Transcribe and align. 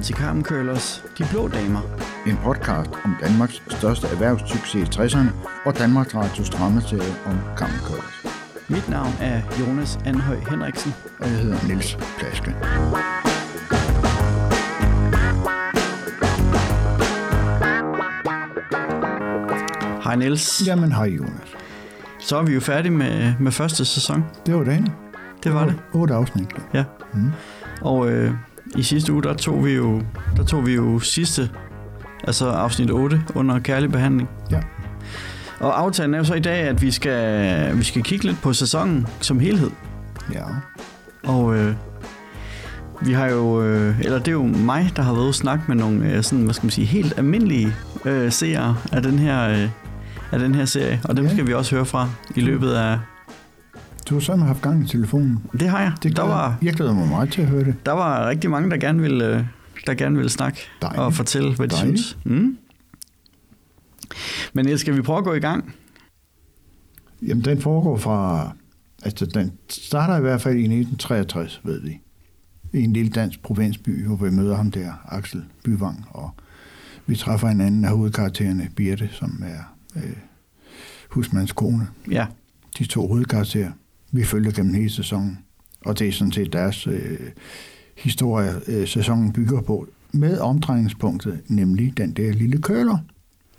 velkommen 0.00 0.16
til 0.16 0.24
Carmen 0.24 0.42
Køllers 0.42 1.04
De 1.18 1.24
Blå 1.30 1.48
Damer. 1.48 1.80
En 2.26 2.36
podcast 2.36 2.90
om 3.04 3.14
Danmarks 3.20 3.62
største 3.68 4.06
erhvervssucces 4.06 4.74
i 4.74 5.00
60'erne 5.00 5.28
og 5.64 5.78
Danmarks 5.78 6.14
Radios 6.14 6.50
dramaserie 6.50 7.14
om 7.26 7.38
Carmen 7.56 7.80
Køllers. 7.86 8.16
Mit 8.68 8.88
navn 8.88 9.12
er 9.20 9.40
Jonas 9.60 9.98
Anhøj 10.06 10.36
Henriksen. 10.50 10.94
Og 11.18 11.26
jeg 11.26 11.38
hedder 11.38 11.66
Niels 11.66 11.98
Plaske. 12.18 12.50
Hej 20.04 20.16
Niels. 20.16 20.62
Jamen 20.66 20.92
hej 20.92 21.06
Jonas. 21.06 21.56
Så 22.18 22.36
er 22.36 22.42
vi 22.42 22.54
jo 22.54 22.60
færdige 22.60 22.92
med, 22.92 23.34
med 23.40 23.52
første 23.52 23.84
sæson. 23.84 24.24
Det 24.46 24.54
var 24.54 24.64
dagen. 24.64 24.88
Det 25.44 25.54
var 25.54 25.64
det. 25.64 25.74
Otte 25.92 26.14
afsnit. 26.14 26.48
Ja. 26.74 26.84
Mm. 27.14 27.32
Og 27.82 28.10
øh, 28.10 28.34
i 28.76 28.82
sidste 28.82 29.12
uge, 29.12 29.22
der 29.22 29.34
tog 29.34 29.64
vi 29.64 29.70
jo, 29.72 30.02
der 30.36 30.44
tog 30.44 30.66
vi 30.66 30.74
jo 30.74 30.98
sidste, 31.00 31.50
altså 32.24 32.48
afsnit 32.50 32.90
8 32.90 33.22
under 33.34 33.58
kærlig 33.58 33.90
behandling. 33.92 34.28
Ja. 34.50 34.60
Og 35.60 35.80
aftalen 35.80 36.14
er 36.14 36.18
jo 36.18 36.24
så 36.24 36.34
i 36.34 36.40
dag, 36.40 36.58
at 36.60 36.82
vi 36.82 36.90
skal, 36.90 37.76
vi 37.78 37.84
skal 37.84 38.02
kigge 38.02 38.24
lidt 38.24 38.42
på 38.42 38.52
sæsonen 38.52 39.06
som 39.20 39.40
helhed. 39.40 39.70
Ja. 40.32 40.44
Og 41.24 41.56
øh, 41.56 41.74
vi 43.02 43.12
har 43.12 43.26
jo, 43.26 43.62
øh, 43.62 44.00
eller 44.00 44.18
det 44.18 44.28
er 44.28 44.32
jo 44.32 44.42
mig, 44.46 44.90
der 44.96 45.02
har 45.02 45.12
været 45.12 45.28
og 45.28 45.34
snakke 45.34 45.64
med 45.68 45.76
nogle 45.76 46.12
øh, 46.12 46.22
sådan, 46.22 46.44
hvad 46.44 46.54
skal 46.54 46.66
man 46.66 46.70
sige, 46.70 46.86
helt 46.86 47.14
almindelige 47.18 47.74
øh, 48.04 48.32
seere 48.32 48.76
af 48.92 49.02
den 49.02 49.18
her, 49.18 49.48
øh, 49.48 49.68
af 50.32 50.38
den 50.38 50.54
her 50.54 50.64
serie. 50.64 51.00
Og 51.04 51.16
dem 51.16 51.24
Ja. 51.26 51.32
skal 51.32 51.46
vi 51.46 51.54
også 51.54 51.74
høre 51.74 51.84
fra 51.84 52.08
i 52.36 52.40
løbet 52.40 52.72
af... 52.72 52.98
Du 54.10 54.14
har 54.14 54.20
sådan 54.20 54.42
haft 54.42 54.62
gang 54.62 54.84
i 54.84 54.86
telefonen. 54.88 55.38
Det 55.52 55.68
har 55.68 55.80
jeg. 55.80 55.92
Det 56.02 56.16
der, 56.16 56.22
var, 56.22 56.58
Jeg 56.62 56.74
glæder 56.74 56.94
mig 56.94 57.08
meget 57.08 57.32
til 57.32 57.42
at 57.42 57.48
høre 57.48 57.64
det. 57.64 57.86
der 57.86 57.92
var 57.92 58.28
rigtig 58.28 58.50
mange, 58.50 58.70
der 58.70 58.76
gerne 58.76 59.02
ville, 59.02 59.36
øh, 59.36 59.44
der 59.86 59.94
gerne 59.94 60.16
ville 60.16 60.30
snakke 60.30 60.60
Dejligt. 60.82 61.00
og 61.00 61.14
fortælle, 61.14 61.56
hvad 61.56 61.68
de 61.68 61.74
Dejligt. 61.76 61.98
synes. 62.00 62.18
Mm. 62.24 62.58
Men 64.52 64.64
Niels, 64.64 64.80
skal 64.80 64.96
vi 64.96 65.02
prøve 65.02 65.18
at 65.18 65.24
gå 65.24 65.34
i 65.34 65.40
gang? 65.40 65.74
Jamen, 67.22 67.44
den 67.44 67.60
foregår 67.60 67.96
fra... 67.96 68.50
Altså, 69.02 69.26
den 69.26 69.52
starter 69.68 70.16
i 70.16 70.20
hvert 70.20 70.40
fald 70.40 70.54
i 70.54 70.58
1963, 70.62 71.60
ved 71.64 71.80
vi. 71.82 72.00
I 72.72 72.82
en 72.82 72.92
lille 72.92 73.10
dansk 73.10 73.42
provinsby, 73.42 74.06
hvor 74.06 74.16
vi 74.16 74.30
møder 74.30 74.56
ham 74.56 74.70
der, 74.70 74.92
Axel 75.08 75.44
Byvang, 75.64 76.06
og 76.10 76.30
vi 77.06 77.16
træffer 77.16 77.48
en 77.48 77.60
anden 77.60 77.84
af 77.84 77.90
hovedkaraktererne, 77.90 78.68
Birte, 78.76 79.08
som 79.12 79.42
er 79.46 79.76
øh, 79.96 80.16
husmands 81.10 81.52
kone. 81.52 81.86
Ja, 82.10 82.26
De 82.78 82.84
to 82.84 83.06
hovedkarakterer, 83.08 83.70
vi 84.12 84.24
følger 84.24 84.52
gennem 84.52 84.74
hele 84.74 84.90
sæsonen. 84.90 85.38
Og 85.84 85.98
det 85.98 86.08
er 86.08 86.12
sådan 86.12 86.32
set 86.32 86.52
deres 86.52 86.86
øh, 86.86 87.18
historie, 87.96 88.52
øh, 88.66 88.88
sæsonen 88.88 89.32
bygger 89.32 89.60
på, 89.60 89.88
med 90.12 90.38
omdrejningspunktet, 90.38 91.40
nemlig 91.48 91.96
den 91.96 92.12
der 92.12 92.32
lille 92.32 92.62
køler, 92.62 92.98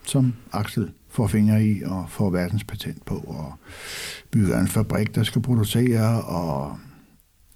som 0.06 0.34
Axel 0.52 0.90
får 1.10 1.28
fingre 1.28 1.66
i 1.66 1.84
og 1.84 2.06
får 2.10 2.30
verdenspatent 2.30 3.06
på, 3.06 3.16
og 3.16 3.54
bygger 4.32 4.60
en 4.60 4.68
fabrik, 4.68 5.16
der 5.16 5.24
skal 5.24 5.42
producere, 5.42 6.22
og 6.22 6.78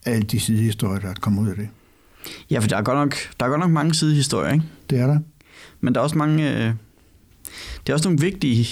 alle 0.05 0.23
de 0.23 0.39
sidehistorier, 0.39 0.99
der 0.99 1.13
kommer 1.13 1.41
ud 1.41 1.47
af 1.47 1.55
det. 1.55 1.69
ja 2.49 2.59
for 2.59 2.67
der 2.67 2.77
er, 2.77 2.81
godt 2.81 2.97
nok, 2.97 3.15
der 3.39 3.45
er 3.45 3.49
godt 3.49 3.59
nok 3.59 3.71
mange 3.71 3.93
sidehistorier, 3.93 4.53
ikke? 4.53 4.65
Det 4.89 4.99
er 4.99 5.07
der. 5.07 5.19
Men 5.81 5.95
der 5.95 5.99
er 5.99 6.03
også 6.03 6.17
mange... 6.17 6.51
Øh, 6.51 6.73
det 7.87 7.89
er 7.89 7.93
også 7.93 8.09
nogle 8.09 8.21
vigtige 8.21 8.67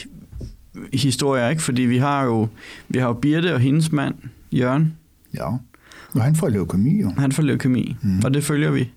historier, 0.94 1.50
ikke? 1.50 1.62
Fordi 1.62 1.82
vi 1.82 1.98
har 1.98 2.24
jo, 2.24 2.48
vi 2.90 3.00
har 3.00 3.08
jo 3.08 3.14
Birte 3.14 3.54
og 3.54 3.60
hendes 3.60 3.92
mand, 3.92 4.16
Jørgen. 4.52 4.94
Ja. 5.34 5.46
Og 6.14 6.22
han 6.24 6.36
får 6.36 6.50
leukemi, 6.50 7.02
jo. 7.02 7.12
Han 7.18 7.32
får 7.32 7.44
leukemi, 7.44 7.96
mm. 8.02 8.10
Mm. 8.10 8.22
og 8.26 8.34
det 8.34 8.44
følger 8.44 8.72
vi. 8.72 8.92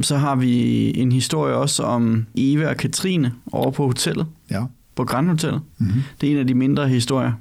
Så 0.00 0.16
har 0.16 0.36
vi 0.36 0.52
en 0.98 1.12
historie 1.12 1.54
også 1.54 1.82
om 1.82 2.26
Eva 2.34 2.68
og 2.68 2.76
Katrine 2.76 3.32
over 3.52 3.70
på 3.70 3.86
hotellet, 3.86 4.26
Ja. 4.50 4.64
på 4.94 5.04
Grand 5.04 5.28
Hotellet. 5.28 5.60
Mm-hmm. 5.78 6.02
Det 6.20 6.28
er 6.28 6.32
en 6.32 6.38
af 6.38 6.46
de 6.46 6.54
mindre 6.54 6.88
historier. 6.88 7.32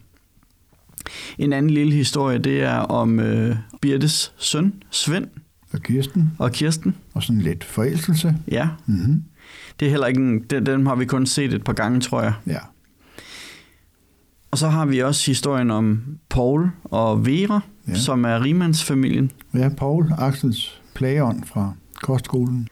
En 1.38 1.53
anden 1.53 1.70
lille 1.70 1.94
historie, 1.94 2.38
det 2.38 2.62
er 2.64 2.76
om 2.78 3.20
øh, 3.20 3.56
Birtes 3.82 4.34
søn, 4.38 4.74
Svend 4.92 5.28
Og 5.74 5.82
Kirsten, 5.82 6.32
og 6.38 6.52
Kirsten. 6.52 6.96
og 7.14 7.24
sådan 7.24 7.42
lidt 7.42 7.64
forelskelse. 7.64 8.36
Ja, 8.52 8.68
Mm-hmm. 8.86 9.24
det 9.80 9.86
er 9.86 9.90
heller 9.90 10.08
ikke 10.08 10.22
en, 10.22 10.40
den, 10.50 10.66
den 10.66 10.88
har 10.88 10.96
vi 10.96 11.06
kun 11.06 11.26
set 11.26 11.53
et 11.53 11.64
par 11.64 11.74
gange, 11.74 12.00
tror 12.00 12.22
jeg. 12.22 12.34
Ja. 12.48 12.58
Og 14.52 14.58
så 14.58 14.68
har 14.68 14.86
vi 14.86 15.00
også 15.00 15.26
historien 15.26 15.72
om 15.72 16.04
Paul 16.30 16.70
og 16.84 17.26
Vera, 17.26 17.62
ja. 17.88 17.94
Som 17.94 18.26
er 18.26 18.44
rimandsfamilien. 18.44 19.32
Ja, 19.54 19.70
Paul, 19.70 20.14
Axels 20.18 20.82
plageånd 20.94 21.44
fra 21.46 21.74
kostskolen. 22.02 22.68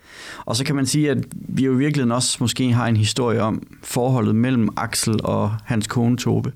Og 0.45 0.55
så 0.55 0.65
kan 0.65 0.75
man 0.75 0.85
sige, 0.85 1.11
at 1.11 1.17
vi 1.31 1.65
jo 1.65 1.73
i 1.73 1.77
virkeligheden 1.77 2.11
også 2.11 2.37
måske 2.39 2.73
har 2.73 2.87
en 2.87 2.97
historie 2.97 3.41
om 3.41 3.67
forholdet 3.83 4.35
mellem 4.35 4.69
Axel 4.77 5.19
og 5.23 5.51
hans 5.65 5.87
kone 5.87 6.17
Tobe. 6.17 6.53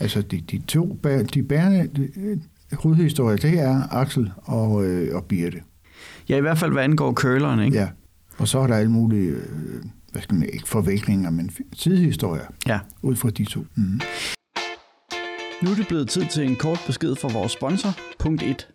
Altså, 0.00 0.22
de, 0.22 0.40
de 0.40 0.58
to 0.58 0.98
de 1.34 1.42
bærende 1.42 1.88
de, 1.96 2.08
øh, 2.16 2.38
hovedhistorier, 2.72 3.36
det 3.36 3.60
er 3.60 3.82
Axel 3.90 4.32
og, 4.36 4.84
øh, 4.84 5.16
og 5.16 5.24
Birte. 5.24 5.60
Ja, 6.28 6.36
i 6.36 6.40
hvert 6.40 6.58
fald 6.58 6.72
hvad 6.72 6.82
angår 6.82 7.12
køleren, 7.12 7.60
ikke? 7.60 7.78
Ja. 7.78 7.88
Og 8.38 8.48
så 8.48 8.58
er 8.58 8.66
der 8.66 8.74
alle 8.74 8.90
mulige, 8.90 9.28
øh, 9.28 9.42
hvad 10.12 10.22
skal 10.22 10.34
man 10.34 10.48
ikke 10.52 10.68
forviklinger, 10.68 11.30
men 11.30 11.50
sidehistorier 11.72 12.44
ja. 12.66 12.78
ud 13.02 13.16
fra 13.16 13.30
de 13.30 13.44
to. 13.44 13.64
Mm. 13.74 14.00
Nu 15.62 15.70
er 15.70 15.74
det 15.74 15.88
blevet 15.88 16.08
tid 16.08 16.26
til 16.26 16.44
en 16.44 16.56
kort 16.56 16.80
besked 16.86 17.16
fra 17.16 17.28
vores 17.32 17.52
sponsor, 17.52 17.88
punkt 18.18 18.42
1. 18.42 18.68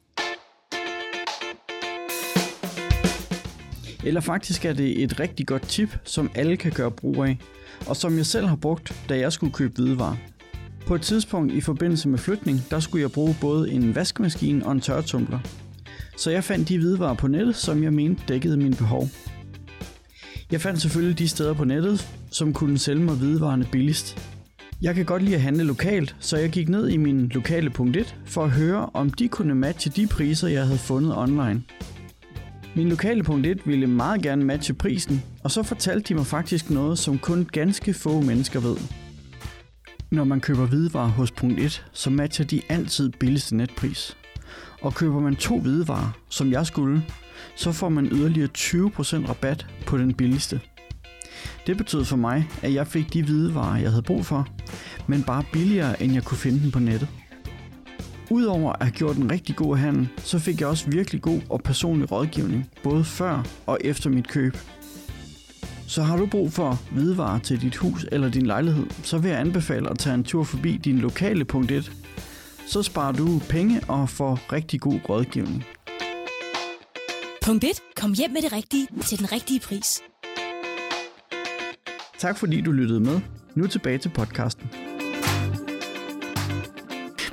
Eller 4.04 4.22
faktisk 4.22 4.66
er 4.66 4.74
det 4.74 5.04
et 5.04 5.20
rigtig 5.20 5.48
godt 5.48 5.62
tip, 5.62 5.98
som 6.04 6.32
alle 6.36 6.58
kan 6.58 6.72
gøre 6.72 6.92
brug 6.92 7.24
af, 7.24 7.38
og 7.88 7.96
som 7.96 8.18
jeg 8.18 8.26
selv 8.26 8.46
har 8.46 8.56
brugt, 8.56 8.96
da 9.10 9.20
jeg 9.20 9.34
skulle 9.34 9.54
købe 9.54 9.74
hvidevarer. 9.74 10.16
På 10.86 10.96
et 10.96 11.02
tidspunkt 11.02 11.54
i 11.54 11.62
forbindelse 11.62 12.10
med 12.10 12.20
flytning, 12.20 12.62
der 12.70 12.80
skulle 12.80 13.02
jeg 13.02 13.12
bruge 13.12 13.36
både 13.42 13.72
en 13.72 13.96
vaskemaskine 13.96 14.66
og 14.66 14.72
en 14.72 14.82
tørretumbler. 14.82 15.40
Så 16.18 16.32
jeg 16.32 16.44
fandt 16.44 16.70
de 16.70 16.78
hvidevarer 16.78 17.16
på 17.16 17.28
nettet, 17.28 17.56
som 17.56 17.84
jeg 17.84 17.94
mente 17.94 18.24
dækkede 18.28 18.58
mine 18.58 18.76
behov. 18.76 19.10
Jeg 20.52 20.62
fandt 20.62 20.82
selvfølgelig 20.82 21.20
de 21.20 21.28
steder 21.28 21.54
på 21.54 21.64
nettet, 21.64 22.08
som 22.32 22.54
kunne 22.54 22.78
sælge 22.78 23.04
mig 23.04 23.16
hvidevarerne 23.16 23.68
billigst. 23.72 24.37
Jeg 24.82 24.96
kan 24.96 25.06
godt 25.06 25.24
lide 25.24 25.36
at 25.36 25.42
handle 25.42 25.64
lokalt, 25.64 26.16
så 26.20 26.38
jeg 26.38 26.50
gik 26.50 26.70
ned 26.70 26.90
i 26.90 26.98
min 26.98 27.28
lokale 27.28 27.70
punkt 27.70 27.98
1 27.98 28.16
for 28.26 28.44
at 28.44 28.52
høre, 28.52 28.90
om 28.94 29.10
de 29.10 29.28
kunne 29.28 29.56
matche 29.56 29.92
de 29.96 30.08
priser, 30.08 30.48
jeg 30.48 30.66
havde 30.66 30.78
fundet 30.78 31.18
online. 31.18 31.64
Min 32.76 32.90
lokale 32.90 33.24
punkt 33.24 33.46
1 33.46 33.68
ville 33.68 33.88
meget 33.88 34.22
gerne 34.22 34.46
matche 34.46 34.74
prisen, 34.74 35.24
og 35.44 35.52
så 35.52 35.64
fortalte 35.64 36.10
de 36.10 36.16
mig 36.16 36.26
faktisk 36.26 36.70
noget, 36.70 37.00
som 37.00 37.20
kun 37.20 37.48
ganske 37.52 37.94
få 37.94 38.22
mennesker 38.22 38.60
ved. 38.60 38.78
Når 40.12 40.24
man 40.24 40.42
køber 40.42 40.66
hvidevarer 40.66 41.10
hos 41.10 41.32
punkt 41.32 41.60
1, 41.60 41.86
så 41.94 42.10
matcher 42.10 42.46
de 42.46 42.62
altid 42.70 43.10
billigste 43.10 43.56
netpris. 43.56 44.18
Og 44.82 44.94
køber 44.94 45.20
man 45.20 45.36
to 45.36 45.60
hvidevarer, 45.60 46.18
som 46.30 46.52
jeg 46.52 46.66
skulle, 46.66 47.04
så 47.56 47.72
får 47.72 47.90
man 47.90 48.06
yderligere 48.12 48.50
20% 48.58 49.30
rabat 49.30 49.68
på 49.86 49.98
den 49.98 50.14
billigste. 50.14 50.62
Det 51.68 51.78
betød 51.78 52.06
for 52.06 52.18
mig, 52.18 52.50
at 52.62 52.74
jeg 52.74 52.88
fik 52.88 53.14
de 53.14 53.24
hvidevarer, 53.24 53.78
jeg 53.78 53.90
havde 53.90 54.02
brug 54.02 54.26
for, 54.26 54.48
men 55.08 55.24
bare 55.24 55.44
billigere, 55.54 56.04
end 56.04 56.14
jeg 56.14 56.24
kunne 56.24 56.38
finde 56.38 56.64
dem 56.64 56.72
på 56.72 56.80
nettet. 56.80 57.08
Udover 58.30 58.74
at 58.74 58.82
have 58.82 58.92
gjort 58.92 59.16
en 59.16 59.32
rigtig 59.32 59.56
god 59.56 59.78
handel, 59.78 60.10
så 60.18 60.40
fik 60.40 60.60
jeg 60.60 60.68
også 60.68 60.90
virkelig 60.90 61.22
god 61.22 61.42
og 61.50 61.62
personlig 61.62 62.12
rådgivning, 62.12 62.70
både 62.84 63.04
før 63.04 63.44
og 63.66 63.78
efter 63.82 64.10
mit 64.10 64.28
køb. 64.28 64.58
Så 65.88 66.04
har 66.04 66.18
du 66.18 66.26
brug 66.26 66.54
for 66.54 66.80
hvidevarer 66.92 67.40
til 67.40 67.62
dit 67.62 67.76
hus 67.76 68.06
eller 68.12 68.30
din 68.30 68.46
lejlighed, 68.46 68.86
så 69.04 69.18
vil 69.18 69.30
jeg 69.30 69.40
anbefale 69.40 69.90
at 69.90 70.00
tage 70.00 70.14
en 70.14 70.24
tur 70.24 70.44
forbi 70.44 70.78
din 70.78 70.98
lokale 70.98 71.46
punkt 71.46 71.72
1. 71.72 71.92
Så 72.68 72.84
sparer 72.84 73.12
du 73.12 73.42
penge 73.50 73.82
og 73.88 74.10
får 74.10 74.40
rigtig 74.54 74.82
god 74.82 75.00
rådgivning. 75.10 75.66
Punkt 77.46 77.64
1. 77.64 77.70
Kom 77.96 78.14
hjem 78.14 78.32
med 78.32 78.42
det 78.42 78.54
rigtige 78.54 78.88
til 79.02 79.20
den 79.20 79.32
rigtige 79.32 79.60
pris. 79.60 80.02
Tak 82.20 82.38
fordi 82.38 82.62
du 82.62 82.72
lyttede 82.72 83.00
med. 83.00 83.20
Nu 83.56 83.68
tilbage 83.68 83.98
til 83.98 84.10
podcasten. 84.10 84.70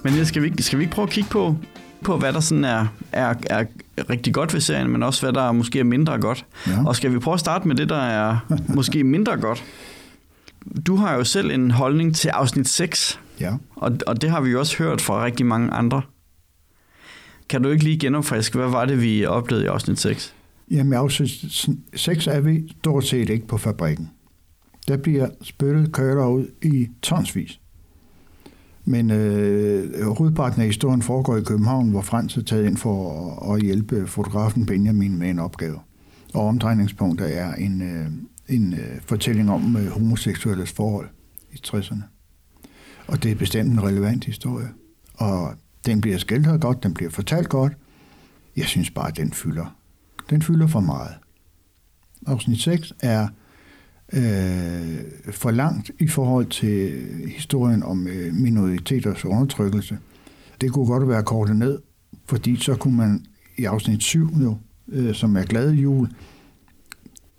Men 0.02 0.26
skal 0.26 0.42
vi, 0.42 0.62
skal 0.62 0.78
vi 0.78 0.84
ikke 0.84 0.94
prøve 0.94 1.06
at 1.06 1.12
kigge 1.12 1.30
på, 1.30 1.56
på 2.04 2.16
hvad 2.18 2.32
der 2.32 2.40
sådan 2.40 2.64
er, 2.64 2.86
er, 3.12 3.34
er 3.50 3.64
rigtig 4.10 4.34
godt 4.34 4.54
ved 4.54 4.60
serien, 4.60 4.90
men 4.90 5.02
også 5.02 5.22
hvad 5.22 5.32
der 5.32 5.52
måske 5.52 5.78
er 5.80 5.84
mindre 5.84 6.20
godt. 6.20 6.46
Ja. 6.66 6.86
Og 6.86 6.96
skal 6.96 7.12
vi 7.12 7.18
prøve 7.18 7.34
at 7.34 7.40
starte 7.40 7.68
med 7.68 7.76
det, 7.76 7.88
der 7.88 7.96
er 8.02 8.38
måske 8.74 9.04
mindre 9.04 9.36
godt? 9.36 9.64
Du 10.86 10.96
har 10.96 11.14
jo 11.14 11.24
selv 11.24 11.50
en 11.50 11.70
holdning 11.70 12.16
til 12.16 12.28
afsnit 12.28 12.68
6, 12.68 13.20
Ja. 13.40 13.52
og, 13.76 13.92
og 14.06 14.22
det 14.22 14.30
har 14.30 14.40
vi 14.40 14.50
jo 14.50 14.58
også 14.58 14.78
hørt 14.78 15.00
fra 15.00 15.24
rigtig 15.24 15.46
mange 15.46 15.70
andre. 15.70 16.02
Kan 17.48 17.62
du 17.62 17.68
ikke 17.68 17.84
lige 17.84 17.98
genopfriske, 17.98 18.58
hvad 18.58 18.68
var 18.68 18.84
det, 18.84 19.02
vi 19.02 19.24
oplevede 19.24 19.64
i 19.64 19.68
afsnit 19.68 19.98
6? 20.00 20.34
Jamen, 20.70 20.92
i 20.92 20.96
afsnit 20.96 21.30
6 21.94 22.26
er 22.26 22.40
vi 22.40 22.74
stort 22.80 23.04
set 23.06 23.30
ikke 23.30 23.46
på 23.46 23.58
fabrikken. 23.58 24.10
Der 24.88 24.96
bliver 24.96 25.28
spyttet 25.42 25.92
køler 25.92 26.26
ud 26.26 26.46
i 26.62 26.88
tonsvis. 27.02 27.60
Men 28.84 29.10
øh, 29.10 30.06
hovedparten 30.06 30.60
af 30.60 30.66
historien 30.66 31.02
foregår 31.02 31.36
i 31.36 31.42
København, 31.42 31.90
hvor 31.90 32.02
Frans 32.02 32.36
er 32.36 32.42
taget 32.42 32.66
ind 32.66 32.76
for 32.76 33.30
at, 33.52 33.56
at 33.56 33.62
hjælpe 33.62 34.06
fotografen 34.06 34.66
Benjamin 34.66 35.18
med 35.18 35.30
en 35.30 35.38
opgave. 35.38 35.78
Og 36.34 36.46
omdrejningspunktet 36.46 37.38
er 37.38 37.54
en, 37.54 37.82
øh, 37.82 38.06
en 38.48 38.74
øh, 38.74 39.00
fortælling 39.00 39.50
om 39.50 39.76
øh, 39.76 39.86
homoseksuelles 39.86 40.72
forhold 40.72 41.08
i 41.52 41.60
60'erne. 41.66 42.02
Og 43.06 43.22
det 43.22 43.30
er 43.30 43.34
bestemt 43.34 43.72
en 43.72 43.82
relevant 43.82 44.24
historie. 44.24 44.68
Og 45.14 45.54
den 45.86 46.00
bliver 46.00 46.18
skildret 46.18 46.60
godt, 46.60 46.82
den 46.82 46.94
bliver 46.94 47.10
fortalt 47.10 47.48
godt. 47.48 47.72
Jeg 48.56 48.64
synes 48.64 48.90
bare, 48.90 49.08
at 49.08 49.16
den 49.16 49.32
fylder. 49.32 49.76
Den 50.30 50.42
fylder 50.42 50.66
for 50.66 50.80
meget. 50.80 51.12
Afsnit 52.26 52.60
6 52.60 52.92
er 53.00 53.28
øh, 54.12 54.98
for 55.30 55.50
langt 55.50 55.90
i 55.98 56.08
forhold 56.08 56.46
til 56.46 57.02
historien 57.36 57.82
om 57.82 58.06
øh, 58.06 58.34
minoriteters 58.34 59.24
undertrykkelse. 59.24 59.98
Det 60.60 60.72
kunne 60.72 60.86
godt 60.86 61.08
være 61.08 61.22
kortet 61.22 61.56
ned, 61.56 61.78
fordi 62.26 62.56
så 62.56 62.74
kunne 62.74 62.96
man 62.96 63.24
i 63.56 63.64
afsnit 63.64 64.02
7, 64.02 64.28
jo, 64.42 64.56
øh, 64.88 65.14
som 65.14 65.36
er 65.36 65.42
glade 65.42 65.72
jul, 65.74 66.08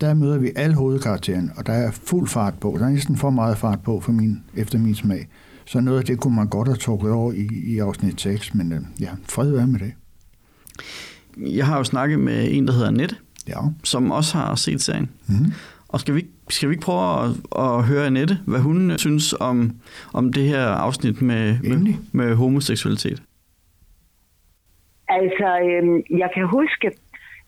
der 0.00 0.14
møder 0.14 0.38
vi 0.38 0.50
alle 0.56 0.74
hovedkaraktererne, 0.76 1.50
og 1.56 1.66
der 1.66 1.72
er 1.72 1.90
fuld 1.90 2.28
fart 2.28 2.54
på. 2.60 2.76
Der 2.80 2.86
er 2.86 2.90
næsten 2.90 3.16
for 3.16 3.30
meget 3.30 3.58
fart 3.58 3.80
på 3.82 4.00
for 4.00 4.12
min, 4.12 4.38
efter 4.54 4.78
min 4.78 4.94
smag. 4.94 5.28
Så 5.64 5.80
noget 5.80 5.98
af 5.98 6.04
det 6.04 6.20
kunne 6.20 6.36
man 6.36 6.48
godt 6.48 6.68
have 6.68 6.76
trukket 6.76 7.10
over 7.10 7.32
i, 7.32 7.48
i 7.64 7.78
afsnit 7.78 8.20
6, 8.20 8.54
men 8.54 8.72
øh, 8.72 8.80
ja, 9.00 9.10
fred 9.28 9.50
være 9.50 9.66
med 9.66 9.80
det. 9.80 9.92
Jeg 11.36 11.66
har 11.66 11.76
jo 11.78 11.84
snakket 11.84 12.18
med 12.18 12.48
en, 12.50 12.66
der 12.66 12.72
hedder 12.72 12.86
Annette, 12.88 13.16
Ja. 13.48 13.58
som 13.84 14.10
også 14.10 14.38
har 14.38 14.54
set 14.54 14.82
serien. 14.82 15.08
Mm. 15.26 15.52
Og 15.88 16.00
skal 16.00 16.14
vi, 16.14 16.20
ikke- 16.20 16.32
skal 16.48 16.68
vi 16.68 16.74
ikke 16.74 16.84
prøve 16.84 17.04
at, 17.22 17.30
at 17.64 17.84
høre 17.88 18.06
Annette, 18.06 18.34
hvad 18.46 18.60
hun 18.60 18.98
synes 18.98 19.32
om, 19.32 19.70
om 20.14 20.32
det 20.32 20.42
her 20.42 20.66
afsnit 20.66 21.22
med, 21.22 21.58
med, 21.62 21.94
med 22.12 22.34
homoseksualitet? 22.34 23.22
Altså, 25.08 25.48
øhm, 25.70 26.02
jeg 26.18 26.30
kan 26.34 26.46
huske, 26.46 26.92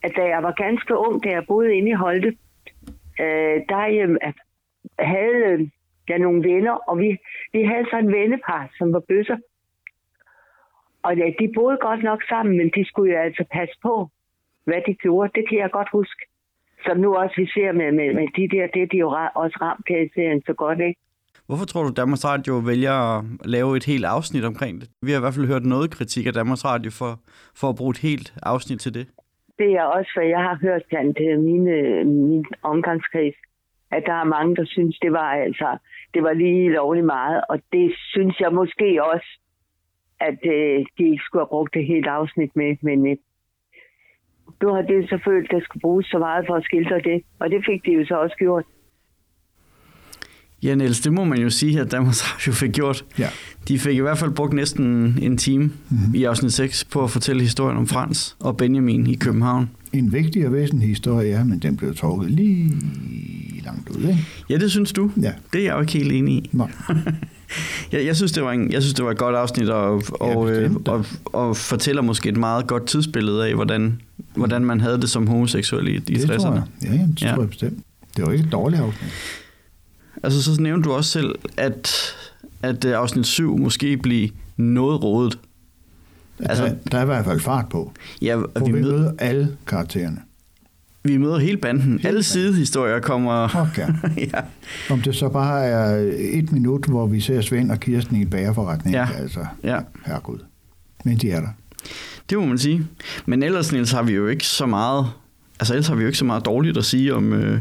at 0.02 0.12
da 0.16 0.22
jeg 0.22 0.42
var 0.42 0.52
ganske 0.52 0.96
ung, 0.96 1.24
da 1.24 1.28
jeg 1.28 1.44
boede 1.48 1.74
inde 1.74 1.90
i 1.90 1.94
Holte, 1.94 2.36
øh, 3.20 3.56
der 3.68 4.02
øhm, 4.02 4.16
havde 4.98 5.42
øh, 5.46 5.68
jeg 6.08 6.18
nogle 6.18 6.42
venner, 6.50 6.72
og 6.72 6.98
vi, 6.98 7.18
vi 7.52 7.62
havde 7.62 7.86
så 7.90 7.96
en 7.98 8.12
vennepar, 8.12 8.70
som 8.78 8.92
var 8.92 9.00
bøsser. 9.08 9.36
Og 11.02 11.16
ja, 11.16 11.26
de 11.40 11.52
boede 11.54 11.78
godt 11.80 12.02
nok 12.02 12.22
sammen, 12.28 12.56
men 12.56 12.70
de 12.74 12.84
skulle 12.88 13.12
jo 13.12 13.18
altså 13.18 13.44
passe 13.52 13.74
på, 13.82 14.08
hvad 14.64 14.80
de 14.86 14.94
gjorde. 14.94 15.32
Det 15.34 15.48
kan 15.48 15.58
jeg 15.58 15.70
godt 15.70 15.88
huske. 15.92 16.22
Som 16.88 16.96
nu 16.96 17.14
også 17.14 17.34
vi 17.36 17.46
ser 17.46 17.72
med, 17.72 17.92
med, 17.92 18.14
med 18.14 18.28
de 18.36 18.56
der, 18.56 18.66
det 18.74 18.82
er 18.82 18.86
de 18.86 18.98
jo 18.98 19.08
også 19.34 19.58
ramt 19.62 19.86
her 19.88 20.00
i 20.06 20.08
serien 20.14 20.42
så 20.46 20.52
godt, 20.52 20.80
ikke? 20.80 21.00
Hvorfor 21.46 21.64
tror 21.64 21.82
du, 21.82 21.92
Danmarks 21.96 22.24
Radio 22.24 22.54
vælger 22.70 22.96
at 23.18 23.24
lave 23.44 23.76
et 23.76 23.84
helt 23.84 24.04
afsnit 24.04 24.44
omkring 24.44 24.80
det? 24.80 24.88
Vi 25.02 25.10
har 25.10 25.18
i 25.18 25.20
hvert 25.20 25.34
fald 25.34 25.46
hørt 25.46 25.64
noget 25.64 25.90
kritik 25.90 26.26
af 26.26 26.32
Danmarks 26.32 26.64
Radio 26.64 26.90
for, 26.90 27.12
for 27.60 27.68
at 27.68 27.76
bruge 27.76 27.90
et 27.90 27.98
helt 27.98 28.34
afsnit 28.42 28.80
til 28.80 28.94
det. 28.94 29.06
Det 29.58 29.70
er 29.80 29.82
også, 29.82 30.10
hvad 30.16 30.26
jeg 30.26 30.42
har 30.48 30.58
hørt 30.62 30.82
blandt 30.88 31.18
øh, 31.20 31.38
mine, 31.40 32.04
min 32.04 32.44
omgangskreds, 32.62 33.34
at 33.90 34.02
der 34.06 34.12
er 34.12 34.24
mange, 34.36 34.56
der 34.56 34.66
synes, 34.66 34.98
det 34.98 35.12
var 35.12 35.30
altså, 35.46 35.76
det 36.14 36.22
var 36.22 36.32
lige 36.32 36.72
lovligt 36.72 37.06
meget, 37.06 37.40
og 37.48 37.58
det 37.72 37.94
synes 38.12 38.40
jeg 38.40 38.52
måske 38.52 39.04
også, 39.12 39.30
at 40.20 40.38
øh, 40.54 40.78
de 40.98 41.02
ikke 41.10 41.24
skulle 41.24 41.42
have 41.42 41.54
brugt 41.54 41.74
det 41.74 41.86
helt 41.86 42.06
afsnit 42.06 42.56
med, 42.56 42.76
men 42.82 42.98
øh, 43.10 43.16
nu 44.62 44.68
har 44.74 44.82
det 44.82 45.08
selvfølgelig, 45.08 45.50
der 45.50 45.60
skulle 45.60 45.80
bruges 45.80 46.06
så 46.06 46.18
meget 46.18 46.44
for 46.48 46.54
at 46.54 46.64
skildre 46.64 46.98
det, 47.10 47.22
og 47.40 47.50
det 47.50 47.60
fik 47.68 47.80
de 47.86 47.92
jo 47.98 48.06
så 48.06 48.14
også 48.24 48.36
gjort. 48.38 48.64
Ja, 50.62 50.74
Niels, 50.74 51.00
det 51.00 51.12
må 51.12 51.24
man 51.24 51.38
jo 51.38 51.50
sige, 51.50 51.80
at 51.80 51.92
Danmarks 51.92 52.34
Radio 52.34 52.52
fik 52.52 52.72
gjort. 52.72 53.04
Ja. 53.18 53.28
De 53.68 53.78
fik 53.78 53.96
i 53.96 54.00
hvert 54.00 54.18
fald 54.18 54.30
brugt 54.30 54.52
næsten 54.52 55.18
en 55.22 55.36
time 55.36 55.64
mm-hmm. 55.64 56.14
i 56.14 56.24
afsnit 56.24 56.52
6 56.52 56.84
på 56.84 57.04
at 57.04 57.10
fortælle 57.10 57.42
historien 57.42 57.76
om 57.76 57.86
Frans 57.86 58.36
og 58.40 58.56
Benjamin 58.56 59.06
i 59.06 59.14
København. 59.14 59.70
En 59.92 60.12
vigtig 60.12 60.46
og 60.46 60.52
væsentlig 60.52 60.88
historie 60.88 61.32
er, 61.32 61.44
men 61.44 61.58
den 61.58 61.76
blev 61.76 61.94
trukket 61.94 62.30
lige 62.30 62.72
langt 63.68 63.88
ud, 63.88 64.02
ikke? 64.02 64.26
Ja, 64.50 64.56
det 64.58 64.70
synes 64.70 64.92
du. 64.92 65.10
Ja. 65.22 65.32
Det 65.52 65.60
er 65.60 65.64
jeg 65.64 65.74
jo 65.74 65.80
ikke 65.80 65.92
helt 65.92 66.12
enig 66.12 66.34
i. 66.34 66.50
Nej. 66.52 66.70
Jeg, 67.92 68.04
jeg, 68.06 68.16
synes, 68.16 68.32
det 68.32 68.42
var 68.42 68.52
en, 68.52 68.72
jeg 68.72 68.82
synes, 68.82 68.94
det 68.94 69.04
var 69.04 69.10
et 69.10 69.18
godt 69.18 69.36
afsnit, 69.36 69.68
og, 69.68 70.02
og, 70.10 70.50
øh, 70.50 70.60
bestemt 70.62 70.86
da. 70.86 70.90
og, 70.90 71.04
og 71.24 71.56
fortæller 71.56 72.02
måske 72.02 72.28
et 72.28 72.36
meget 72.36 72.66
godt 72.66 72.86
tidsbillede 72.86 73.46
af, 73.46 73.54
hvordan, 73.54 74.00
hvordan 74.34 74.64
man 74.64 74.80
havde 74.80 75.00
det 75.00 75.10
som 75.10 75.26
homoseksuel 75.26 75.88
i, 75.88 75.94
i 75.94 75.98
det 75.98 76.26
tror 76.26 76.34
60'erne. 76.36 76.54
jeg. 76.54 76.62
Ja, 76.82 76.92
ja, 76.94 77.02
det 77.02 77.22
Ja. 77.22 77.32
tror 77.34 77.40
jeg 77.42 77.48
bestemt. 77.48 77.78
Det 78.16 78.26
var 78.26 78.32
ikke 78.32 78.44
et 78.44 78.52
dårligt 78.52 78.82
afsnit. 78.82 79.10
Altså, 80.22 80.42
så 80.54 80.62
nævnte 80.62 80.88
du 80.88 80.94
også 80.94 81.10
selv, 81.10 81.34
at, 81.56 81.90
at 82.62 82.84
øh, 82.84 82.92
afsnit 82.98 83.26
7 83.26 83.58
måske 83.58 83.96
bliver 83.96 84.28
noget 84.56 85.02
rodet. 85.04 85.38
Altså- 86.40 86.64
der, 86.64 86.74
der 86.92 86.98
er 86.98 87.02
i 87.02 87.06
hvert 87.06 87.24
fald 87.24 87.40
fart 87.40 87.68
på. 87.68 87.92
Ja, 88.22 88.36
Hvor 88.36 88.66
vi, 88.66 88.72
vi, 88.72 88.80
møder 88.80 89.12
alle 89.18 89.56
karaktererne. 89.66 90.18
Vi 91.08 91.16
møder 91.16 91.38
hele 91.38 91.56
banden. 91.56 91.92
Hele 91.92 92.08
Alle 92.08 92.22
sidehistorier 92.22 93.00
kommer... 93.00 93.56
Okay. 93.70 93.88
ja. 94.34 94.40
Om 94.90 95.00
det 95.00 95.16
så 95.16 95.28
bare 95.28 95.64
er 95.64 96.12
et 96.18 96.52
minut, 96.52 96.84
hvor 96.86 97.06
vi 97.06 97.20
ser 97.20 97.40
Svend 97.40 97.70
og 97.70 97.80
Kirsten 97.80 98.16
i 98.16 98.20
en 98.20 98.30
bagerforretning. 98.30 98.94
Ja. 98.94 99.08
Altså, 99.18 99.46
ja, 99.64 99.78
herregud. 100.06 100.38
Men 101.04 101.16
de 101.18 101.30
er 101.30 101.40
der. 101.40 101.48
det 102.30 102.38
må 102.38 102.46
man 102.46 102.58
sige. 102.58 102.86
Men 103.26 103.42
ellers, 103.42 103.72
Niels, 103.72 103.92
har 103.92 104.02
vi 104.02 104.12
jo 104.12 104.26
ikke 104.26 104.46
så 104.46 104.66
meget... 104.66 105.06
Altså, 105.60 105.74
ellers 105.74 105.88
har 105.88 105.94
vi 105.94 106.00
jo 106.02 106.06
ikke 106.06 106.18
så 106.18 106.24
meget 106.24 106.44
dårligt 106.44 106.76
at 106.78 106.84
sige 106.84 107.14
om, 107.14 107.32
øh, 107.32 107.60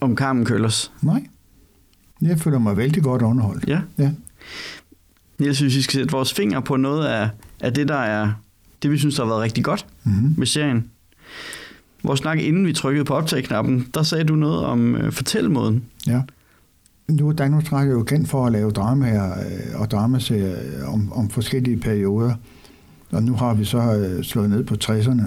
om 0.00 0.16
Carmen 0.16 0.44
Køllers. 0.44 0.92
Nej. 1.02 1.26
Jeg 2.22 2.38
føler 2.40 2.58
mig 2.58 2.76
vældig 2.76 3.02
godt 3.02 3.22
underholdt. 3.22 3.64
Ja. 3.68 3.80
Ja. 3.98 4.10
Niels, 5.38 5.58
hvis 5.60 5.76
vi 5.76 5.82
skal 5.82 5.92
sætte 5.92 6.12
vores 6.12 6.34
finger 6.34 6.60
på 6.60 6.76
noget 6.76 7.06
af, 7.06 7.28
af 7.60 7.74
det, 7.74 7.88
der 7.88 7.96
er 7.98 8.32
det, 8.82 8.90
vi 8.90 8.98
synes, 8.98 9.14
der 9.14 9.22
har 9.24 9.28
været 9.28 9.42
rigtig 9.42 9.64
godt 9.64 9.86
Mm-hmm. 10.04 10.34
ved 10.38 10.46
serien. 10.46 10.90
Vores 12.06 12.20
snak, 12.20 12.38
inden 12.38 12.66
vi 12.66 12.72
trykkede 12.72 13.04
på 13.04 13.14
optag-knappen, 13.14 13.86
der 13.94 14.02
sagde 14.02 14.24
du 14.24 14.34
noget 14.34 14.64
om 14.64 14.96
øh, 14.96 15.12
fortællemåden. 15.12 15.84
Ja. 16.06 16.22
Nu 17.08 17.28
er 17.28 17.32
Danmarks 17.32 17.72
Radio 17.72 17.92
jo 17.92 18.02
kendt 18.02 18.28
for 18.28 18.46
at 18.46 18.52
lave 18.52 18.70
dramaer 18.70 19.32
øh, 19.32 19.80
og 19.80 19.90
dramaserier 19.90 20.52
øh, 20.52 20.94
om, 20.94 21.12
om 21.12 21.30
forskellige 21.30 21.76
perioder. 21.76 22.34
Og 23.10 23.22
nu 23.22 23.34
har 23.34 23.54
vi 23.54 23.64
så 23.64 23.78
øh, 23.78 24.24
slået 24.24 24.50
ned 24.50 24.64
på 24.64 24.74
60'erne. 24.84 25.22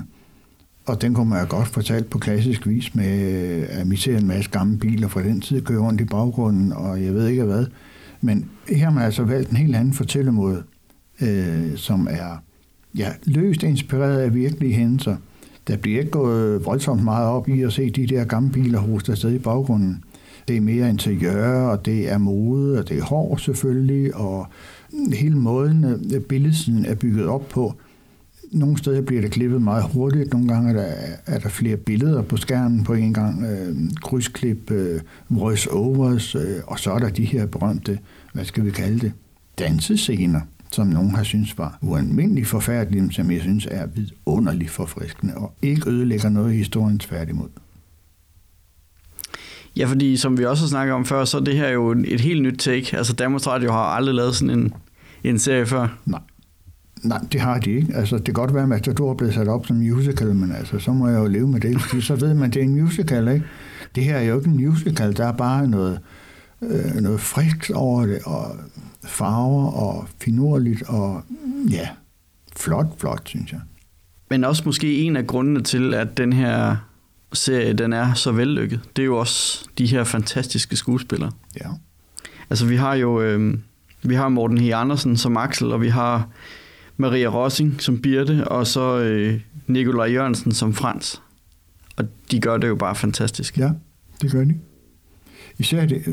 Og 0.86 1.02
den 1.02 1.14
kunne 1.14 1.30
man 1.30 1.40
jo 1.40 1.46
godt 1.50 1.68
fortalt 1.68 2.10
på 2.10 2.18
klassisk 2.20 2.68
vis 2.68 2.96
med, 2.96 3.34
øh, 3.34 3.68
at 3.70 3.90
vi 3.92 3.96
ser 3.96 4.18
en 4.18 4.28
masse 4.28 4.52
gamle 4.52 4.78
biler 4.78 5.08
fra 5.08 5.24
den 5.24 5.42
tid 5.42 5.62
køre 5.62 5.80
rundt 5.80 6.02
i 6.02 6.06
baggrunden, 6.06 6.74
og 6.74 7.04
jeg 7.04 7.14
ved 7.14 7.28
ikke 7.28 7.44
hvad. 7.44 7.66
Men 8.22 8.50
her 8.70 8.78
har 8.78 8.92
man 8.92 9.04
altså 9.04 9.24
valgt 9.24 9.50
en 9.50 9.58
helt 9.58 9.76
anden 9.76 9.94
fortællemåde, 9.94 10.64
øh, 11.22 11.78
som 11.78 12.08
er 12.12 12.44
ja, 12.98 13.10
løst 13.24 13.64
inspireret 13.64 14.20
af 14.20 14.34
virkelige 14.34 14.74
hændelser. 14.74 15.16
Der 15.70 15.78
bliver 15.78 16.00
ikke 16.00 16.12
gået 16.12 16.66
voldsomt 16.66 17.04
meget 17.04 17.28
op 17.28 17.50
i 17.50 17.62
at 17.62 17.74
se 17.74 17.90
de 17.90 18.08
der 18.08 18.24
gamle 18.24 18.52
biler 18.52 18.80
hoste 18.80 19.12
afsted 19.12 19.34
i 19.34 19.38
baggrunden. 19.38 20.04
Det 20.48 20.58
er 20.58 20.62
mere 20.62 20.90
interiør, 20.90 21.62
og 21.62 21.86
det 21.86 22.12
er 22.12 22.18
mode, 22.18 22.80
og 22.80 22.90
det 22.90 22.98
er 22.98 23.04
hår 23.04 23.38
selvfølgelig, 23.38 24.16
og 24.16 24.48
hele 25.14 25.38
måden, 25.38 25.84
øh, 26.16 26.22
billedsiden 26.22 26.86
er 26.86 26.96
bygget 26.96 27.28
op 27.28 27.50
på. 27.50 27.74
Nogle 28.52 28.78
steder 28.78 29.02
bliver 29.02 29.22
det 29.22 29.32
klippet 29.32 29.62
meget 29.62 29.84
hurtigt, 29.84 30.34
nogle 30.34 30.48
gange 30.48 30.70
er 30.70 30.74
der, 30.74 30.94
er 31.26 31.40
der 31.40 31.50
flere 31.50 31.78
billeder 31.78 32.22
på 32.22 32.38
skærmen 32.38 32.84
på 32.84 32.94
en 32.94 33.14
gang, 33.14 33.46
øh, 33.46 33.76
krydsklip, 34.02 34.72
øh, 34.72 35.02
voice-overs, 35.30 36.36
øh, 36.36 36.58
og 36.68 36.80
så 36.80 36.92
er 36.92 37.00
der 37.00 37.10
de 37.10 37.26
her 37.26 37.46
berømte, 37.46 38.00
hvad 38.34 38.46
skal 38.46 38.66
vi 38.66 38.72
kalde 38.72 39.00
det, 39.00 39.12
dansescener, 39.60 40.42
som 40.72 40.88
nogen 40.88 41.16
har 41.16 41.24
synes 41.24 41.58
var 41.58 41.78
ualmindeligt 41.82 42.48
forfærdelige, 42.48 43.02
men 43.02 43.12
som 43.12 43.32
jeg 43.32 43.42
synes 43.42 43.68
er 43.72 43.86
vidunderligt 43.86 44.70
forfriskende, 44.70 45.36
og 45.36 45.54
ikke 45.62 45.90
ødelægger 45.90 46.30
noget 46.30 46.54
i 46.54 46.58
historien 46.58 47.00
tværtimod. 47.00 47.50
Ja, 49.76 49.86
fordi 49.86 50.18
som 50.18 50.38
vi 50.38 50.46
også 50.46 50.64
har 50.64 50.70
snakket 50.70 50.94
om 50.94 51.06
før, 51.06 51.26
så 51.26 51.38
er 51.38 51.42
det 51.42 51.56
her 51.56 51.70
jo 51.70 51.92
et 51.92 52.22
helt 52.22 52.42
nyt 52.42 52.58
take. 52.60 52.98
Altså 52.98 53.14
Danmarks 53.14 53.48
Radio 53.48 53.72
har 53.72 53.80
aldrig 53.80 54.16
lavet 54.16 54.36
sådan 54.36 54.60
en, 54.60 54.74
en 55.24 55.40
serie 55.40 55.66
før. 55.66 55.98
Nej. 56.06 56.20
Nej, 57.04 57.20
det 57.32 57.42
har 57.42 57.60
de 57.60 57.72
ikke. 57.72 57.96
Altså, 57.96 58.16
det 58.16 58.26
kan 58.26 58.34
godt 58.34 58.54
være, 58.54 58.64
at 58.64 58.70
Matador 58.70 59.12
er 59.12 59.16
blevet 59.16 59.34
sat 59.34 59.48
op 59.48 59.66
som 59.66 59.78
musical, 59.78 60.36
men 60.36 60.52
altså, 60.52 60.80
så 60.80 60.94
må 60.94 61.08
jeg 61.08 61.20
jo 61.20 61.28
leve 61.28 61.48
med 61.48 61.60
det, 61.60 61.82
fordi 61.82 62.02
så 62.02 62.16
ved 62.16 62.34
man, 62.34 62.48
at 62.48 62.54
det 62.54 62.60
er 62.60 62.64
en 62.64 62.82
musical, 62.82 63.28
ikke? 63.28 63.46
Det 63.96 64.04
her 64.04 64.16
er 64.16 64.22
jo 64.22 64.38
ikke 64.38 64.50
en 64.50 64.66
musical, 64.66 65.18
der 65.18 65.26
er 65.26 65.32
bare 65.32 65.68
noget, 65.68 65.94
øh, 65.94 66.00
noget 67.02 67.20
friskt 67.20 67.72
over 67.72 68.06
det, 68.06 68.20
og 68.26 68.56
farver, 69.06 69.72
og 69.72 70.08
finurligt, 70.22 70.84
og 70.88 71.24
ja, 71.70 71.88
flot, 72.58 73.00
flot, 73.00 73.22
synes 73.26 73.52
jeg. 73.52 73.60
Men 74.30 74.44
også 74.44 74.64
måske 74.66 74.98
en 74.98 75.16
af 75.16 75.28
grundene 75.28 75.62
til, 75.62 75.94
at 75.94 76.18
den 76.18 76.34
her 76.34 76.76
serie 77.34 77.74
den 77.74 77.94
er 77.94 78.14
så 78.14 78.32
vellykket, 78.32 78.80
det 78.96 79.02
er 79.02 79.06
jo 79.06 79.18
også 79.18 79.70
de 79.78 79.86
her 79.86 80.04
fantastiske 80.04 80.76
skuespillere. 80.76 81.32
Ja. 81.62 81.70
Altså 82.50 82.66
vi 82.66 82.76
har 82.76 82.94
jo 82.94 83.22
øh, 83.22 83.58
vi 84.02 84.16
har 84.16 84.30
Morten 84.30 84.58
H. 84.58 84.70
Andersen 84.74 85.18
som 85.18 85.38
Axel, 85.38 85.72
og 85.72 85.82
vi 85.82 85.90
har 85.90 86.28
Maria 86.98 87.28
Rossing 87.28 87.82
som 87.82 88.02
Birte, 88.02 88.48
og 88.48 88.68
så 88.68 89.00
øh, 89.00 89.42
Nikolaj 89.68 90.12
Jørgensen 90.12 90.52
som 90.52 90.74
Frans. 90.74 91.22
Og 91.96 92.06
de 92.32 92.40
gør 92.40 92.58
det 92.58 92.68
jo 92.68 92.76
bare 92.76 92.96
fantastisk. 92.96 93.58
Ja, 93.58 93.72
det 94.22 94.32
gør 94.32 94.44
de. 94.44 94.56
Især 95.60 95.86
de, 95.86 96.04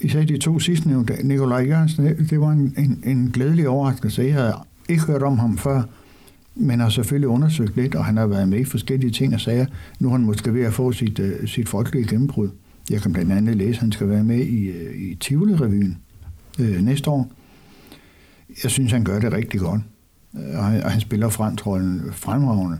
især 0.00 0.24
de 0.24 0.38
to 0.38 0.58
sidstnævnte, 0.58 1.14
Nikolaj 1.22 1.66
Jørgensen, 1.66 2.04
det- 2.04 2.40
var 2.40 2.50
en, 2.50 2.74
en, 2.78 3.02
en 3.06 3.30
glædelig 3.32 3.68
overraskelse. 3.68 4.22
Jeg 4.22 4.34
havde 4.34 4.54
ikke 4.88 5.02
hørt 5.02 5.22
om 5.22 5.38
ham 5.38 5.58
før, 5.58 5.82
men 6.54 6.80
har 6.80 6.88
selvfølgelig 6.88 7.28
undersøgt 7.28 7.76
lidt, 7.76 7.94
og 7.94 8.04
han 8.04 8.16
har 8.16 8.26
været 8.26 8.48
med 8.48 8.58
i 8.58 8.64
forskellige 8.64 9.10
ting 9.10 9.34
og 9.34 9.40
sager. 9.40 9.66
Nu 10.00 10.08
er 10.08 10.12
han 10.12 10.20
måske 10.24 10.54
ved 10.54 10.62
at 10.62 10.72
få 10.72 10.92
sit, 10.92 11.18
uh, 11.18 11.26
sit 11.46 11.68
folkelige 11.68 12.08
gennembrud. 12.08 12.48
Jeg 12.90 13.00
kan 13.02 13.12
blandt 13.12 13.32
andet 13.32 13.56
læse, 13.56 13.70
at 13.70 13.76
han 13.78 13.92
skal 13.92 14.08
være 14.08 14.24
med 14.24 14.38
i, 14.46 14.68
uh, 14.70 14.94
i 15.02 15.14
Tivoli-revyen 15.14 15.96
uh, 16.60 16.66
næste 16.84 17.10
år. 17.10 17.32
Jeg 18.62 18.70
synes, 18.70 18.92
han 18.92 19.04
gør 19.04 19.20
det 19.20 19.32
rigtig 19.32 19.60
godt, 19.60 19.80
og 20.32 20.64
han, 20.64 20.82
og 20.82 20.90
han 20.90 21.00
spiller 21.00 21.28
fremtrollen 21.28 22.00
fremragende. 22.12 22.78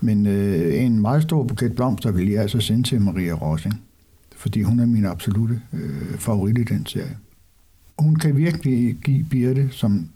Men 0.00 0.26
uh, 0.26 0.74
en 0.84 1.00
meget 1.00 1.22
stor 1.22 1.42
buket 1.44 1.74
blomster 1.74 2.10
vil 2.10 2.28
jeg 2.30 2.42
altså 2.42 2.60
sende 2.60 2.82
til 2.82 3.00
Maria 3.00 3.32
Rossing, 3.32 3.80
fordi 4.40 4.62
hun 4.62 4.80
er 4.80 4.86
min 4.86 5.04
absolute 5.04 5.60
øh, 5.72 6.18
favorit 6.18 6.58
i 6.58 6.64
den 6.64 6.86
serie. 6.86 7.16
Hun 7.98 8.16
kan 8.16 8.36
virkelig 8.36 8.96
give 9.04 9.24
Birte, 9.30 9.68
som 9.70 10.08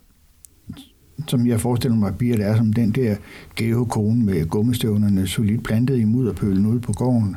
som 1.27 1.47
jeg 1.47 1.61
forestiller 1.61 1.97
mig, 1.97 2.07
at 2.07 2.17
Birte 2.17 2.43
er 2.43 2.57
som 2.57 2.73
den 2.73 2.91
der 2.91 3.15
gave 3.55 3.85
kone 3.85 4.25
med 4.25 4.45
gummistøvnerne 4.45 5.27
solidt 5.27 5.63
plantet 5.63 5.97
i 5.97 6.03
mudderpølen 6.03 6.65
ude 6.65 6.79
på 6.79 6.93
gården. 6.93 7.35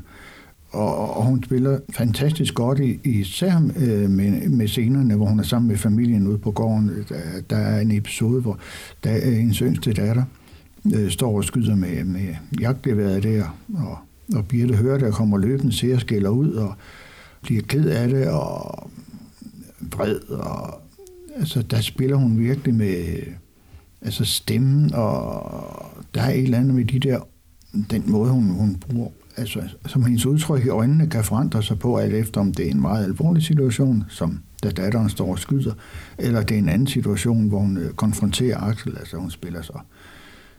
Og, 0.71 1.16
og 1.16 1.25
hun 1.25 1.45
spiller 1.45 1.78
fantastisk 1.90 2.54
godt, 2.54 2.80
i, 2.80 3.00
især 3.04 3.57
øh, 3.76 4.11
med, 4.11 4.49
med 4.49 4.68
scenerne, 4.68 5.14
hvor 5.14 5.26
hun 5.26 5.38
er 5.38 5.45
sammen 5.45 5.68
med 5.68 5.76
familien 5.76 6.26
ude 6.26 6.38
på 6.38 6.50
gården. 6.50 6.90
Der, 7.09 7.16
der 7.50 7.57
er 7.57 7.80
en 7.80 7.90
episode, 7.90 8.40
hvor 8.40 8.59
der 9.04 9.16
øh, 9.16 9.23
er 9.23 9.38
en 9.38 9.54
yngste 9.62 9.92
datter 9.92 10.25
øh, 10.95 11.11
står 11.11 11.37
og 11.37 11.45
skyder 11.45 11.76
med, 11.76 12.04
med 12.04 12.35
jagtgeværet 12.61 13.23
der, 13.23 13.59
og, 13.75 13.99
og 14.35 14.49
Birte 14.49 14.75
hører, 14.75 14.99
der 14.99 15.11
kommer 15.11 15.38
løbende, 15.38 15.73
ser 15.73 15.94
at 15.94 16.00
skælder 16.00 16.30
ud, 16.30 16.52
og 16.52 16.75
bliver 17.42 17.62
ked 17.62 17.88
af 17.88 18.08
det, 18.08 18.28
og 18.28 18.90
vred, 19.80 20.20
og 20.30 20.80
altså, 21.37 21.62
der 21.62 21.80
spiller 21.80 22.16
hun 22.16 22.38
virkelig 22.38 22.75
med 22.75 23.23
altså 24.02 24.25
stemmen, 24.25 24.94
og 24.94 25.87
der 26.14 26.23
er 26.23 26.30
et 26.30 26.42
eller 26.42 26.58
andet 26.58 26.75
med 26.75 26.85
de 26.85 26.99
der, 26.99 27.20
den 27.90 28.04
måde, 28.06 28.30
hun, 28.30 28.50
hun 28.50 28.76
bruger, 28.76 29.11
altså 29.37 29.62
som 29.87 30.04
hendes 30.04 30.26
udtryk 30.26 30.64
i 30.64 30.68
øjnene 30.68 31.11
kan 31.11 31.25
forandre 31.25 31.62
sig 31.62 31.78
på, 31.78 31.97
alt 31.97 32.14
efter 32.14 32.40
om 32.40 32.52
det 32.52 32.66
er 32.66 32.70
en 32.70 32.80
meget 32.80 33.04
alvorlig 33.04 33.42
situation, 33.42 34.04
som 34.08 34.40
da 34.62 34.70
datteren 34.70 35.08
står 35.08 35.30
og 35.30 35.38
skyder, 35.38 35.73
eller 36.18 36.42
det 36.42 36.54
er 36.54 36.58
en 36.58 36.68
anden 36.68 36.87
situation, 36.87 37.49
hvor 37.49 37.58
hun 37.58 37.76
øh, 37.76 37.92
konfronterer 37.92 38.61
Axel, 38.61 38.97
altså 38.99 39.16
hun 39.16 39.30
spiller 39.30 39.62
så 39.62 39.78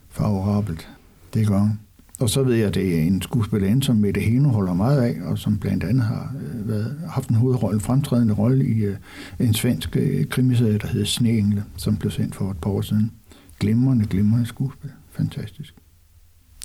favorabelt. 0.09 0.89
Det 1.33 1.47
gør 1.47 1.59
hun. 1.59 1.79
Og 2.19 2.29
så 2.29 2.43
ved 2.43 2.55
jeg, 2.55 2.67
at 2.67 2.75
det 2.75 2.97
er 2.97 3.01
en 3.01 3.21
skuespillerinde, 3.21 3.83
som 3.83 3.95
Mette 3.95 4.21
Heno 4.21 4.49
holder 4.49 4.73
meget 4.73 5.01
af, 5.01 5.17
og 5.25 5.37
som 5.37 5.57
blandt 5.57 5.83
andet 5.83 6.03
har 6.03 6.33
øh, 6.41 6.69
været, 6.69 6.95
haft 7.09 7.29
en 7.29 7.35
hovedrolle, 7.35 7.75
en 7.75 7.81
fremtrædende 7.81 8.33
rolle 8.33 8.65
i 8.65 8.87
uh, 8.87 8.93
en 9.39 9.53
svensk 9.53 9.97
uh, 9.99 10.25
krimiserie, 10.29 10.77
der 10.77 10.87
hedder 10.87 11.05
Sneengle, 11.05 11.63
som 11.77 11.97
blev 11.97 12.11
sendt 12.11 12.35
for 12.35 12.51
et 12.51 12.57
par 12.57 12.69
år 12.69 12.81
siden 12.81 13.11
glimrende, 13.59 14.05
glimrende 14.05 14.45
skuespil. 14.45 14.89
Fantastisk. 15.11 15.73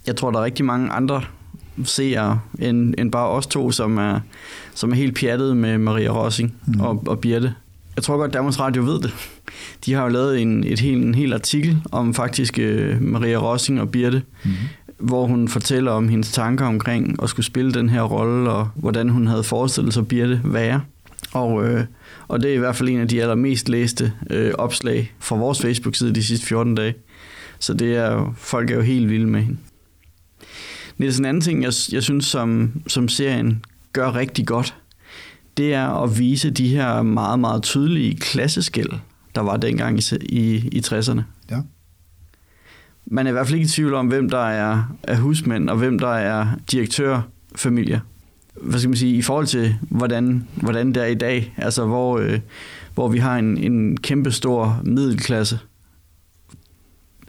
Jeg 0.06 0.16
tror, 0.16 0.30
der 0.30 0.38
er 0.38 0.44
rigtig 0.44 0.64
mange 0.64 0.90
andre 0.90 1.23
seere 1.84 2.40
end, 2.58 2.94
end 2.99 3.12
bare 3.12 3.28
os 3.28 3.46
to, 3.46 3.70
som 3.70 3.99
er, 3.99 4.20
som 4.75 4.90
er 4.90 4.94
helt 4.94 5.18
pjattet 5.18 5.56
med 5.56 5.78
Maria 5.78 6.08
Rossing 6.08 6.54
mm. 6.66 6.80
og, 6.80 7.02
og 7.06 7.18
Birte. 7.18 7.54
Jeg 7.96 8.04
tror 8.04 8.16
godt, 8.16 8.32
Danmarks 8.32 8.61
Radio 8.61 8.82
ved 8.82 9.00
det. 9.00 9.14
De 9.84 9.92
har 9.92 10.02
jo 10.02 10.08
lavet 10.08 10.42
en, 10.42 10.64
et 10.64 10.80
helt, 10.80 11.04
en 11.04 11.14
hel 11.14 11.32
artikel 11.32 11.78
om 11.92 12.14
faktisk 12.14 12.58
uh, 12.62 13.02
Maria 13.02 13.37
Rossing 13.37 13.80
og 13.80 13.90
Birte, 13.90 14.23
mm 14.44 14.50
hvor 15.04 15.26
hun 15.26 15.49
fortæller 15.49 15.90
om 15.90 16.08
hendes 16.08 16.32
tanker 16.32 16.66
omkring 16.66 17.23
at 17.23 17.28
skulle 17.28 17.46
spille 17.46 17.73
den 17.73 17.88
her 17.88 18.02
rolle, 18.02 18.50
og 18.50 18.68
hvordan 18.75 19.08
hun 19.08 19.26
havde 19.26 19.44
forestillet 19.44 19.94
sig 19.94 20.08
Birte 20.08 20.40
være. 20.44 20.80
Og, 21.32 21.64
øh, 21.64 21.84
og 22.28 22.42
det 22.42 22.50
er 22.50 22.54
i 22.54 22.58
hvert 22.58 22.76
fald 22.76 22.88
en 22.88 23.00
af 23.00 23.08
de 23.08 23.23
allermest 23.23 23.68
læste 23.68 24.12
øh, 24.30 24.52
opslag 24.58 25.12
fra 25.18 25.37
vores 25.37 25.61
Facebook-side 25.61 26.14
de 26.14 26.25
sidste 26.25 26.46
14 26.46 26.75
dage. 26.75 26.94
Så 27.58 27.75
det 27.75 27.96
er 27.96 28.12
jo, 28.12 28.32
folk 28.37 28.70
er 28.70 28.75
jo 28.75 28.80
helt 28.80 29.11
vilde 29.11 29.26
med 29.26 29.40
hende. 29.42 29.58
Niels, 30.99 31.18
en 31.18 31.25
anden 31.25 31.40
ting, 31.40 31.62
jeg, 31.62 31.73
jeg 31.92 32.02
synes, 32.02 32.26
som, 32.26 32.73
som 32.87 33.08
serien 33.08 33.64
gør 33.92 34.14
rigtig 34.14 34.46
godt, 34.46 34.75
det 35.56 35.75
er 35.75 36.02
at 36.02 36.18
vise 36.18 36.50
de 36.50 36.68
her 36.68 37.02
meget, 37.02 37.38
meget 37.38 37.62
tydelige 37.62 38.16
klasseskæld, 38.16 38.90
der 39.34 39.40
var 39.40 39.56
dengang 39.56 39.99
i, 39.99 40.02
i, 40.23 40.68
i 40.73 40.82
60'erne. 40.87 41.20
Ja. 41.50 41.61
Man 43.06 43.26
er 43.26 43.30
i 43.30 43.32
hvert 43.32 43.46
fald 43.46 43.54
ikke 43.54 43.66
i 43.66 43.68
tvivl 43.68 43.94
om, 43.94 44.06
hvem 44.06 44.30
der 44.30 44.46
er, 44.46 44.96
er 45.02 45.16
husmænd, 45.16 45.70
og 45.70 45.76
hvem 45.76 45.99
der 45.99 46.08
er 46.08 46.46
direktørfamilier 46.70 48.00
hvad 48.62 48.78
skal 48.78 48.88
man 48.88 48.96
sige, 48.96 49.16
i 49.16 49.23
forhold 49.23 49.46
til, 49.46 49.75
hvordan, 49.80 50.49
hvordan 50.54 50.92
det 50.92 51.02
er 51.02 51.06
i 51.06 51.14
dag, 51.14 51.54
altså 51.56 51.87
hvor, 51.87 52.18
øh, 52.18 52.40
hvor 52.94 53.08
vi 53.08 53.18
har 53.18 53.38
en, 53.38 53.58
en 53.58 53.96
kæmpe 53.96 54.30
stor 54.30 54.80
middelklasse, 54.84 55.58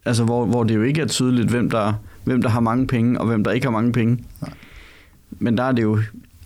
altså 0.05 0.24
hvor, 0.24 0.46
hvor 0.46 0.63
det 0.63 0.75
jo 0.75 0.82
ikke 0.82 1.01
er 1.01 1.08
tydeligt, 1.08 1.50
hvem 1.50 1.70
der, 1.70 1.94
hvem 2.24 2.41
der 2.41 2.50
har 2.50 2.60
mange 2.60 2.88
penge, 2.88 3.20
og 3.20 3.27
hvem 3.27 3.44
der 3.44 3.51
ikke 3.51 3.65
har 3.65 3.72
mange 3.72 3.91
penge. 3.91 4.24
Nej. 4.41 4.53
Men 5.39 5.58
der 5.58 5.63
er 5.63 5.72
det 5.72 5.84
jo, 5.84 6.00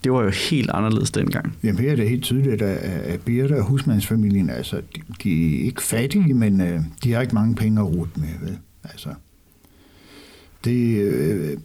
det 0.03 0.11
var 0.11 0.23
jo 0.23 0.29
helt 0.49 0.69
anderledes 0.69 1.11
dengang. 1.11 1.57
Jamen 1.63 1.81
her 1.81 1.91
er 1.91 1.95
det 1.95 2.09
helt 2.09 2.23
tydeligt, 2.23 2.61
at, 2.61 2.77
at 2.83 3.21
Birte 3.21 3.57
og 3.57 3.63
husmandsfamilien, 3.63 4.49
altså, 4.49 4.75
de, 4.75 5.01
de 5.23 5.61
er 5.61 5.65
ikke 5.65 5.83
fattige, 5.83 6.33
men 6.33 6.61
øh, 6.61 6.79
de 7.03 7.13
har 7.13 7.21
ikke 7.21 7.35
mange 7.35 7.55
penge 7.55 7.79
at 7.79 7.87
rute 7.87 8.11
med. 8.15 8.29
Vel? 8.41 8.57
Altså, 8.91 9.13
det, 10.63 10.97
øh, 10.97 11.57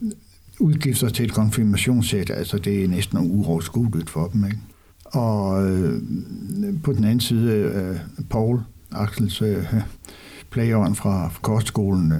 udgifter 0.61 1.09
til 1.09 1.25
et 1.25 1.33
konfirmationssæt, 1.33 2.31
altså 2.31 2.59
det 2.59 2.85
er 2.85 2.88
næsten 2.88 3.19
uoverskueligt 3.19 4.11
for 4.11 4.26
dem. 4.26 4.45
Ikke? 4.45 4.59
Og 5.04 5.71
øh, 5.71 6.02
på 6.85 6.93
den 6.93 7.04
anden 7.04 7.21
side, 7.21 7.52
øh, 7.52 8.25
Paul, 8.31 8.61
Axels 8.93 9.43
øh, 9.43 9.75
playeren 10.50 10.95
fra, 10.95 11.28
fra 11.28 11.40
kostskolen, 11.43 12.12
øh, 12.12 12.19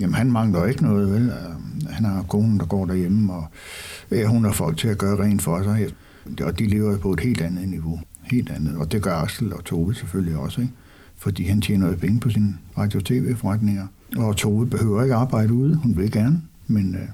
jamen 0.00 0.14
han 0.14 0.32
mangler 0.32 0.66
ikke 0.66 0.82
noget, 0.82 1.12
vel? 1.12 1.22
Øh, 1.22 1.90
han 1.90 2.04
har 2.04 2.22
konen, 2.22 2.58
der 2.58 2.66
går 2.66 2.86
derhjemme, 2.86 3.32
og 3.32 3.46
ja, 4.10 4.26
hun 4.26 4.44
har 4.44 4.52
folk 4.52 4.78
til 4.78 4.88
at 4.88 4.98
gøre 4.98 5.24
rent 5.24 5.42
for 5.42 5.62
sig. 5.62 5.88
Og 6.42 6.58
de 6.58 6.66
lever 6.66 6.98
på 6.98 7.12
et 7.12 7.20
helt 7.20 7.40
andet 7.40 7.68
niveau. 7.68 8.00
Helt 8.22 8.50
andet. 8.50 8.76
Og 8.76 8.92
det 8.92 9.02
gør 9.02 9.14
Axel 9.14 9.52
og 9.52 9.64
Tove 9.64 9.94
selvfølgelig 9.94 10.36
også, 10.36 10.60
ikke? 10.60 10.72
fordi 11.16 11.44
han 11.44 11.60
tjener 11.60 11.88
jo 11.88 11.96
penge 11.96 12.20
på 12.20 12.30
sine 12.30 12.58
radio-tv-forretninger. 12.78 13.86
Tove 14.36 14.66
behøver 14.66 15.02
ikke 15.02 15.14
arbejde 15.14 15.52
ude, 15.52 15.74
hun 15.74 15.96
vil 15.96 16.12
gerne, 16.12 16.42
men 16.66 16.94
øh, 16.94 17.08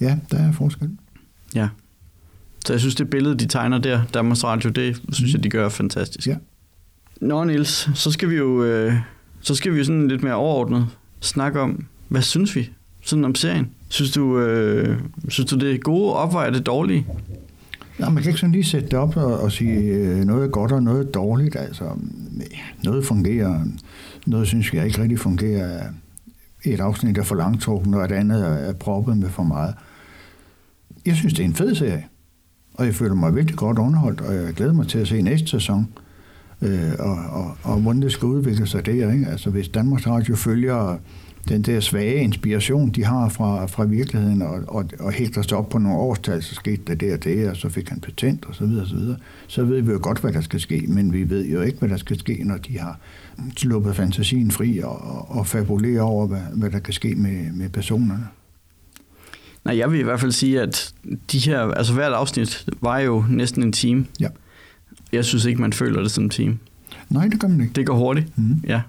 Ja, 0.00 0.18
der 0.30 0.38
er 0.38 0.52
forskel. 0.52 0.90
Ja. 1.54 1.68
Så 2.66 2.72
jeg 2.72 2.80
synes, 2.80 2.94
det 2.94 3.10
billede, 3.10 3.34
de 3.34 3.46
tegner 3.46 3.78
der, 3.78 4.02
Danmarks 4.14 4.44
Radio, 4.44 4.70
det 4.70 5.02
synes 5.12 5.32
jeg, 5.32 5.44
de 5.44 5.50
gør 5.50 5.68
fantastisk. 5.68 6.26
Ja. 6.26 6.36
Nå, 7.20 7.44
Niels, 7.44 7.90
så 7.94 8.10
skal 8.10 8.30
vi 8.30 8.34
jo 8.34 8.64
øh, 8.64 8.94
så 9.40 9.54
skal 9.54 9.72
vi 9.72 9.78
jo 9.78 9.84
sådan 9.84 10.08
lidt 10.08 10.22
mere 10.22 10.34
overordnet 10.34 10.86
snakke 11.20 11.60
om, 11.60 11.84
hvad 12.08 12.22
synes 12.22 12.56
vi 12.56 12.70
sådan 13.02 13.24
om 13.24 13.34
serien? 13.34 13.70
Synes 13.88 14.12
du, 14.12 14.38
øh, 14.38 14.98
synes 15.28 15.50
du 15.50 15.56
det 15.56 15.74
er 15.74 15.78
gode 15.78 16.14
opvejer 16.14 16.50
det 16.50 16.66
dårlige? 16.66 17.06
Ja, 18.00 18.08
man 18.08 18.22
kan 18.22 18.30
ikke 18.30 18.40
sådan 18.40 18.52
lige 18.52 18.64
sætte 18.64 18.88
det 18.88 18.98
op 18.98 19.16
og, 19.16 19.40
og 19.40 19.52
sige 19.52 19.78
øh, 19.80 20.24
noget 20.24 20.44
er 20.44 20.48
godt 20.48 20.72
og 20.72 20.82
noget 20.82 21.06
er 21.06 21.10
dårligt. 21.10 21.56
Altså, 21.56 21.84
noget 22.84 23.06
fungerer, 23.06 23.64
noget 24.26 24.46
synes 24.46 24.74
jeg 24.74 24.86
ikke 24.86 25.02
rigtig 25.02 25.18
fungerer 25.18 25.82
et 26.64 26.80
afsnit 26.80 27.18
er 27.18 27.22
for 27.22 27.34
langtrukken, 27.34 27.94
og 27.94 28.04
et 28.04 28.12
andet 28.12 28.68
er 28.68 28.72
proppet 28.72 29.16
med 29.16 29.30
for 29.30 29.42
meget. 29.42 29.74
Jeg 31.06 31.14
synes, 31.14 31.34
det 31.34 31.40
er 31.40 31.46
en 31.46 31.54
fed 31.54 31.74
serie, 31.74 32.04
og 32.74 32.86
jeg 32.86 32.94
føler 32.94 33.14
mig 33.14 33.34
virkelig 33.34 33.56
godt 33.56 33.78
underholdt, 33.78 34.20
og 34.20 34.34
jeg 34.34 34.54
glæder 34.54 34.72
mig 34.72 34.88
til 34.88 34.98
at 34.98 35.08
se 35.08 35.22
næste 35.22 35.48
sæson, 35.48 35.88
øh, 36.62 36.92
og, 36.98 37.16
og, 37.16 37.56
og 37.62 37.80
hvordan 37.80 38.02
det 38.02 38.12
skal 38.12 38.26
udvikle 38.26 38.66
sig 38.66 38.86
der. 38.86 39.12
Ikke? 39.12 39.26
Altså, 39.26 39.50
hvis 39.50 39.68
Danmarks 39.68 40.06
Radio 40.06 40.36
følger 40.36 40.98
den 41.48 41.62
der 41.62 41.80
svage 41.80 42.16
inspiration, 42.16 42.90
de 42.90 43.04
har 43.04 43.28
fra, 43.28 43.66
fra 43.66 43.84
virkeligheden, 43.84 44.42
og, 44.42 44.60
og, 44.68 44.84
og 45.00 45.12
hægter 45.12 45.42
sig 45.42 45.58
op 45.58 45.68
på 45.68 45.78
nogle 45.78 45.98
årstal, 45.98 46.42
så 46.42 46.54
skete 46.54 46.82
der 46.86 46.94
det 46.94 47.12
og 47.12 47.24
det, 47.24 47.48
og 47.48 47.56
så 47.56 47.68
fik 47.68 47.88
han 47.88 48.00
patent, 48.00 48.44
og 48.44 48.54
så 48.54 48.66
videre, 48.66 48.82
og 48.82 48.88
så 48.88 48.94
videre. 48.94 49.16
Så 49.46 49.64
ved 49.64 49.80
vi 49.80 49.92
jo 49.92 49.98
godt, 50.02 50.18
hvad 50.18 50.32
der 50.32 50.40
skal 50.40 50.60
ske, 50.60 50.84
men 50.88 51.12
vi 51.12 51.30
ved 51.30 51.46
jo 51.46 51.60
ikke, 51.60 51.78
hvad 51.78 51.88
der 51.88 51.96
skal 51.96 52.18
ske, 52.18 52.44
når 52.44 52.56
de 52.56 52.78
har 52.78 52.98
sluppet 53.56 53.96
fantasien 53.96 54.50
fri 54.50 54.78
og, 54.78 55.30
og 55.30 55.46
fabulerer 55.46 56.02
over, 56.02 56.26
hvad, 56.26 56.40
hvad 56.54 56.70
der 56.70 56.78
kan 56.78 56.94
ske 56.94 57.14
med, 57.14 57.52
med 57.52 57.68
personerne. 57.68 58.26
Nej, 59.64 59.78
jeg 59.78 59.92
vil 59.92 60.00
i 60.00 60.02
hvert 60.02 60.20
fald 60.20 60.32
sige, 60.32 60.60
at 60.60 60.94
de 61.32 61.38
her, 61.38 61.60
altså 61.60 61.94
hvert 61.94 62.12
afsnit 62.12 62.66
var 62.80 62.98
jo 62.98 63.24
næsten 63.28 63.62
en 63.62 63.72
time. 63.72 64.06
Ja. 64.20 64.28
Jeg 65.12 65.24
synes 65.24 65.44
ikke, 65.44 65.60
man 65.60 65.72
føler 65.72 66.00
det 66.02 66.10
som 66.10 66.24
en 66.24 66.30
time. 66.30 66.58
Nej, 67.10 67.28
det 67.28 67.40
gør 67.40 67.48
man 67.48 67.60
ikke. 67.60 67.72
Det 67.72 67.86
går 67.86 67.96
hurtigt, 67.96 68.38
mm. 68.38 68.60
ja. 68.66 68.80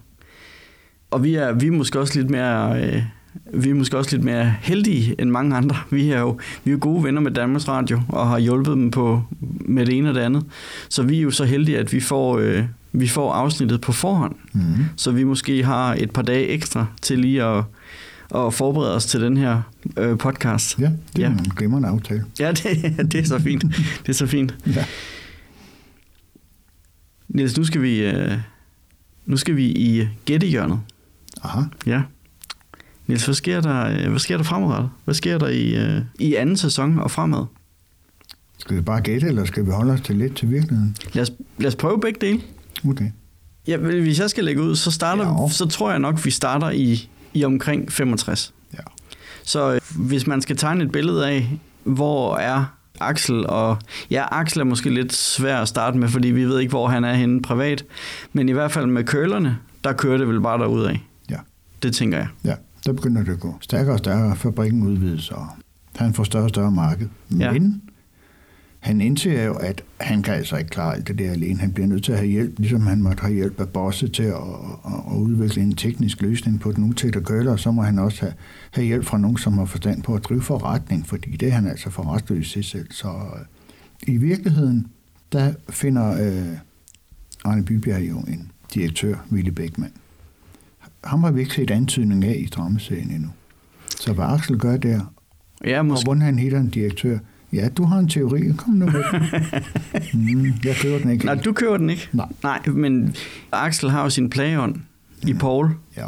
Og 1.11 1.23
vi 1.23 1.35
er, 1.35 1.53
vi 1.53 1.67
er 1.67 1.71
måske 1.71 1.99
også 1.99 2.19
lidt 2.19 2.29
mere... 2.29 2.83
Øh, 2.83 3.03
vi 3.53 3.69
er 3.69 3.73
måske 3.73 3.97
også 3.97 4.15
lidt 4.15 4.23
mere 4.23 4.55
heldige 4.61 5.15
end 5.21 5.29
mange 5.29 5.55
andre. 5.55 5.75
Vi 5.91 6.09
er 6.09 6.19
jo 6.19 6.39
vi 6.63 6.71
er 6.71 6.77
gode 6.77 7.03
venner 7.03 7.21
med 7.21 7.31
Danmarks 7.31 7.67
Radio 7.67 8.01
og 8.09 8.27
har 8.27 8.39
hjulpet 8.39 8.73
dem 8.73 8.91
på 8.91 9.23
med 9.59 9.85
det 9.85 9.97
ene 9.97 10.09
og 10.09 10.15
det 10.15 10.21
andet. 10.21 10.45
Så 10.89 11.03
vi 11.03 11.17
er 11.17 11.21
jo 11.21 11.31
så 11.31 11.45
heldige, 11.45 11.77
at 11.77 11.93
vi 11.93 11.99
får, 11.99 12.37
øh, 12.37 12.63
vi 12.91 13.07
får 13.07 13.33
afsnittet 13.33 13.81
på 13.81 13.91
forhånd. 13.91 14.35
Mm. 14.53 14.61
Så 14.95 15.11
vi 15.11 15.23
måske 15.23 15.63
har 15.63 15.95
et 15.99 16.11
par 16.11 16.21
dage 16.21 16.47
ekstra 16.47 16.85
til 17.01 17.19
lige 17.19 17.43
at, 17.43 17.63
at 18.35 18.53
forberede 18.53 18.95
os 18.95 19.05
til 19.05 19.21
den 19.21 19.37
her 19.37 19.61
øh, 19.97 20.17
podcast. 20.17 20.79
Ja, 20.79 20.91
det 21.15 21.23
er 21.23 21.29
ja. 21.29 21.37
en 21.37 21.51
glimrende 21.55 21.87
aftale. 21.87 22.25
Ja, 22.39 22.51
det, 22.51 22.95
det 23.11 23.19
er 23.19 23.25
så 23.25 23.39
fint. 23.39 23.63
Det 24.01 24.09
er 24.09 24.13
så 24.13 24.27
fint. 24.27 24.55
ja. 24.75 24.85
Niels, 27.27 27.57
nu 27.57 27.63
skal 27.63 27.81
vi, 27.81 28.05
øh, 28.05 28.31
nu 29.25 29.37
skal 29.37 29.55
vi 29.55 29.65
i 29.65 30.07
gættehjørnet. 30.25 30.79
Aha. 31.43 31.61
Ja. 31.85 32.01
Niels, 33.07 33.25
hvad 33.25 33.35
sker 33.35 33.61
der, 33.61 33.85
øh, 33.87 34.09
hvad 34.09 34.19
sker 34.19 34.37
der 34.37 34.43
fremadrettet? 34.43 34.89
Hvad 35.05 35.15
sker 35.15 35.37
der 35.37 35.47
i, 35.47 35.75
øh, 35.75 36.01
i 36.19 36.35
anden 36.35 36.57
sæson 36.57 36.99
og 36.99 37.11
fremad? 37.11 37.45
Skal 38.57 38.75
vi 38.77 38.81
bare 38.81 39.01
gætte, 39.01 39.27
eller 39.27 39.45
skal 39.45 39.65
vi 39.65 39.71
holde 39.71 39.93
os 39.93 40.01
til 40.01 40.15
lidt 40.15 40.35
til 40.35 40.49
virkeligheden? 40.51 40.97
Lad 41.13 41.21
os, 41.21 41.31
lad 41.57 41.67
os 41.67 41.75
prøve 41.75 41.99
begge 42.01 42.19
dele. 42.27 42.41
Okay. 42.89 43.11
Ja, 43.67 43.77
hvis 43.77 44.19
jeg 44.19 44.29
skal 44.29 44.43
lægge 44.43 44.61
ud, 44.61 44.75
så, 44.75 44.91
starter, 44.91 45.41
Ja. 45.43 45.49
så 45.49 45.65
tror 45.65 45.89
jeg 45.91 45.99
nok, 45.99 46.25
vi 46.25 46.31
starter 46.31 46.69
i, 46.69 47.09
i 47.33 47.43
omkring 47.45 47.91
65. 47.91 48.53
Ja. 48.73 48.77
Så 49.43 49.73
øh, 49.73 49.81
hvis 49.95 50.27
man 50.27 50.41
skal 50.41 50.57
tegne 50.57 50.83
et 50.83 50.91
billede 50.91 51.27
af, 51.29 51.59
hvor 51.83 52.35
er 52.37 52.65
Axel, 52.99 53.47
og 53.47 53.77
ja, 54.11 54.25
Axel 54.31 54.59
er 54.59 54.63
måske 54.63 54.89
lidt 54.89 55.13
svær 55.13 55.57
at 55.61 55.67
starte 55.67 55.97
med, 55.97 56.07
fordi 56.07 56.27
vi 56.27 56.45
ved 56.45 56.59
ikke, 56.59 56.69
hvor 56.69 56.87
han 56.87 57.03
er 57.03 57.13
henne 57.13 57.41
privat, 57.41 57.85
men 58.33 58.49
i 58.49 58.51
hvert 58.51 58.71
fald 58.71 58.85
med 58.85 59.03
kølerne, 59.03 59.57
der 59.83 59.93
kører 59.93 60.17
det 60.17 60.27
vel 60.27 60.41
bare 60.41 60.59
derud 60.59 60.83
af. 60.83 60.91
Ja. 60.93 60.97
Det 61.83 61.95
tænker 61.95 62.17
jeg. 62.17 62.27
Ja, 62.43 62.55
der 62.85 62.93
begynder 62.93 63.23
det 63.23 63.31
at 63.31 63.39
gå 63.39 63.55
stærkere 63.61 63.93
og 63.93 63.99
stærkere. 63.99 64.35
Fabrikken 64.35 64.83
udvides, 64.83 65.31
og 65.31 65.47
han 65.95 66.13
får 66.13 66.23
større 66.23 66.43
og 66.43 66.49
større 66.49 66.71
marked. 66.71 67.07
Ja. 67.39 67.51
Men 67.51 67.81
han 68.79 69.01
indser 69.01 69.43
jo, 69.43 69.53
at 69.53 69.83
han 70.01 70.21
kan 70.21 70.33
altså 70.33 70.57
ikke 70.57 70.69
klare 70.69 70.95
alt 70.95 71.07
det 71.07 71.19
der 71.19 71.31
alene. 71.31 71.59
Han 71.59 71.73
bliver 71.73 71.87
nødt 71.87 72.03
til 72.03 72.11
at 72.11 72.17
have 72.17 72.29
hjælp, 72.29 72.59
ligesom 72.59 72.87
han 72.87 73.01
måtte 73.01 73.21
have 73.21 73.33
hjælp 73.33 73.59
af 73.59 73.69
Bosse 73.69 74.07
til 74.07 74.23
at, 74.23 74.33
at, 74.85 74.93
at 75.11 75.17
udvikle 75.17 75.61
en 75.61 75.75
teknisk 75.75 76.21
løsning 76.21 76.59
på 76.59 76.71
den 76.71 76.83
utætte 76.83 77.21
køler, 77.21 77.55
så 77.55 77.71
må 77.71 77.81
han 77.81 77.99
også 77.99 78.21
have, 78.21 78.33
have 78.71 78.85
hjælp 78.87 79.05
fra 79.05 79.17
nogen, 79.17 79.37
som 79.37 79.57
har 79.57 79.65
forstand 79.65 80.03
på 80.03 80.15
at 80.15 80.23
drive 80.23 80.41
forretning, 80.41 81.07
fordi 81.07 81.31
det 81.31 81.47
er 81.47 81.51
han 81.51 81.67
altså 81.67 81.89
for 81.89 82.15
restløs 82.15 82.47
i 82.47 82.51
sig 82.51 82.65
selv. 82.65 82.87
Så 82.91 83.07
øh, 83.07 84.13
i 84.13 84.17
virkeligheden, 84.17 84.87
der 85.31 85.53
finder 85.69 86.27
øh, 86.27 86.57
Arne 87.45 87.65
Bybjerg 87.65 88.09
jo 88.09 88.17
en 88.19 88.51
direktør, 88.73 89.15
Willy 89.31 89.49
Bækman. 89.49 89.91
Ham 91.05 91.23
har 91.23 91.31
vi 91.31 91.39
ikke 91.39 91.53
set 91.53 91.71
antydning 91.71 92.25
af 92.25 92.35
i 92.39 92.45
dramaserien 92.45 93.11
endnu. 93.11 93.29
Så 93.99 94.13
hvad 94.13 94.25
Axel 94.25 94.57
gør 94.57 94.77
der, 94.77 95.13
Ja, 95.65 95.79
og 95.79 95.85
måske. 95.85 96.03
hvordan 96.05 96.21
han 96.21 96.39
hitter 96.39 96.59
en 96.59 96.69
direktør. 96.69 97.17
Ja, 97.53 97.69
du 97.69 97.83
har 97.83 97.99
en 97.99 98.07
teori. 98.07 98.41
Kom 98.57 98.73
nu 98.73 98.85
med. 98.85 99.03
mm, 100.35 100.53
jeg 100.63 100.75
kører 100.75 100.99
den 100.99 101.11
ikke. 101.11 101.25
Nej, 101.25 101.35
du 101.35 101.53
køber 101.53 101.77
den 101.77 101.89
ikke. 101.89 102.09
Nej. 102.13 102.27
Nej, 102.43 102.59
men 102.67 103.15
Axel 103.51 103.89
har 103.89 104.03
jo 104.03 104.09
sin 104.09 104.29
plageånd 104.29 104.75
i 105.27 105.33
Paul. 105.33 105.69
Ja, 105.97 106.07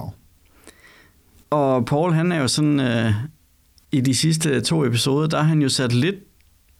Og 1.49 1.85
Paul, 1.85 2.13
han 2.13 2.31
er 2.31 2.37
jo 2.41 2.47
sådan, 2.47 2.79
øh, 2.79 3.11
i 3.91 4.01
de 4.01 4.15
sidste 4.15 4.61
to 4.61 4.85
episoder, 4.85 5.27
der 5.27 5.37
har 5.37 5.43
han 5.47 5.61
jo 5.61 5.69
sat 5.69 5.93
lidt, 5.93 6.15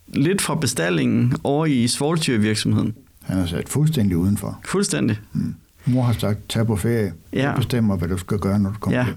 lidt 0.07 0.41
fra 0.41 0.55
bestallingen 0.55 1.33
over 1.43 1.65
i 1.65 1.87
svoltyrvirksomheden. 1.87 2.95
han 3.23 3.37
er 3.39 3.45
sat 3.45 3.69
fuldstændig 3.69 4.17
udenfor. 4.17 4.59
Fuldstændig. 4.65 5.17
Mm. 5.33 5.55
Mor 5.87 6.01
har 6.03 6.13
sagt, 6.13 6.49
tag 6.49 6.67
på 6.67 6.75
ferie. 6.75 7.13
Ja. 7.33 7.47
Jeg 7.47 7.55
bestemmer, 7.57 7.97
hvad 7.97 8.07
du 8.07 8.17
skal 8.17 8.39
gøre, 8.39 8.59
når 8.59 8.69
du 8.69 8.75
kommer 8.79 8.99
Ja. 8.99 9.05
hjem. 9.05 9.15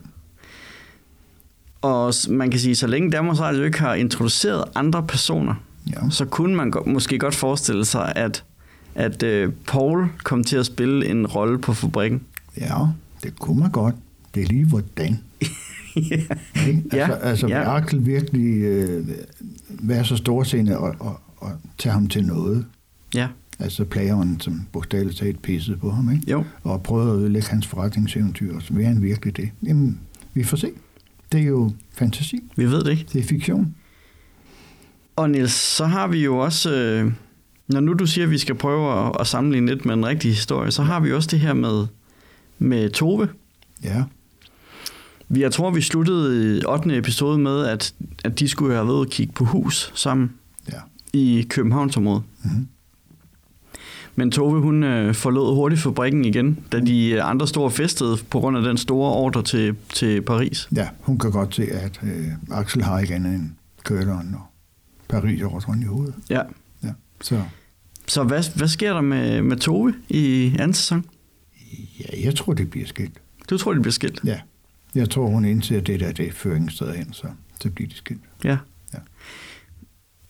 Og 1.83 2.15
man 2.29 2.51
kan 2.51 2.61
sige, 2.61 2.75
så 2.77 2.87
længe 2.87 3.11
Danmarks 3.11 3.41
Radio 3.41 3.63
ikke 3.63 3.79
har 3.81 3.95
introduceret 3.95 4.65
andre 4.75 5.03
personer, 5.07 5.55
Ja. 5.91 6.11
så 6.11 6.25
kunne 6.25 6.55
man 6.57 6.71
go- 6.71 6.83
måske 6.87 7.19
godt 7.19 7.35
forestille 7.35 7.85
sig, 7.85 8.13
at, 8.17 8.45
at 8.95 9.23
øh, 9.23 9.53
Paul 9.67 10.09
kom 10.25 10.45
til 10.45 10.57
at 10.57 10.67
spille 10.67 11.09
en 11.09 11.27
rolle 11.27 11.59
på 11.59 11.73
fabrikken. 11.75 12.21
ja, 12.61 12.77
det 13.23 13.39
kunne 13.39 13.61
man 13.61 13.71
godt. 13.71 13.95
Det 14.35 14.43
er 14.43 14.47
lige 14.47 14.67
hvordan. 14.67 15.19
Ikke? 15.97 16.83
Ja, 16.93 16.99
Altså, 16.99 17.15
altså 17.15 17.47
ja. 17.47 17.59
vil 17.59 17.67
Axel 17.67 18.07
virkelig 18.07 18.55
øh, 18.63 19.09
være 19.69 20.05
så 20.05 20.17
storsinde 20.17 20.79
og, 20.79 20.95
og, 21.01 21.21
og 21.37 21.51
tage 21.79 21.93
ham 21.93 22.07
til 22.09 22.25
noget? 22.27 22.67
Ja, 23.15 23.29
Altså 23.61 23.85
plageren, 23.85 24.41
som 24.41 24.61
bogstaveligt 24.73 25.19
talt 25.19 25.43
pissede 25.43 25.77
på 25.77 25.91
ham, 25.91 26.13
ikke? 26.13 26.31
jo. 26.31 26.45
og 26.63 26.83
prøvede 26.83 27.13
at 27.13 27.19
ødelægge 27.19 27.49
hans 27.49 27.67
forretningseventyr, 27.67 28.55
og 28.55 28.63
så 28.63 28.75
vil 28.75 28.85
han 28.85 29.03
virkelig 29.03 29.37
det. 29.37 29.51
Jamen, 29.63 30.01
vi 30.35 30.45
får 30.45 30.57
se. 30.57 30.71
Det 31.33 31.41
er 31.41 31.45
jo 31.45 31.73
fantasi. 31.93 32.41
Vi 32.57 32.65
ved 32.65 32.85
det 32.85 32.91
ikke. 32.91 33.07
Det 33.13 33.19
er 33.21 33.25
fiktion. 33.25 33.75
Og 35.17 35.31
Niels, 35.31 35.53
så 35.53 35.87
har 35.87 36.09
vi 36.09 36.25
jo 36.25 36.39
også, 36.39 36.75
øh, 36.75 37.13
når 37.69 37.81
nu 37.81 37.93
du 37.93 38.07
siger, 38.07 38.25
at 38.25 38.31
vi 38.31 38.39
skal 38.39 38.55
prøve 38.55 39.07
at, 39.07 39.17
at 39.21 39.27
sammenligne 39.27 39.67
lidt 39.67 39.85
med 39.85 39.95
en 39.95 40.07
rigtig 40.07 40.31
historie, 40.31 40.71
så 40.71 40.83
har 40.83 41.01
vi 41.01 41.13
også 41.13 41.29
det 41.31 41.41
her 41.41 41.53
med, 41.53 41.87
med 42.59 42.91
Tove. 42.91 43.29
Ja, 43.85 44.05
Vi, 45.29 45.41
jeg 45.41 45.53
tror, 45.53 45.71
vi 45.71 45.81
sluttede 45.81 46.59
i 46.59 46.63
8. 46.65 46.97
episode 46.97 47.39
med, 47.39 47.67
at, 47.67 47.95
at 48.25 48.39
de 48.39 48.49
skulle 48.49 48.75
have 48.75 48.87
været 48.87 48.99
og 48.99 49.07
kigge 49.07 49.33
på 49.33 49.45
hus 49.45 49.93
sammen 49.95 50.33
ja. 50.73 50.79
i 51.13 51.47
Københavnsområdet. 51.49 52.23
Mhm. 52.45 52.69
Men 54.17 54.31
Tove, 54.31 54.61
hun 54.61 54.83
øh, 54.85 55.15
forlod 55.15 55.55
hurtigt 55.55 55.81
fabrikken 55.83 56.25
igen, 56.25 56.59
da 56.73 56.81
de 56.81 57.23
andre 57.23 57.49
store 57.49 57.71
festede 57.71 58.17
på 58.31 58.41
grund 58.41 58.57
af 58.57 58.63
den 58.63 58.77
store 58.77 59.13
ordre 59.13 59.43
til, 59.43 59.77
til 59.93 60.23
Paris. 60.23 60.69
Ja, 60.77 60.89
hun 61.01 61.19
kan 61.19 61.31
godt 61.31 61.55
se, 61.55 61.63
at 61.73 62.01
øh, 62.03 62.27
Axel 62.51 62.83
har 62.83 62.99
ikke 63.01 63.15
andet 63.15 63.35
end 63.35 63.51
køleren 63.85 64.35
og 64.35 64.41
Paris 65.09 65.43
ordren 65.43 65.83
i 65.83 65.85
hovedet. 65.85 66.15
Ja. 66.31 66.41
Ja, 66.85 66.89
så 67.21 67.43
Så 68.07 68.23
hvad, 68.23 68.57
hvad 68.57 68.69
sker 68.69 68.93
der 68.93 69.01
med, 69.01 69.43
med 69.43 69.57
Tove 69.57 69.95
i 70.09 70.53
anden 70.59 70.75
sæson? 70.75 71.05
ja, 72.01 72.25
jeg 72.25 72.35
tror, 72.35 72.53
det 72.53 72.71
bliver 72.71 72.87
skilt. 72.87 73.19
Du 73.51 73.59
tror, 73.59 73.73
det 73.73 73.83
bliver 73.83 73.93
skilt? 73.93 74.21
Ja, 74.25 74.41
jeg 74.95 75.11
tror, 75.11 75.27
hun 75.27 75.45
indser, 75.45 75.77
at 75.79 75.87
det 75.87 76.01
der 76.01 76.13
det 76.13 76.35
fører 76.35 76.57
ingen 76.57 76.71
hen, 76.97 77.13
så, 77.13 77.27
så 77.61 77.71
bliver 77.71 77.89
det 77.89 77.97
skilt. 77.97 78.21
Ja. 78.45 78.57
Ja. 78.95 78.99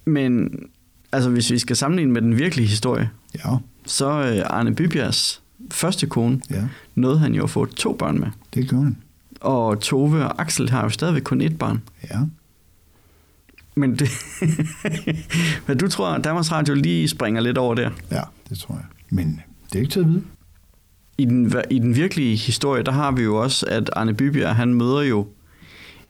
Men 0.05 0.51
altså, 1.12 1.31
hvis 1.31 1.51
vi 1.51 1.59
skal 1.59 1.77
sammenligne 1.77 2.12
med 2.12 2.23
den 2.23 2.38
virkelige 2.38 2.66
historie, 2.69 3.11
Ja, 3.35 3.57
så 3.87 4.11
øh, 4.11 4.43
Arne 4.59 4.75
Bybjergs 4.75 5.43
første 5.71 6.07
kone 6.07 6.40
ja, 6.51 6.64
nåede 6.95 7.19
han 7.19 7.35
jo 7.35 7.43
at 7.45 7.51
få 7.51 7.64
to 7.66 7.93
børn 7.97 8.21
med. 8.21 8.29
det 8.55 8.69
gør 8.69 8.77
han. 8.81 8.97
Og 9.40 9.81
Tove 9.81 10.25
og 10.25 10.40
Axel 10.40 10.71
har 10.71 10.83
jo 10.83 10.88
stadigvæk 10.88 11.23
kun 11.23 11.43
ét 11.43 11.57
barn. 11.57 11.83
Ja, 12.11 12.19
Men 13.75 13.97
det... 13.99 14.09
Men 15.66 15.79
du 15.79 15.88
tror, 15.88 16.09
at 16.09 16.25
Danmarks 16.25 16.53
Radio 16.53 16.75
lige 16.75 17.09
springer 17.09 17.40
lidt 17.40 17.59
over 17.59 17.75
der? 17.75 17.90
ja, 18.11 18.23
det 18.49 18.59
tror 18.59 18.75
jeg. 18.75 18.85
Men 19.11 19.40
det 19.73 19.75
er 19.79 19.81
ikke 19.81 19.93
til 19.93 20.01
at 20.01 20.09
vide. 20.09 20.23
I 21.19 21.25
den, 21.25 21.55
I 21.71 21.79
den 21.79 21.95
virkelige 21.97 22.37
historie, 22.37 22.83
der 22.83 22.93
har 22.93 23.12
vi 23.12 23.23
jo 23.23 23.37
også, 23.37 23.66
at 23.69 23.90
Arne 23.97 24.14
Bybjerg, 24.14 24.57
han 24.57 24.75
møder 24.75 25.01
jo 25.03 25.27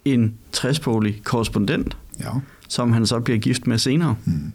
en 0.05 0.35
træsproglig 0.53 1.21
korrespondent, 1.25 1.97
Ja, 2.21 2.31
som 2.69 2.93
han 2.93 3.07
så 3.07 3.21
bliver 3.21 3.39
gift 3.39 3.67
med 3.67 3.79
senere. 3.79 4.17
mm. 4.25 4.53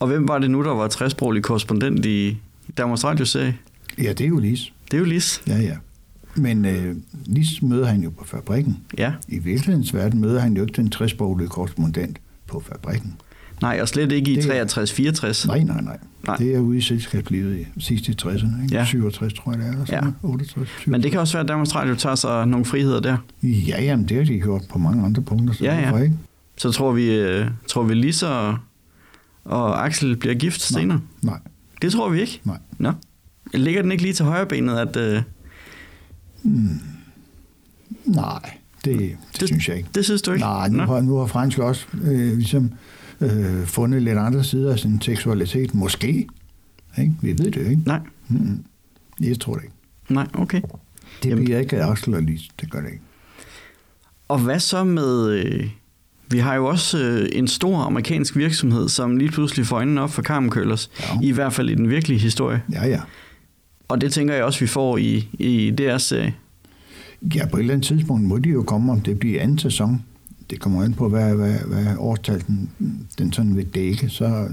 Og 0.00 0.06
hvem 0.06 0.28
var 0.28 0.38
det 0.38 0.50
nu, 0.50 0.62
der 0.64 0.70
var 0.74 0.88
træsproglig 0.88 1.42
korrespondent 1.42 2.06
i 2.06 2.38
Danmarks 2.78 3.04
Radio-serie? 3.04 3.56
ja 3.98 4.08
det 4.12 4.20
er 4.20 4.28
jo 4.28 4.38
Lis. 4.38 4.72
Det 4.90 4.94
er 4.94 4.98
jo 4.98 5.04
Lis. 5.04 5.42
Ja, 5.46 5.58
ja. 5.58 5.74
Men 6.34 6.64
øh, 6.64 6.96
Lis 7.26 7.62
møder 7.62 7.86
han 7.86 8.02
jo 8.02 8.10
på 8.10 8.24
fabrikken. 8.24 8.76
Ja. 8.98 9.12
I 9.28 9.38
virkelighedens 9.38 9.94
verden 9.94 10.20
møder 10.20 10.40
han 10.40 10.56
jo 10.56 10.62
ikke 10.62 10.72
den 10.76 10.90
træsproglige 10.90 11.48
korrespondent 11.48 12.18
på 12.46 12.62
fabrikken. 12.68 13.14
Nej, 13.62 13.78
og 13.82 13.88
slet 13.88 14.12
ikke 14.12 14.30
i 14.30 14.36
Det- 14.36 14.76
63-64. 14.78 15.46
Nej, 15.46 15.58
nej, 15.62 15.80
nej, 15.80 15.98
Nej. 16.26 16.36
Det 16.36 16.54
er 16.54 16.58
ude 16.58 16.78
i 16.78 16.80
selskabslivet 16.80 17.58
i 17.58 17.80
sidste 17.80 18.14
60'erne, 18.22 18.62
ikke? 18.62 18.74
Ja. 18.76 18.84
67 18.84 19.32
tror 19.32 19.52
jeg 19.52 19.58
det 19.60 19.66
er, 19.66 19.72
eller 19.72 19.84
sådan 19.84 19.94
Ja. 19.98 20.00
noget. 20.00 20.14
68, 20.22 20.50
67. 20.68 20.86
Men 20.86 21.02
det 21.02 21.10
kan 21.10 21.20
også 21.20 21.32
være, 21.34 21.42
at 21.42 21.48
Danmarks 21.48 21.74
Radio 21.74 21.94
tager 21.94 22.14
sig 22.14 22.46
nogle 22.46 22.64
friheder 22.64 23.00
der. 23.00 23.16
Ja, 23.42 23.82
jamen, 23.82 24.08
det 24.08 24.16
har 24.16 24.24
de 24.24 24.38
gjort 24.40 24.62
på 24.70 24.78
mange 24.78 25.04
andre 25.04 25.22
punkter. 25.22 25.54
Så 25.54 25.64
Ja, 25.64 25.90
ja. 25.90 25.96
Ikke? 26.02 26.14
Så 26.56 26.70
tror 26.72 26.92
vi, 26.92 27.14
øh, 27.14 27.46
tror 27.68 27.82
vi 27.82 27.94
Lis 27.94 28.22
og, 28.22 28.56
og 29.46 29.84
Axel 29.86 30.16
bliver 30.16 30.34
gift 30.34 30.72
Nej. 30.72 30.80
senere. 30.80 31.00
Nej, 31.22 31.38
Det 31.82 31.92
tror 31.92 32.08
vi 32.08 32.20
ikke. 32.20 32.40
nej. 32.44 32.58
Nå. 32.78 32.92
Ligger 33.54 33.82
den 33.82 33.92
ikke 33.92 34.02
lige 34.02 34.14
til 34.14 34.24
højre 34.24 34.46
benet, 34.46 34.76
at... 34.78 34.96
Øh, 34.96 35.22
Nej, 38.04 38.50
det, 38.84 38.98
det, 38.98 39.16
Det- 39.40 39.48
synes 39.48 39.68
jeg 39.68 39.76
ikke. 39.76 39.88
det 39.94 40.04
synes 40.04 40.22
du 40.22 40.32
ikke? 40.32 40.44
Nej, 40.44 40.68
nu 40.68 40.76
Nå. 40.76 40.84
har, 40.84 41.00
nu 41.00 41.16
har 41.16 41.26
fransk 41.26 41.58
også 41.58 41.86
øh, 42.02 42.36
ligesom 42.36 42.72
øh, 43.20 43.66
fundet 43.66 44.02
lidt 44.02 44.18
andre 44.18 44.44
sider 44.44 44.72
af 44.72 44.78
sin 44.78 45.00
seksualitet. 45.00 45.74
Måske. 45.74 46.26
Ikke? 46.98 47.14
Vi 47.22 47.28
ved 47.28 47.36
det 47.50 47.56
jo 47.56 47.70
ikke. 47.70 47.82
Nej, 47.86 48.00
Mm-hmm. 48.28 48.64
Jeg 49.20 49.40
tror 49.40 49.54
det 49.54 49.62
ikke. 49.64 49.74
nej, 50.08 50.26
okay. 50.34 50.60
Det 51.22 51.28
Jamen- 51.30 51.44
bliver 51.44 51.58
ikke 51.58 51.84
og 52.16 52.22
Lis. 52.22 52.48
Det 52.60 52.70
gør 52.70 52.80
det 52.80 52.88
ikke. 52.90 53.02
Og 54.28 54.38
hvad 54.38 54.60
så 54.60 54.84
med... 54.84 55.28
Øh, 55.30 55.70
vi 56.30 56.38
har 56.38 56.54
jo 56.54 56.66
også 56.66 56.98
øh, 56.98 57.28
en 57.32 57.48
stor 57.48 57.76
amerikansk 57.78 58.36
virksomhed, 58.36 58.88
som 58.88 59.16
lige 59.16 59.30
pludselig 59.30 59.66
får 59.66 59.76
øjnene 59.76 60.00
op 60.00 60.10
for 60.10 60.22
Carmen 60.22 60.52
Ja. 60.56 60.68
I 61.22 61.30
hvert 61.30 61.52
fald 61.52 61.70
i 61.70 61.74
den 61.74 61.90
virkelige 61.90 62.18
historie. 62.18 62.62
Ja, 62.72 62.86
ja. 62.86 63.00
Og 63.88 64.00
det 64.00 64.12
tænker 64.12 64.34
jeg 64.34 64.44
også, 64.44 64.60
vi 64.60 64.66
får 64.66 64.96
i, 64.96 65.28
i 65.32 65.70
deres 65.70 66.02
serie. 66.02 66.34
Ja, 67.34 67.46
på 67.46 67.56
et 67.56 67.60
eller 67.60 67.74
andet 67.74 67.86
tidspunkt 67.86 68.24
må 68.24 68.38
de 68.38 68.48
jo 68.48 68.62
komme, 68.62 68.92
om 68.92 69.00
det 69.00 69.18
bliver 69.18 69.42
anden 69.42 69.58
sæson. 69.58 70.02
Det 70.50 70.60
kommer 70.60 70.82
an 70.82 70.94
på, 70.94 71.08
hvad, 71.08 71.34
hvad, 71.34 71.58
hvad 71.66 71.86
årstal 71.98 72.44
den, 72.46 72.70
den 73.18 73.32
sådan 73.32 73.56
vil 73.56 73.66
dække. 73.66 74.08
Så, 74.08 74.48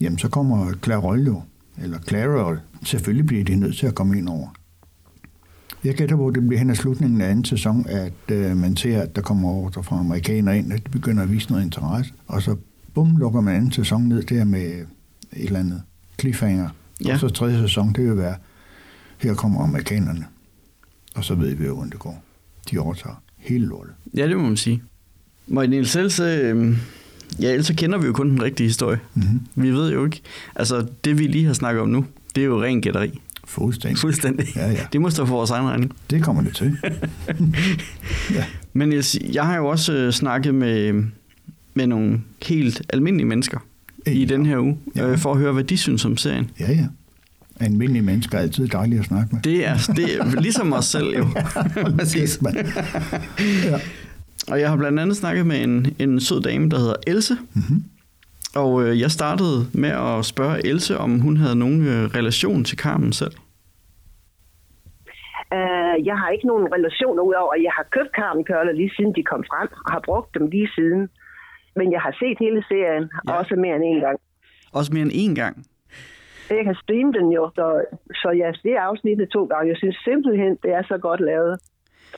jamen, 0.00 0.18
så 0.18 0.28
kommer 0.28 0.72
Clarol 0.82 1.26
jo, 1.26 1.42
eller 1.82 1.98
Clarol. 2.08 2.60
Selvfølgelig 2.84 3.26
bliver 3.26 3.44
de 3.44 3.56
nødt 3.56 3.76
til 3.76 3.86
at 3.86 3.94
komme 3.94 4.18
ind 4.18 4.28
over. 4.28 4.48
Jeg 5.84 5.94
gætter 5.94 6.16
på, 6.16 6.28
at 6.28 6.34
det 6.34 6.46
bliver 6.46 6.58
hen 6.58 6.70
ad 6.70 6.74
slutningen 6.74 7.20
af 7.20 7.30
anden 7.30 7.44
sæson, 7.44 7.86
at 7.88 8.30
øh, 8.32 8.56
man 8.56 8.76
ser, 8.76 9.02
at 9.02 9.16
der 9.16 9.22
kommer 9.22 9.48
ordre 9.48 9.84
fra 9.84 9.98
amerikanere 9.98 10.58
ind, 10.58 10.72
at 10.72 10.86
de 10.86 10.90
begynder 10.90 11.22
at 11.22 11.32
vise 11.32 11.50
noget 11.50 11.64
interesse. 11.64 12.12
Og 12.26 12.42
så, 12.42 12.56
bum, 12.94 13.16
lukker 13.16 13.40
man 13.40 13.54
anden 13.56 13.72
sæson 13.72 14.02
ned 14.02 14.22
der 14.22 14.44
med 14.44 14.60
et 14.62 14.86
eller 15.32 15.60
andet 15.60 15.82
cliffhanger. 16.20 16.68
Ja. 17.04 17.12
Og 17.12 17.20
så 17.20 17.28
tredje 17.28 17.58
sæson, 17.58 17.92
det 17.92 18.04
vil 18.04 18.16
være, 18.16 18.34
her 19.18 19.34
kommer 19.34 19.60
amerikanerne. 19.60 20.26
Og 21.14 21.24
så 21.24 21.34
ved 21.34 21.54
vi 21.54 21.64
jo, 21.64 21.74
hvordan 21.74 21.90
det 21.90 21.98
går. 21.98 22.24
De 22.70 22.78
overtager 22.78 23.22
hele 23.36 23.66
lortet. 23.66 23.94
Ja, 24.16 24.28
det 24.28 24.36
må 24.36 24.42
man 24.42 24.56
sige. 24.56 24.82
I 25.48 25.66
Niels 25.66 25.96
Else, 25.96 26.22
øh, 26.22 26.76
ja, 27.40 27.50
ellers 27.50 27.66
så 27.66 27.74
kender 27.74 27.98
vi 27.98 28.06
jo 28.06 28.12
kun 28.12 28.30
den 28.30 28.42
rigtige 28.42 28.66
historie. 28.66 28.98
Mm-hmm. 29.14 29.40
Vi 29.54 29.70
ved 29.70 29.92
jo 29.92 30.04
ikke, 30.04 30.20
altså 30.56 30.86
det 31.04 31.18
vi 31.18 31.26
lige 31.26 31.44
har 31.46 31.52
snakket 31.52 31.82
om 31.82 31.88
nu, 31.88 32.04
det 32.34 32.40
er 32.40 32.44
jo 32.44 32.62
ren 32.62 32.80
gætteri. 32.80 33.20
Fuldstændig. 33.46 33.98
Fuldstændig. 33.98 34.46
Ja, 34.56 34.70
ja. 34.70 34.78
Det 34.92 35.00
må 35.00 35.10
stå 35.10 35.26
for 35.26 35.34
vores 35.36 35.50
egen 35.50 35.66
regning. 35.68 35.92
Det 36.10 36.22
kommer 36.22 36.42
det 36.42 36.54
til. 36.56 36.76
ja. 38.34 38.44
Men 38.72 38.92
jeg, 38.92 39.04
jeg 39.32 39.44
har 39.46 39.56
jo 39.56 39.66
også 39.66 39.92
øh, 39.92 40.12
snakket 40.12 40.54
med, 40.54 41.04
med 41.74 41.86
nogle 41.86 42.20
helt 42.46 42.82
almindelige 42.88 43.26
mennesker 43.26 43.58
i 44.06 44.18
Ja. 44.18 44.24
den 44.24 44.46
her 44.46 44.58
uge, 44.58 44.76
Ja. 44.96 45.08
øh, 45.10 45.18
for 45.18 45.32
at 45.32 45.38
høre, 45.38 45.52
hvad 45.52 45.64
de 45.64 45.76
synes 45.76 46.04
om 46.04 46.16
serien. 46.16 46.50
ja, 46.60 46.72
ja. 46.72 46.86
Almindelige 47.60 48.02
mennesker 48.02 48.38
er 48.38 48.42
altid 48.42 48.68
dejlige 48.68 48.98
at 49.00 49.04
snakke 49.06 49.28
med. 49.34 49.42
Det 49.42 49.66
er, 49.66 49.76
det 49.96 50.16
er 50.20 50.40
ligesom 50.40 50.72
os 50.72 50.84
selv 50.84 51.16
jo. 51.18 51.28
Præcis. 51.98 52.42
Man. 52.42 52.54
ja. 53.64 53.78
Og 54.48 54.60
jeg 54.60 54.68
har 54.70 54.76
blandt 54.76 55.00
andet 55.00 55.16
snakket 55.16 55.46
med 55.46 55.62
en, 55.64 55.86
en 55.98 56.20
sød 56.20 56.42
dame, 56.42 56.70
der 56.70 56.78
hedder 56.78 56.94
Else. 57.06 57.36
Mm-hmm. 57.54 57.84
Og 58.56 58.82
øh, 58.82 59.00
jeg 59.00 59.10
startede 59.10 59.58
med 59.74 59.90
at 59.90 60.24
spørge 60.24 60.66
Else, 60.66 60.98
om 60.98 61.20
hun 61.20 61.36
havde 61.36 61.56
nogen 61.58 61.80
øh, 61.86 62.04
relation 62.18 62.64
til 62.64 62.78
Carmen 62.78 63.12
selv. 63.12 63.34
Uh, 65.58 65.96
jeg 66.10 66.16
har 66.20 66.28
ikke 66.34 66.46
nogen 66.46 66.66
relationer 66.76 67.22
udover, 67.22 67.52
at 67.56 67.62
jeg 67.62 67.72
har 67.78 67.86
købt 67.96 68.12
Carmen 68.18 68.76
lige 68.76 68.92
siden 68.96 69.12
de 69.18 69.22
kom 69.22 69.44
frem, 69.50 69.68
og 69.86 69.92
har 69.92 70.02
brugt 70.04 70.34
dem 70.34 70.46
lige 70.46 70.68
siden. 70.74 71.02
Men 71.76 71.92
jeg 71.92 72.00
har 72.00 72.14
set 72.22 72.36
hele 72.44 72.64
serien, 72.70 73.04
Ja. 73.28 73.32
også 73.38 73.54
mere 73.56 73.76
end 73.76 73.84
en 73.84 74.00
gang. 74.00 74.18
Også 74.72 74.90
mere 74.94 75.02
end 75.02 75.12
én 75.24 75.34
gang. 75.42 75.54
Jeg 76.50 76.64
kan 76.64 76.76
streame 76.82 77.12
den 77.18 77.26
jo, 77.32 77.50
så, 77.54 77.66
så 78.20 78.28
jeg 78.38 78.46
har 78.46 78.56
set 78.62 78.76
afsnittet 78.90 79.28
to 79.36 79.44
gange. 79.44 79.68
Jeg 79.72 79.76
synes 79.76 79.96
simpelthen, 80.04 80.52
det 80.62 80.70
er 80.78 80.82
så 80.82 80.98
godt 80.98 81.20
lavet. 81.20 81.54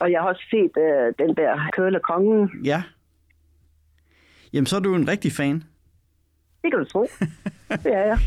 Og 0.01 0.13
jeg 0.13 0.21
har 0.21 0.29
også 0.29 0.45
set 0.51 0.73
uh, 0.87 1.07
den 1.23 1.37
der 1.37 1.53
Køle 1.77 2.01
Kongen. 2.11 2.51
Ja. 2.65 2.83
Jamen, 4.53 4.67
så 4.67 4.77
er 4.77 4.81
du 4.81 4.95
en 4.95 5.09
rigtig 5.09 5.33
fan. 5.33 5.63
Det 6.67 6.73
kan 6.73 6.85
du 6.85 6.91
tro. 6.95 7.03
det 7.85 7.93
er 7.95 8.05
jeg. 8.13 8.19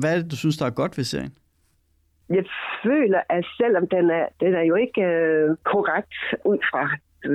Hvad 0.00 0.10
er 0.12 0.18
det, 0.22 0.30
du 0.30 0.36
synes, 0.36 0.56
der 0.56 0.66
er 0.66 0.80
godt 0.80 0.98
ved 0.98 1.04
serien? 1.04 1.34
Jeg 2.28 2.44
føler, 2.84 3.20
at 3.28 3.44
selvom 3.60 3.88
den 3.88 4.10
er, 4.10 4.26
den 4.40 4.54
er 4.54 4.62
jo 4.62 4.74
ikke 4.74 5.02
øh, 5.02 5.56
korrekt 5.64 6.14
ud 6.44 6.58
fra, 6.70 6.82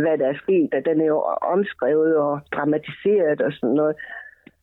hvad 0.01 0.17
der 0.17 0.27
er 0.27 0.37
sket, 0.43 0.69
at 0.73 0.85
den 0.85 1.01
er 1.01 1.05
jo 1.05 1.19
omskrevet 1.55 2.17
og 2.17 2.39
dramatiseret 2.53 3.41
og 3.41 3.51
sådan 3.53 3.75
noget, 3.75 3.95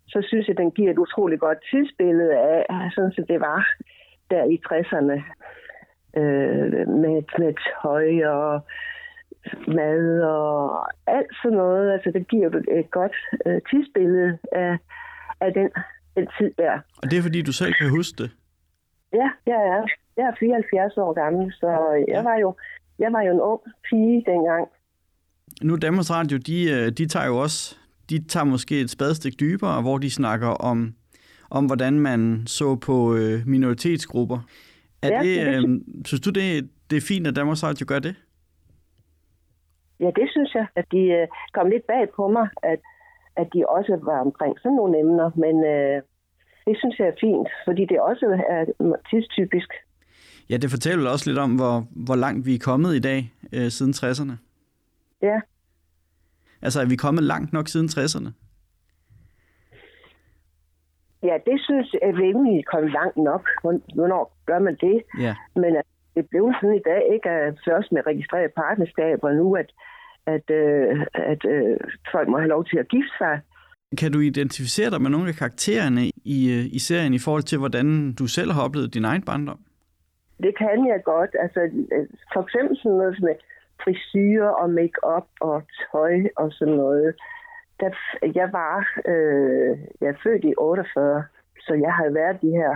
så 0.09 0.19
synes 0.29 0.49
jeg, 0.49 0.57
den 0.57 0.71
giver 0.71 0.91
et 0.91 0.99
utroligt 0.99 1.41
godt 1.41 1.59
tidsbillede 1.71 2.35
af, 2.39 2.91
sådan 2.95 3.13
som 3.13 3.27
det 3.27 3.41
var 3.41 3.69
der 4.31 4.45
i 4.45 4.57
60'erne, 4.69 5.17
øh, 6.21 6.89
med, 7.03 7.23
med 7.39 7.55
tøj 7.83 8.07
og 8.37 8.61
mad 9.69 10.21
og 10.21 10.87
alt 11.07 11.33
sådan 11.43 11.57
noget. 11.57 11.93
Altså, 11.93 12.11
det 12.11 12.29
giver 12.29 12.51
jo 12.51 12.63
et 12.81 12.91
godt 12.91 13.17
øh, 13.47 13.61
tidsbillede 13.71 14.39
af, 14.53 14.79
af 15.45 15.53
den, 15.53 15.69
den 16.17 16.27
tid 16.39 16.51
der. 16.59 16.73
Og 17.03 17.11
det 17.11 17.19
er, 17.19 17.23
fordi 17.23 17.43
du 17.43 17.53
selv 17.53 17.73
kan 17.81 17.91
huske 17.91 18.23
det. 18.23 18.31
Ja, 19.13 19.29
jeg 19.47 19.61
er. 19.75 19.87
Jeg 20.17 20.25
er 20.25 20.35
74 20.41 20.97
år 20.97 21.13
gammel, 21.13 21.53
så 21.53 21.69
jeg 22.09 22.15
Ja. 22.17 22.23
var 22.23 22.37
jo 22.45 22.55
jeg 22.99 23.13
var 23.13 23.23
jo 23.23 23.33
en 23.33 23.41
ung 23.41 23.61
pige 23.91 24.25
dengang. 24.27 24.69
Nu 25.63 25.77
Danmarks 25.77 26.11
Radio, 26.11 26.39
de, 26.39 26.71
øh, 26.71 26.93
de 26.93 27.07
tager 27.07 27.27
jo 27.27 27.37
også, 27.39 27.77
de 28.11 28.25
tager 28.25 28.45
måske 28.45 28.81
et 28.81 28.91
spadestik 28.91 29.41
dybere, 29.41 29.83
hvor 29.83 29.99
de 29.99 30.11
snakker 30.11 30.49
om, 30.49 30.95
om 31.51 31.67
hvordan 31.67 32.01
man 32.01 32.43
så 32.47 32.77
på 32.77 33.15
øh, 33.15 33.47
minoritetsgrupper. 33.47 34.39
Er 35.03 35.09
Ja, 35.09 35.19
det, 35.23 35.47
det 35.47 35.69
øh, 35.71 35.81
synes 36.05 36.21
du, 36.21 36.31
det, 36.31 36.71
det 36.91 36.97
er 36.97 37.01
fint, 37.09 37.27
at 37.27 37.37
Danmarks 37.37 37.65
Radio 37.65 37.85
gør 37.89 37.99
det? 37.99 38.15
Ja, 40.01 40.11
det 40.17 40.27
synes 40.31 40.55
jeg, 40.55 40.67
at 40.77 40.85
de 40.93 40.99
øh, 40.99 41.27
kom 41.55 41.67
lidt 41.71 41.87
bag 41.87 42.09
på 42.17 42.29
mig, 42.29 42.49
at, 42.63 42.81
at 43.37 43.49
de 43.55 43.65
også 43.69 43.99
var 44.03 44.21
omkring 44.21 44.59
sådan 44.59 44.77
nogle 44.77 44.99
emner, 44.99 45.31
men 45.35 45.65
øh, 45.65 46.03
det 46.67 46.79
synes 46.79 46.99
jeg 46.99 47.07
er 47.09 47.17
fint, 47.21 47.49
fordi 47.67 47.85
det 47.85 48.01
også 48.01 48.27
er 48.49 48.65
tidstypisk. 49.11 49.69
Ja, 50.51 50.57
det 50.57 50.71
fortæller 50.71 51.11
også 51.11 51.31
lidt 51.31 51.39
om, 51.39 51.57
hvor, 51.57 51.87
hvor 51.91 52.15
langt 52.17 52.47
vi 52.47 52.55
er 52.55 52.59
kommet 52.59 52.95
i 52.95 53.01
dag, 53.01 53.33
øh, 53.53 53.69
siden 53.71 53.93
60'erne. 53.93 54.33
Ja, 55.23 55.41
Altså, 56.63 56.81
er 56.81 56.87
vi 56.87 56.97
kommet 56.97 57.25
langt 57.25 57.53
nok 57.53 57.69
siden 57.69 57.89
60'erne? 57.89 58.31
ja 61.23 61.37
det 61.47 61.61
synes 61.61 61.93
jeg 61.93 62.01
er 62.03 62.19
rimelig 62.25 62.67
kommet 62.67 62.93
langt 62.93 63.17
nok. 63.17 63.49
Hvorn- 63.65 63.95
Hvornår 63.95 64.37
gør 64.47 64.59
man 64.59 64.77
det? 64.81 65.03
Ja. 65.21 65.35
Men 65.55 65.77
at 65.77 65.85
det 66.17 66.29
blev 66.31 66.53
sådan 66.61 66.77
i 66.77 66.83
dag, 66.91 67.03
ikke 67.15 67.31
først 67.69 67.93
med 67.93 68.03
registreret 68.07 68.53
partnerskab, 68.57 69.19
og 69.25 69.35
nu 69.35 69.57
at, 69.57 69.71
at, 70.27 70.51
øh, 70.51 71.07
at 71.15 71.45
øh, 71.45 71.77
folk 72.13 72.29
må 72.29 72.39
have 72.39 72.49
lov 72.49 72.65
til 72.65 72.79
at 72.79 72.89
gifte 72.89 73.17
sig. 73.19 73.41
Kan 73.99 74.13
du 74.13 74.21
identificere 74.21 74.91
dig 74.91 75.03
med 75.03 75.11
nogle 75.11 75.29
af 75.29 75.35
karaktererne 75.35 76.03
i, 76.25 76.39
øh, 76.55 76.65
i 76.77 76.79
serien 76.79 77.15
i 77.15 77.19
forhold 77.19 77.43
til, 77.43 77.59
hvordan 77.59 78.13
du 78.13 78.27
selv 78.27 78.51
har 78.53 78.63
oplevet 78.63 78.95
din 78.95 79.05
egen 79.05 79.23
barndom? 79.23 79.61
Det 80.43 80.59
kan 80.59 80.87
jeg 80.93 81.01
godt. 81.05 81.37
Altså, 81.41 81.61
øh, 81.95 82.07
for 82.33 82.43
eksempel 82.43 82.77
sådan 82.77 82.99
noget 82.99 83.23
med 83.23 83.35
frisyrer 83.85 84.49
og 84.49 84.71
make-up 84.71 85.27
og 85.41 85.63
tøj 85.93 86.15
og 86.37 86.53
sådan 86.53 86.75
noget. 86.75 87.15
Der, 87.81 87.91
jeg 88.35 88.49
var 88.53 88.77
øh, 89.13 89.79
jeg 90.01 90.09
er 90.09 90.21
født 90.23 90.45
i 90.45 90.55
48, 90.59 91.25
så 91.61 91.75
jeg 91.75 91.93
har 91.93 92.11
været 92.11 92.43
de 92.43 92.51
her 92.51 92.73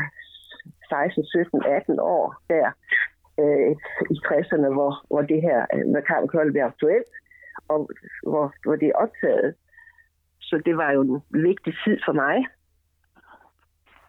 16, 0.88 1.24
17, 1.24 1.62
18 1.66 2.00
år 2.00 2.34
der 2.50 2.66
øh, 3.42 3.70
i 4.14 4.16
60'erne, 4.26 4.68
hvor, 4.76 4.92
hvor 5.10 5.22
det 5.22 5.42
her 5.42 5.66
øh, 5.74 5.86
med 5.86 6.02
Carmen 6.08 6.28
Kølle 6.28 6.52
blev 6.52 6.62
aktuelt, 6.62 7.08
og 7.68 7.90
hvor, 8.22 8.54
hvor 8.64 8.76
det 8.76 8.88
er 8.88 8.98
optaget. 9.04 9.54
Så 10.40 10.62
det 10.66 10.76
var 10.76 10.90
jo 10.92 11.00
en 11.02 11.42
vigtig 11.42 11.74
tid 11.84 11.96
for 12.06 12.12
mig, 12.12 12.36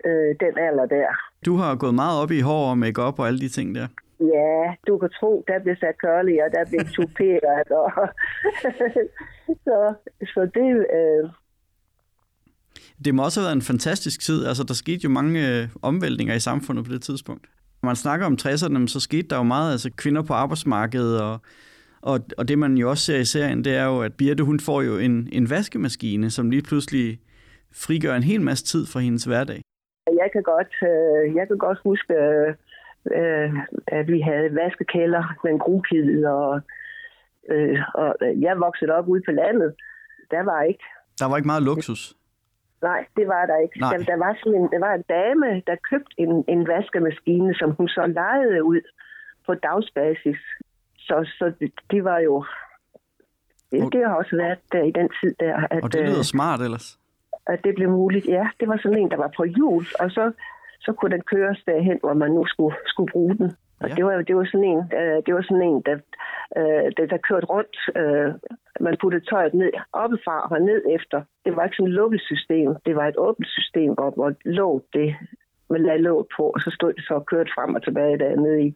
øh, 0.05 0.35
den 0.39 0.57
alder 0.67 0.85
der. 0.85 1.09
Du 1.45 1.55
har 1.55 1.75
gået 1.75 1.95
meget 1.95 2.21
op 2.21 2.31
i 2.31 2.39
hår 2.39 2.69
og 2.69 2.77
makeup 2.77 3.19
og 3.19 3.27
alle 3.27 3.39
de 3.39 3.49
ting 3.49 3.75
der. 3.75 3.87
Ja, 4.19 4.73
du 4.87 4.97
kan 4.97 5.09
tro, 5.19 5.43
der 5.47 5.59
blev 5.59 5.75
sat 5.79 5.95
curly, 6.01 6.35
og 6.45 6.49
der 6.51 6.65
blev 6.69 6.85
tuperet. 6.95 7.67
Og 7.71 7.91
så, 9.65 9.93
så 10.33 10.49
det... 10.53 10.85
Øh, 10.97 11.29
Det 13.05 13.15
må 13.15 13.23
også 13.23 13.39
have 13.39 13.45
været 13.45 13.55
en 13.55 13.61
fantastisk 13.61 14.21
tid. 14.21 14.45
Altså, 14.45 14.63
der 14.63 14.73
skete 14.73 14.99
jo 15.03 15.09
mange 15.09 15.47
øh, 15.49 15.67
omvæltninger 15.81 16.35
i 16.35 16.39
samfundet 16.39 16.85
på 16.85 16.91
det 16.91 17.01
tidspunkt. 17.01 17.45
Når 17.81 17.87
man 17.87 17.95
snakker 17.95 18.25
om 18.25 18.37
60'erne, 18.41 18.87
så 18.87 18.99
skete 18.99 19.27
der 19.27 19.37
jo 19.37 19.43
meget, 19.43 19.71
altså 19.71 19.91
kvinder 19.97 20.21
på 20.21 20.33
arbejdsmarkedet, 20.33 21.21
og, 21.21 21.39
og, 22.01 22.19
og 22.37 22.47
det 22.47 22.59
man 22.59 22.77
jo 22.77 22.89
også 22.89 23.03
ser 23.03 23.19
i 23.19 23.25
serien, 23.25 23.63
det 23.63 23.75
er 23.75 23.85
jo, 23.85 24.01
at 24.01 24.13
Birte, 24.13 24.43
hun 24.43 24.59
får 24.59 24.81
jo 24.81 24.97
en, 24.97 25.29
en 25.31 25.49
vaskemaskine, 25.49 26.29
som 26.29 26.49
lige 26.49 26.61
pludselig 26.61 27.19
frigør 27.73 28.15
en 28.15 28.23
hel 28.23 28.41
masse 28.41 28.65
tid 28.65 28.85
fra 28.85 28.99
hendes 28.99 29.23
hverdag. 29.23 29.61
jeg, 30.07 30.29
kan 30.33 30.43
godt, 30.43 30.73
øh, 30.91 31.35
jeg 31.35 31.47
kan 31.47 31.57
godt 31.57 31.79
huske, 31.83 32.13
øh, 32.13 32.53
øh, 33.17 33.53
at 33.87 34.07
vi 34.07 34.19
havde 34.21 34.55
vaskekælder 34.55 35.23
med 35.43 35.51
en 35.51 35.59
grukid, 35.59 36.25
og, 36.25 36.61
øh, 37.49 37.79
og 37.93 38.15
jeg 38.21 38.59
voksede 38.59 38.91
op 38.91 39.07
ude 39.07 39.21
på 39.25 39.31
landet. 39.31 39.75
Der 40.31 40.43
var 40.43 40.61
ikke 40.61 40.83
Der 41.19 41.29
var 41.29 41.37
ikke 41.37 41.51
meget 41.53 41.63
luksus. 41.63 42.15
Nej, 42.81 43.05
det 43.17 43.27
var 43.27 43.45
der 43.45 43.57
ikke. 43.57 43.79
Nej. 43.79 43.97
Der, 43.97 44.03
der, 44.03 44.17
var 44.17 44.37
sådan 44.39 44.61
en, 44.61 44.69
der 44.71 44.79
var 44.79 44.93
en 44.93 45.05
dame, 45.09 45.47
der 45.67 45.75
købte 45.89 46.13
en, 46.17 46.43
en 46.47 46.67
vaskemaskine, 46.67 47.53
som 47.55 47.71
hun 47.71 47.87
så 47.87 48.03
lejede 48.05 48.63
ud 48.63 48.81
på 49.45 49.53
dagsbasis. 49.53 50.41
Så, 51.09 51.15
så 51.39 51.45
det, 51.59 51.71
det 51.91 52.03
var 52.03 52.19
jo... 52.19 52.45
Det, 53.71 53.93
det 53.93 54.01
har 54.07 54.15
også 54.15 54.35
været 54.35 54.59
der 54.71 54.83
i 54.83 54.91
den 54.91 55.09
tid 55.21 55.35
der, 55.39 55.55
at, 55.71 55.83
Og 55.83 55.93
det 55.93 56.01
lyder 56.01 56.17
øh, 56.17 56.23
smart 56.35 56.61
ellers. 56.61 56.99
at 57.47 57.59
det 57.63 57.75
blev 57.75 57.89
muligt. 57.89 58.25
Ja, 58.37 58.45
det 58.59 58.67
var 58.67 58.77
sådan 58.83 58.97
en, 58.97 59.11
der 59.11 59.17
var 59.17 59.31
på 59.37 59.43
hjul, 59.43 59.85
og 59.99 60.11
så, 60.11 60.31
så 60.85 60.93
kunne 60.93 61.11
den 61.15 61.21
køres 61.33 61.59
derhen, 61.65 61.97
hvor 62.03 62.13
man 62.13 62.31
nu 62.31 62.45
skulle, 62.45 62.75
skulle 62.85 63.11
bruge 63.11 63.35
den. 63.37 63.51
Og 63.81 63.89
Ja. 63.89 63.95
det, 63.95 64.05
var, 64.05 64.21
det 64.21 64.35
var 64.35 64.45
sådan 64.51 64.63
en, 64.73 64.79
øh, 64.99 65.17
det 65.25 65.33
var 65.35 65.41
sådan 65.41 65.61
en 65.69 65.81
der, 65.85 65.97
øh, 66.57 66.91
der, 66.97 67.05
der 67.13 67.17
kørte 67.29 67.45
rundt. 67.45 67.75
Øh, 68.01 68.33
man 68.79 68.97
puttede 69.01 69.25
tøjet 69.29 69.53
ned 69.53 69.71
oppefra 69.93 70.47
og 70.51 70.61
ned 70.61 70.81
efter. 70.97 71.21
Det 71.45 71.55
var 71.55 71.63
ikke 71.63 71.75
sådan 71.75 71.87
et 71.87 71.93
lukket 71.93 72.21
system. 72.21 72.75
Det 72.85 72.95
var 72.95 73.07
et 73.07 73.17
åbent 73.17 73.47
system, 73.47 73.93
hvor, 73.93 74.09
hvor 74.09 74.33
låg 74.45 74.85
det, 74.93 75.15
man 75.69 75.81
lagde 75.83 76.01
låg 76.01 76.27
på, 76.37 76.43
og 76.55 76.59
så 76.61 76.71
stod 76.77 76.93
det 76.93 77.03
så 77.07 77.13
og 77.13 77.25
kørte 77.25 77.51
frem 77.55 77.75
og 77.75 77.83
tilbage 77.83 78.17
dernede 78.19 78.61
i. 78.63 78.75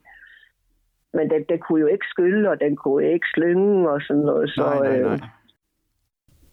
Men 1.14 1.30
den, 1.30 1.42
den 1.50 1.60
kunne 1.60 1.82
jo 1.82 1.88
ikke 1.88 2.06
skylle, 2.10 2.50
og 2.50 2.60
den 2.60 2.76
kunne 2.76 3.14
ikke 3.14 3.26
slynge 3.34 3.90
og 3.90 4.02
sådan 4.02 4.24
noget. 4.24 4.50
Så, 4.50 4.62
Nej, 4.62 4.80
nej, 4.80 5.02
nej. 5.02 5.14
øh, 5.14 5.20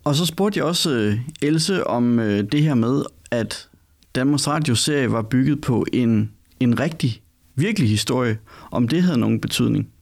Og 0.05 0.15
så 0.15 0.27
spurgte 0.27 0.59
jeg 0.59 0.67
også 0.67 0.91
øh, 0.91 1.49
Else 1.49 1.87
om 1.87 2.19
øh, 2.19 2.39
det 2.53 2.63
her 2.63 2.75
med, 2.75 2.97
at 3.33 3.69
Danmarks 4.15 4.49
Radio-serie 4.49 5.13
var 5.13 5.23
bygget 5.31 5.59
på 5.67 5.85
en, 5.93 6.33
en 6.61 6.81
rigtig, 6.81 7.11
virkelig 7.57 7.89
historie. 7.89 8.35
Om 8.73 8.89
det 8.89 9.03
havde 9.03 9.21
nogen 9.21 9.41
betydning. 9.41 9.93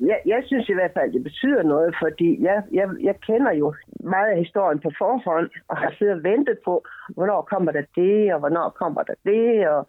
Jeg, 0.00 0.18
jeg 0.26 0.42
synes 0.46 0.68
i 0.68 0.72
hvert 0.78 0.90
fald, 0.96 1.12
det 1.12 1.22
betyder 1.22 1.62
noget, 1.62 1.94
fordi 2.02 2.42
jeg, 2.42 2.62
jeg, 2.72 2.88
jeg 3.02 3.14
kender 3.26 3.52
jo 3.52 3.74
meget 4.00 4.30
af 4.32 4.38
historien 4.38 4.78
på 4.80 4.90
forhånd, 4.98 5.50
og 5.68 5.76
har 5.76 5.92
siddet 5.98 6.14
og 6.14 6.22
ventet 6.22 6.58
på, 6.64 6.84
hvornår 7.08 7.40
kommer 7.52 7.72
der 7.72 7.82
det, 7.96 8.34
og 8.34 8.38
hvornår 8.38 8.68
kommer 8.80 9.02
der 9.02 9.14
det, 9.30 9.68
og 9.68 9.82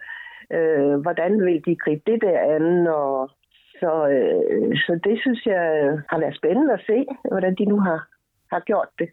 øh, 0.55 0.95
hvordan 1.05 1.45
vil 1.45 1.61
de 1.65 1.75
gribe 1.75 2.03
det 2.11 2.21
der 2.21 2.39
an, 2.55 2.87
og 2.87 3.31
Så, 3.79 3.91
øh, 4.15 4.77
så 4.85 4.99
det 5.03 5.15
synes 5.21 5.45
jeg 5.45 5.63
har 6.09 6.19
været 6.19 6.35
spændende 6.35 6.73
at 6.73 6.83
se, 6.89 7.05
hvordan 7.31 7.55
de 7.59 7.65
nu 7.65 7.79
har, 7.79 7.99
har 8.51 8.59
gjort 8.59 8.87
det. 8.99 9.09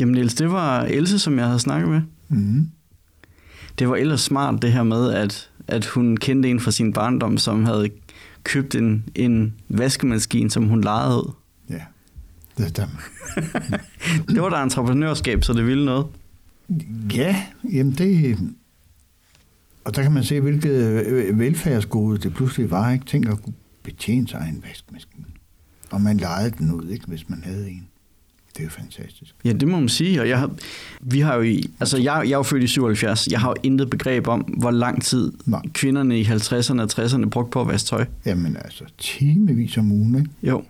Jamen 0.00 0.14
Niels, 0.14 0.34
det 0.34 0.52
var 0.52 0.80
Else, 0.80 1.18
som 1.18 1.38
jeg 1.38 1.46
havde 1.46 1.58
snakket 1.58 1.88
med. 1.90 2.02
Mm. 2.28 2.70
Det 3.78 3.88
var 3.88 3.96
ellers 3.96 4.20
smart 4.20 4.62
det 4.62 4.72
her 4.72 4.82
med, 4.82 5.14
at, 5.14 5.50
at 5.68 5.86
hun 5.86 6.16
kendte 6.16 6.50
en 6.50 6.60
fra 6.60 6.70
sin 6.70 6.92
barndom, 6.92 7.38
som 7.38 7.64
havde 7.64 7.90
købt 8.44 8.74
en, 8.74 9.04
en 9.14 9.54
vaskemaskine, 9.68 10.50
som 10.50 10.68
hun 10.68 10.80
lejede 10.80 11.16
ud. 11.16 11.32
Ja, 11.70 11.82
det 12.56 12.68
stemmer. 12.68 12.98
Det 14.34 14.42
var 14.42 14.48
der 14.48 14.56
entreprenørskab, 14.56 15.44
så 15.44 15.52
det 15.52 15.66
ville 15.66 15.84
noget. 15.84 16.06
Ja, 17.14 17.36
jamen 17.72 17.92
det... 17.92 18.38
Og 19.88 19.96
der 19.96 20.02
kan 20.02 20.12
man 20.12 20.24
se, 20.24 20.40
hvilket 20.40 21.06
øh, 21.06 21.38
velfærdsgode 21.38 22.18
det 22.18 22.34
pludselig 22.34 22.70
var, 22.70 22.92
ikke? 22.92 23.04
Tænk 23.04 23.28
at 23.28 23.42
kunne 23.42 23.54
betjene 23.82 24.28
sig 24.28 24.40
af 24.40 24.48
en 24.48 24.62
vaskemaskine. 24.68 25.24
Og 25.90 26.00
man 26.00 26.16
lejede 26.16 26.50
den 26.58 26.72
ud, 26.72 26.88
ikke, 26.88 27.06
hvis 27.06 27.28
man 27.28 27.42
havde 27.44 27.70
en. 27.70 27.88
Det 28.52 28.60
er 28.60 28.64
jo 28.64 28.70
fantastisk. 28.70 29.34
Ja, 29.44 29.52
det 29.52 29.68
må 29.68 29.78
man 29.78 29.88
sige. 29.88 30.20
Og 30.20 30.28
jeg 30.28 30.38
har, 30.38 30.50
vi 31.00 31.20
har 31.20 31.34
jo 31.34 31.42
i, 31.42 31.70
altså 31.80 31.96
jeg, 31.96 32.22
jeg 32.24 32.32
er 32.32 32.36
jo 32.36 32.42
født 32.42 32.62
i 32.62 32.66
77. 32.66 33.28
Jeg 33.30 33.40
har 33.40 33.48
jo 33.48 33.54
intet 33.62 33.90
begreb 33.90 34.28
om, 34.28 34.40
hvor 34.40 34.70
lang 34.70 35.02
tid 35.02 35.32
Nej. 35.46 35.62
kvinderne 35.72 36.20
i 36.20 36.24
50'erne 36.24 36.80
og 36.80 36.88
60'erne 36.92 37.28
brugte 37.28 37.50
på 37.50 37.60
at 37.60 37.66
vaske 37.66 37.86
tøj. 37.86 38.06
Jamen 38.26 38.56
altså, 38.56 38.84
timevis 38.98 39.76
om 39.78 39.92
ugen, 39.92 40.14
ikke? 40.14 40.30
Jo. 40.42 40.64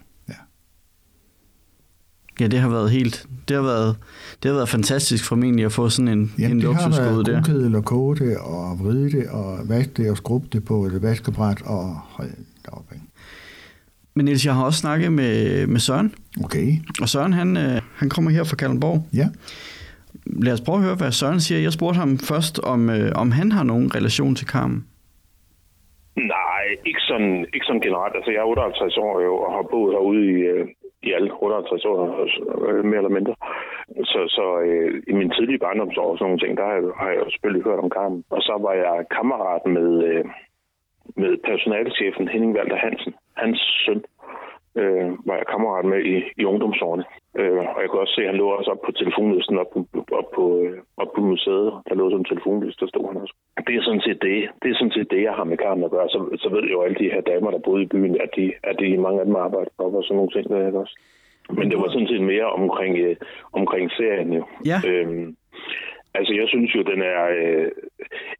Ja. 2.40 2.46
Det 2.46 2.59
har 2.59 2.68
været 2.68 2.90
helt, 2.90 3.27
det 3.48 3.57
har 3.57 3.62
været, 3.62 3.96
det 4.42 4.48
har 4.51 4.57
været 4.57 4.68
fantastisk 4.68 5.24
formentlig 5.29 5.64
at 5.64 5.72
få 5.72 5.88
sådan 5.88 6.09
en, 6.09 6.33
Jamen, 6.38 6.51
en 6.53 6.61
det 6.61 6.64
har 6.64 6.72
luksusgode 6.88 7.24
der. 7.24 7.33
været 7.33 7.44
godkedel 7.46 7.74
og 7.77 7.85
koge 7.85 8.16
det, 8.16 8.37
og 8.38 8.79
vride 8.79 9.11
det, 9.11 9.27
og 9.31 9.59
vaske 9.68 9.92
det, 9.96 10.11
og 10.11 10.16
skrubbe 10.16 10.48
det 10.53 10.64
på 10.64 10.85
et 10.85 11.03
vaskebræt, 11.03 11.62
og 11.62 11.94
hold 12.03 12.31
op, 12.68 12.85
ikke? 12.92 13.05
Men 14.14 14.24
Niels, 14.24 14.46
jeg 14.46 14.55
har 14.55 14.64
også 14.64 14.79
snakket 14.79 15.12
med, 15.12 15.66
med 15.66 15.81
Søren, 15.81 16.14
Okay, 16.44 16.72
og 17.03 17.09
Søren 17.09 17.33
han, 17.33 17.57
øh, 17.57 17.81
han 17.94 18.09
kommer 18.09 18.31
her 18.31 18.44
fra 18.44 18.57
Kalundborg. 18.57 19.05
ja. 19.14 19.29
Lad 20.27 20.53
os 20.53 20.61
prøve 20.61 20.79
at 20.79 20.85
høre, 20.85 20.94
hvad 20.94 21.12
Søren 21.12 21.40
siger. 21.40 21.61
Jeg 21.61 21.72
spurgte 21.72 21.98
ham 21.98 22.18
først, 22.18 22.59
om, 22.59 22.90
øh, 22.90 23.12
om 23.14 23.31
han 23.31 23.53
har 23.53 23.62
nogen 23.64 23.94
relation 23.94 24.35
til 24.35 24.46
Carmen. 24.46 24.85
Nej, 26.37 26.64
ikke 26.90 27.01
sådan, 27.11 27.35
ikke 27.55 27.66
sådan 27.68 27.81
generelt. 27.87 28.14
Altså, 28.18 28.31
jeg 28.35 28.40
er 28.44 28.44
58 28.44 28.96
år 29.07 29.14
jo, 29.27 29.33
og 29.44 29.51
har 29.57 29.64
boet 29.72 29.90
herude 29.94 30.22
i, 30.33 30.35
øh, 30.53 30.62
i 31.03 31.13
alle 31.13 31.31
58 31.43 31.85
år, 31.85 32.83
mere 32.83 32.97
eller 33.03 33.17
mindre. 33.19 33.35
Så, 34.05 34.21
så 34.37 34.61
øh, 34.67 35.03
i 35.07 35.13
min 35.13 35.31
tidlige 35.31 35.59
barndomsår 35.59 36.11
og 36.11 36.19
sådan 36.19 36.27
nogle 36.27 36.43
ting, 36.43 36.57
der 36.57 36.65
har 36.65 36.73
jeg, 36.73 36.85
har 37.01 37.09
jeg 37.11 37.19
jo 37.19 37.31
selvfølgelig 37.31 37.65
hørt 37.65 37.85
om 37.85 37.91
Carmen. 37.97 38.25
Og 38.31 38.43
så 38.43 38.55
var 38.67 38.73
jeg 38.73 39.07
kammerat 39.17 39.67
med, 39.67 39.91
øh, 40.11 40.25
med 41.17 41.33
personalchefen 41.51 42.29
Henning 42.29 42.57
Walter 42.57 42.77
Hansen. 42.77 43.15
Hans 43.37 43.59
søn 43.85 44.05
øh, 44.81 45.11
var 45.27 45.37
jeg 45.37 45.47
kammerat 45.53 45.85
med 45.85 46.01
i, 46.15 46.17
i 46.41 46.45
ungdomsårene. 46.45 47.05
Øh, 47.39 47.59
og 47.75 47.79
jeg 47.81 47.89
kunne 47.89 48.05
også 48.05 48.15
se, 48.15 48.23
at 48.23 48.31
han 48.31 48.37
lå 48.37 48.47
også 48.49 48.71
op 48.71 48.83
på 48.87 48.93
telefonlisten 48.93 49.59
op 49.59 49.71
på, 49.75 49.98
op 50.12 50.31
på, 50.37 50.44
øh, 50.62 50.79
op 50.97 51.11
på 51.14 51.21
museet. 51.21 51.73
Der 51.88 51.94
lå 51.94 52.11
som 52.11 52.25
telefonliste, 52.25 52.81
der 52.81 52.88
stod 52.88 53.07
han 53.09 53.23
også. 53.23 53.35
Det 53.66 53.75
er 53.77 53.83
sådan 53.83 54.05
set 54.07 54.23
det, 54.23 54.49
det, 54.62 54.71
er 54.71 54.79
sådan 54.79 54.97
set 54.97 55.11
det 55.11 55.23
jeg 55.23 55.35
har 55.38 55.44
med 55.44 55.57
Carmen 55.57 55.85
at 55.85 55.90
gøre. 55.90 56.09
Så, 56.09 56.18
så 56.42 56.49
ved 56.49 56.62
jeg 56.62 56.73
jo 56.73 56.83
alle 56.83 56.99
de 57.03 57.12
her 57.14 57.21
damer, 57.21 57.51
der 57.51 57.66
boede 57.66 57.83
i 57.83 57.92
byen, 57.94 58.21
at 58.21 58.31
de, 58.37 58.53
at 58.62 58.77
de 58.81 58.97
mange 58.97 59.21
af 59.21 59.27
dem 59.27 59.37
arbejder 59.37 59.71
op 59.79 59.94
og 59.94 60.05
sådan 60.05 60.16
nogle 60.16 60.33
ting. 60.33 60.49
Der, 60.49 60.66
ikke 60.66 60.79
også? 60.79 60.97
Men 61.59 61.71
det 61.71 61.79
var 61.79 61.88
sådan 61.88 62.09
set 62.09 62.23
mere 62.33 62.49
omkring, 62.61 62.99
øh, 62.99 63.16
omkring 63.53 63.90
serien 63.90 64.33
jo. 64.33 64.44
Ja. 64.71 64.79
Øhm, 64.88 65.37
altså, 66.14 66.33
jeg 66.40 66.47
synes 66.49 66.75
jo, 66.75 66.83
den 66.83 67.01
er... 67.03 67.21
Øh, 67.38 67.71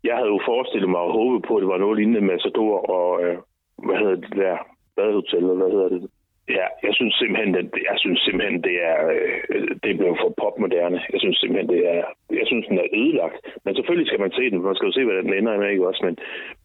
jeg 0.05 0.15
havde 0.17 0.29
jo 0.35 0.41
forestillet 0.51 0.91
mig 0.91 1.01
og 1.01 1.13
håbet 1.13 1.45
på, 1.49 1.57
at 1.57 1.61
det 1.63 1.69
var 1.69 1.79
noget 1.79 1.97
lignende 1.99 2.21
Matador 2.21 2.77
og... 2.97 3.23
Øh, 3.25 3.39
hvad 3.87 3.97
hedder 3.97 4.17
det 4.17 4.37
der? 4.37 4.57
Badehotel, 4.97 5.39
eller 5.39 5.55
hvad 5.55 5.71
hedder 5.71 5.89
det? 5.89 6.11
Ja, 6.57 6.67
jeg 6.87 6.95
synes 6.95 7.15
simpelthen, 7.15 7.55
det, 7.55 7.65
jeg 7.91 7.99
synes 7.99 8.21
simpelthen, 8.21 8.63
det 8.63 8.77
er, 8.91 8.99
øh, 9.15 9.69
det 9.83 9.91
er 9.91 9.99
blevet 10.01 10.19
for 10.23 10.35
popmoderne. 10.41 11.01
Jeg 11.13 11.21
synes 11.21 11.39
simpelthen, 11.39 11.69
det 11.75 11.83
er, 11.95 12.03
jeg 12.41 12.47
synes, 12.47 12.67
den 12.67 12.79
er 12.79 12.89
ødelagt. 13.01 13.37
Men 13.65 13.75
selvfølgelig 13.75 14.09
skal 14.09 14.21
man 14.21 14.33
se 14.33 14.51
den, 14.51 14.63
man 14.63 14.75
skal 14.75 14.87
jo 14.87 14.93
se, 14.93 15.05
hvad 15.05 15.23
den 15.23 15.35
ender 15.35 15.59
med, 15.59 15.71
ikke 15.71 15.89
også? 15.89 16.03
Men, 16.07 16.17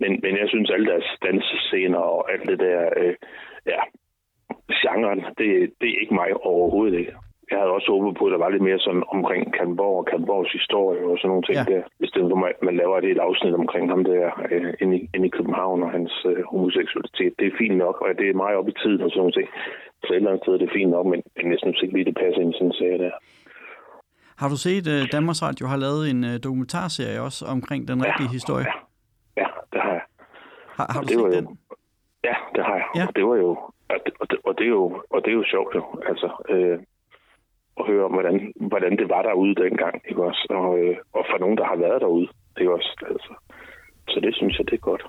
men, 0.01 0.11
men 0.23 0.33
jeg 0.41 0.47
synes, 0.49 0.69
alle 0.71 0.87
deres 0.93 1.07
dansescener 1.23 1.97
og 1.97 2.31
alt 2.33 2.45
det 2.49 2.59
der, 2.59 2.79
øh, 2.97 3.15
ja, 3.65 3.81
genren, 4.81 5.19
det, 5.37 5.47
det 5.81 5.87
er 5.89 6.01
ikke 6.01 6.13
mig 6.13 6.29
overhovedet 6.51 6.99
ikke. 6.99 7.13
Jeg 7.51 7.58
havde 7.60 7.71
også 7.77 7.89
håbet 7.91 8.17
på, 8.17 8.23
at 8.25 8.32
der 8.32 8.38
var 8.43 8.49
lidt 8.49 8.63
mere 8.69 8.79
sådan 8.79 9.03
omkring 9.15 9.43
Kalmborg 9.58 9.97
og 10.01 10.06
Kalmborgs 10.12 10.51
historie 10.60 11.01
og 11.10 11.15
sådan 11.17 11.29
nogle 11.32 11.43
ting 11.47 11.58
Ja. 11.60 11.65
ja. 11.67 11.71
der. 11.73 11.82
Hvis 11.99 12.12
det, 12.12 12.21
man- 12.43 12.60
man 12.67 12.75
laver 12.82 12.95
et 12.97 13.06
helt 13.10 13.19
afsnit 13.27 13.53
omkring 13.63 13.86
ham 13.93 14.03
der 14.03 14.23
øh, 14.51 14.73
inde, 14.82 14.93
i, 14.99 15.10
inde 15.15 15.27
i 15.27 15.36
København 15.38 15.84
og 15.86 15.91
hans 15.97 16.13
øh, 16.32 16.43
homoseksualitet. 16.51 17.34
Det 17.39 17.45
er 17.47 17.58
fint 17.62 17.77
nok, 17.86 17.95
og 18.01 18.08
det 18.19 18.27
er 18.29 18.34
meget 18.43 18.56
op 18.60 18.67
i 18.69 18.75
tiden 18.82 19.01
og 19.06 19.10
sådan 19.10 19.19
nogle 19.23 19.38
ting. 19.39 19.47
Så 20.03 20.10
et 20.13 20.15
eller 20.15 20.29
andet 20.32 20.43
sted 20.43 20.53
er 20.53 20.58
det 20.65 20.71
fint 20.77 20.91
nok, 20.95 21.06
men, 21.12 21.19
men 21.38 21.51
jeg 21.51 21.60
synes 21.63 21.82
ikke 21.82 21.93
lige, 21.95 22.06
det 22.10 22.15
passer 22.23 22.41
ind 22.41 22.51
i 22.53 22.58
sådan 22.58 22.67
en 22.67 22.79
serie 22.82 22.97
der. 23.06 23.12
Har 24.41 24.49
du 24.49 24.58
set, 24.67 24.88
at 24.88 25.12
Danmarks 25.12 25.41
Radio 25.47 25.65
har 25.67 25.77
lavet 25.86 26.03
en 26.13 26.23
øh, 26.23 26.36
dokumentarserie 26.43 27.21
også 27.27 27.41
omkring 27.56 27.82
den 27.88 28.06
rigtige 28.08 28.29
historie? 28.38 28.65
Ja, 29.38 29.41
ja 29.41 29.47
det 29.73 29.82
har 29.86 29.91
jeg. 29.99 30.06
Har, 30.77 30.86
har 30.93 31.01
du 31.01 31.08
det 31.08 31.13
set 31.15 31.19
jo- 31.21 31.32
den? 31.38 31.45
Ja, 32.29 32.36
det 32.56 32.63
har 32.67 32.75
jeg. 32.82 32.88
Ja. 32.95 32.99
Ja. 33.01 33.08
Og 33.08 33.15
det 33.15 33.23
var 33.29 33.36
jo, 33.36 33.49
og 33.93 33.97
det, 34.06 34.13
og, 34.21 34.25
det, 34.32 34.39
og, 34.47 34.58
det 34.58 34.63
er 34.69 34.69
jo, 34.79 35.01
og 35.10 35.19
det 35.25 35.29
er 35.34 35.38
jo 35.41 35.43
sjovt 35.53 35.75
jo, 35.75 35.84
altså, 36.12 36.27
øh, 36.49 36.79
at 37.79 37.86
høre 37.88 38.05
om, 38.05 38.12
hvordan, 38.12 38.53
hvordan 38.55 38.97
det 38.97 39.09
var 39.09 39.21
derude 39.21 39.55
dengang, 39.55 39.95
ikke 40.09 40.23
også? 40.23 40.45
Og, 40.49 40.79
øh, 40.79 40.95
og 41.13 41.25
for 41.29 41.38
nogen, 41.39 41.57
der 41.57 41.65
har 41.65 41.75
været 41.75 42.01
derude, 42.01 42.27
ikke 42.59 42.73
også? 42.73 42.91
Altså, 43.09 43.33
så 44.09 44.19
det 44.19 44.36
synes 44.36 44.57
jeg, 44.57 44.65
det 44.65 44.73
er 44.73 44.89
godt. 44.91 45.03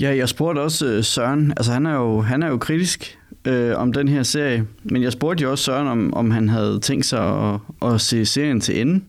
Ja, 0.00 0.10
jeg 0.16 0.28
spurgte 0.28 0.60
også 0.60 0.86
øh, 0.86 1.02
Søren, 1.02 1.50
altså 1.50 1.72
han 1.72 1.86
er 1.86 1.96
jo, 2.02 2.20
han 2.20 2.42
er 2.42 2.48
jo 2.48 2.58
kritisk 2.58 3.18
øh, 3.50 3.72
om 3.82 3.92
den 3.92 4.08
her 4.08 4.22
serie, 4.22 4.60
men 4.92 5.02
jeg 5.02 5.12
spurgte 5.12 5.42
jo 5.44 5.50
også 5.50 5.64
Søren, 5.64 5.88
om, 5.88 6.14
om 6.14 6.30
han 6.30 6.48
havde 6.48 6.80
tænkt 6.80 7.04
sig 7.04 7.24
at, 7.46 7.54
at 7.88 8.00
se 8.00 8.26
serien 8.26 8.60
til 8.60 8.80
ende. 8.80 9.04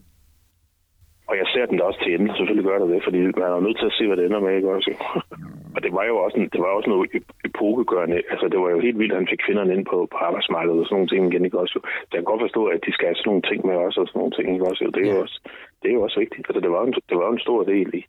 Og 1.28 1.36
jeg 1.38 1.48
ser 1.54 1.66
den 1.66 1.78
da 1.78 1.84
også 1.84 2.00
til 2.04 2.14
ende, 2.16 2.38
selvfølgelig 2.38 2.66
gør 2.70 2.80
det 2.80 2.90
det, 2.96 3.04
fordi 3.04 3.18
man 3.18 3.34
er 3.44 3.60
nødt 3.60 3.78
til 3.80 3.86
at 3.86 3.96
se, 3.98 4.08
hvad 4.08 4.18
det 4.18 4.26
ender 4.26 4.40
med, 4.40 4.56
ikke 4.56 4.70
også? 4.76 4.92
og 5.76 5.80
det 5.86 5.92
var 5.98 6.06
jo 6.12 6.16
også, 6.26 6.36
en, 6.40 6.50
det 6.54 6.60
var 6.66 6.72
også 6.78 6.90
noget 6.94 7.10
ep- 7.18 7.34
epokegørende. 7.50 8.18
Altså, 8.34 8.46
det 8.52 8.60
var 8.64 8.70
jo 8.76 8.80
helt 8.86 9.00
vildt, 9.00 9.14
at 9.14 9.20
han 9.22 9.32
fik 9.32 9.42
kvinderne 9.46 9.74
ind 9.76 9.86
på, 9.92 9.98
på 10.14 10.18
arbejdsmarkedet 10.28 10.80
og 10.82 10.86
sådan 10.86 10.96
nogle 10.98 11.12
ting 11.14 11.22
igen, 11.30 11.46
ikke 11.48 11.60
også? 11.64 11.78
Så 12.10 12.12
jeg 12.14 12.20
kan 12.20 12.32
godt 12.32 12.44
forstå, 12.46 12.62
at 12.74 12.80
de 12.86 12.92
skal 12.94 13.08
have 13.10 13.16
sådan 13.20 13.30
nogle 13.32 13.46
ting 13.50 13.60
med 13.70 13.76
også, 13.86 13.98
og 14.02 14.08
sådan 14.08 14.20
nogle 14.22 14.36
ting, 14.38 14.46
ikke 14.56 14.68
også? 14.72 14.82
Det 14.96 15.02
er 15.08 15.12
jo 15.14 15.20
også, 15.26 15.38
det 15.82 15.88
er 15.90 15.96
jo 15.98 16.02
også 16.08 16.20
vigtigt. 16.24 16.46
Altså, 16.50 16.62
det 16.66 16.72
var, 16.76 16.82
en, 16.88 16.94
det 17.10 17.18
var 17.22 17.30
en 17.32 17.44
stor 17.48 17.60
del 17.74 17.88
i, 18.00 18.02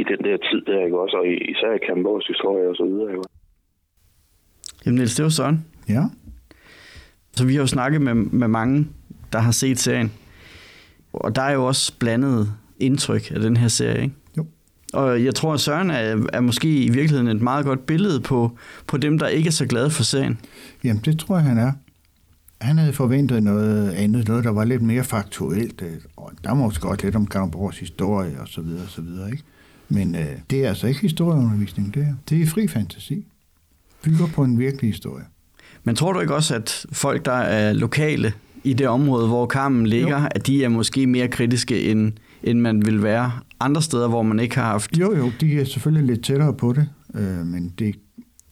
i 0.00 0.02
den 0.10 0.20
der 0.26 0.36
tid 0.48 0.60
der, 0.70 0.80
ikke 0.86 0.98
også? 1.04 1.16
Og 1.20 1.26
i- 1.32 1.44
især 1.52 1.70
i 1.78 1.84
Kamborgs 1.86 2.26
historie 2.32 2.64
og 2.72 2.76
så 2.80 2.84
videre, 2.90 3.10
ikke? 3.14 3.24
Jamen 4.84 4.96
Niels, 4.98 5.14
det 5.16 5.22
var 5.28 5.34
Søren. 5.38 5.58
Ja, 5.96 6.04
Så 7.36 7.46
vi 7.46 7.52
har 7.54 7.60
jo 7.60 7.66
snakket 7.76 8.00
med, 8.02 8.14
med 8.14 8.48
mange, 8.48 8.76
der 9.32 9.38
har 9.38 9.52
set 9.62 9.78
serien. 9.78 10.12
Og 11.12 11.36
der 11.36 11.42
er 11.42 11.52
jo 11.54 11.64
også 11.66 11.98
blandet 11.98 12.48
indtryk 12.80 13.30
af 13.34 13.40
den 13.40 13.56
her 13.56 13.68
serie, 13.68 14.02
ikke? 14.02 14.14
Og 14.92 15.24
jeg 15.24 15.34
tror, 15.34 15.54
at 15.54 15.60
Søren 15.60 15.90
er, 15.90 16.26
er 16.32 16.40
måske 16.40 16.82
i 16.84 16.88
virkeligheden 16.88 17.28
et 17.36 17.42
meget 17.42 17.64
godt 17.64 17.86
billede 17.86 18.20
på, 18.20 18.58
på 18.86 18.96
dem, 18.96 19.18
der 19.18 19.28
ikke 19.28 19.48
er 19.48 19.52
så 19.52 19.66
glade 19.66 19.90
for 19.90 20.02
serien. 20.02 20.38
jamen 20.84 21.02
det 21.04 21.18
tror 21.18 21.36
jeg, 21.36 21.44
han 21.44 21.58
er. 21.58 21.72
Han 22.60 22.78
havde 22.78 22.92
forventet 22.92 23.42
noget 23.42 23.90
andet, 23.90 24.28
noget, 24.28 24.44
der 24.44 24.50
var 24.50 24.64
lidt 24.64 24.82
mere 24.82 25.04
faktuelt. 25.04 25.82
øh, 25.82 25.92
Og 26.16 26.32
der 26.44 26.54
måske 26.54 26.80
godt 26.80 27.02
lidt 27.02 27.16
om 27.16 27.26
Kalundborgs 27.26 27.78
historie 27.78 28.40
og 28.40 28.48
så 28.48 28.60
videre, 28.60 28.82
og 28.82 28.90
så 28.90 29.02
videre, 29.02 29.30
ikke? 29.30 29.42
Men 29.88 30.14
øh, 30.14 30.26
det 30.50 30.64
er 30.64 30.68
altså 30.68 30.86
ikke 30.86 31.00
historieundervisning, 31.00 31.94
det 31.94 32.04
her. 32.04 32.14
Det 32.28 32.42
er 32.42 32.46
fri 32.46 32.68
fantasi. 32.68 33.26
Bygger 34.04 34.26
på 34.26 34.44
en 34.44 34.58
virkelig 34.58 34.90
historie. 34.90 35.24
Men 35.84 35.96
tror 35.96 36.12
du 36.12 36.20
ikke 36.20 36.34
også, 36.34 36.54
at 36.54 36.86
folk, 36.92 37.24
der 37.24 37.32
er 37.32 37.72
lokale 37.72 38.32
i 38.64 38.72
det 38.72 38.88
område, 38.88 39.26
hvor 39.26 39.46
Carmen 39.46 39.86
ligger, 39.86 40.20
jo. 40.20 40.28
at 40.30 40.46
de 40.46 40.64
er 40.64 40.68
måske 40.68 41.06
mere 41.06 41.28
kritiske, 41.28 41.90
end, 41.90 42.12
end 42.42 42.60
man 42.60 42.86
vil 42.86 43.02
være 43.02 43.32
andre 43.60 43.82
steder, 43.82 44.08
hvor 44.08 44.22
man 44.22 44.38
ikke 44.38 44.54
har 44.54 44.64
haft... 44.64 44.98
Jo, 44.98 45.16
jo, 45.16 45.30
de 45.40 45.60
er 45.60 45.64
selvfølgelig 45.64 46.06
lidt 46.06 46.24
tættere 46.24 46.54
på 46.54 46.72
det, 46.72 46.88
øh, 47.14 47.46
men 47.46 47.72
det... 47.78 47.94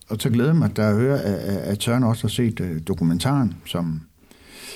Og 0.09 0.16
så 0.20 0.31
glæder 0.31 0.53
mig, 0.53 0.77
der 0.77 0.88
at 0.88 0.94
høre, 0.94 1.20
at, 1.20 1.57
at 1.57 1.83
Søren 1.83 2.05
også 2.05 2.22
har 2.22 2.29
set 2.29 2.61
øh, 2.61 2.81
dokumentaren, 2.87 3.55
som, 3.64 4.01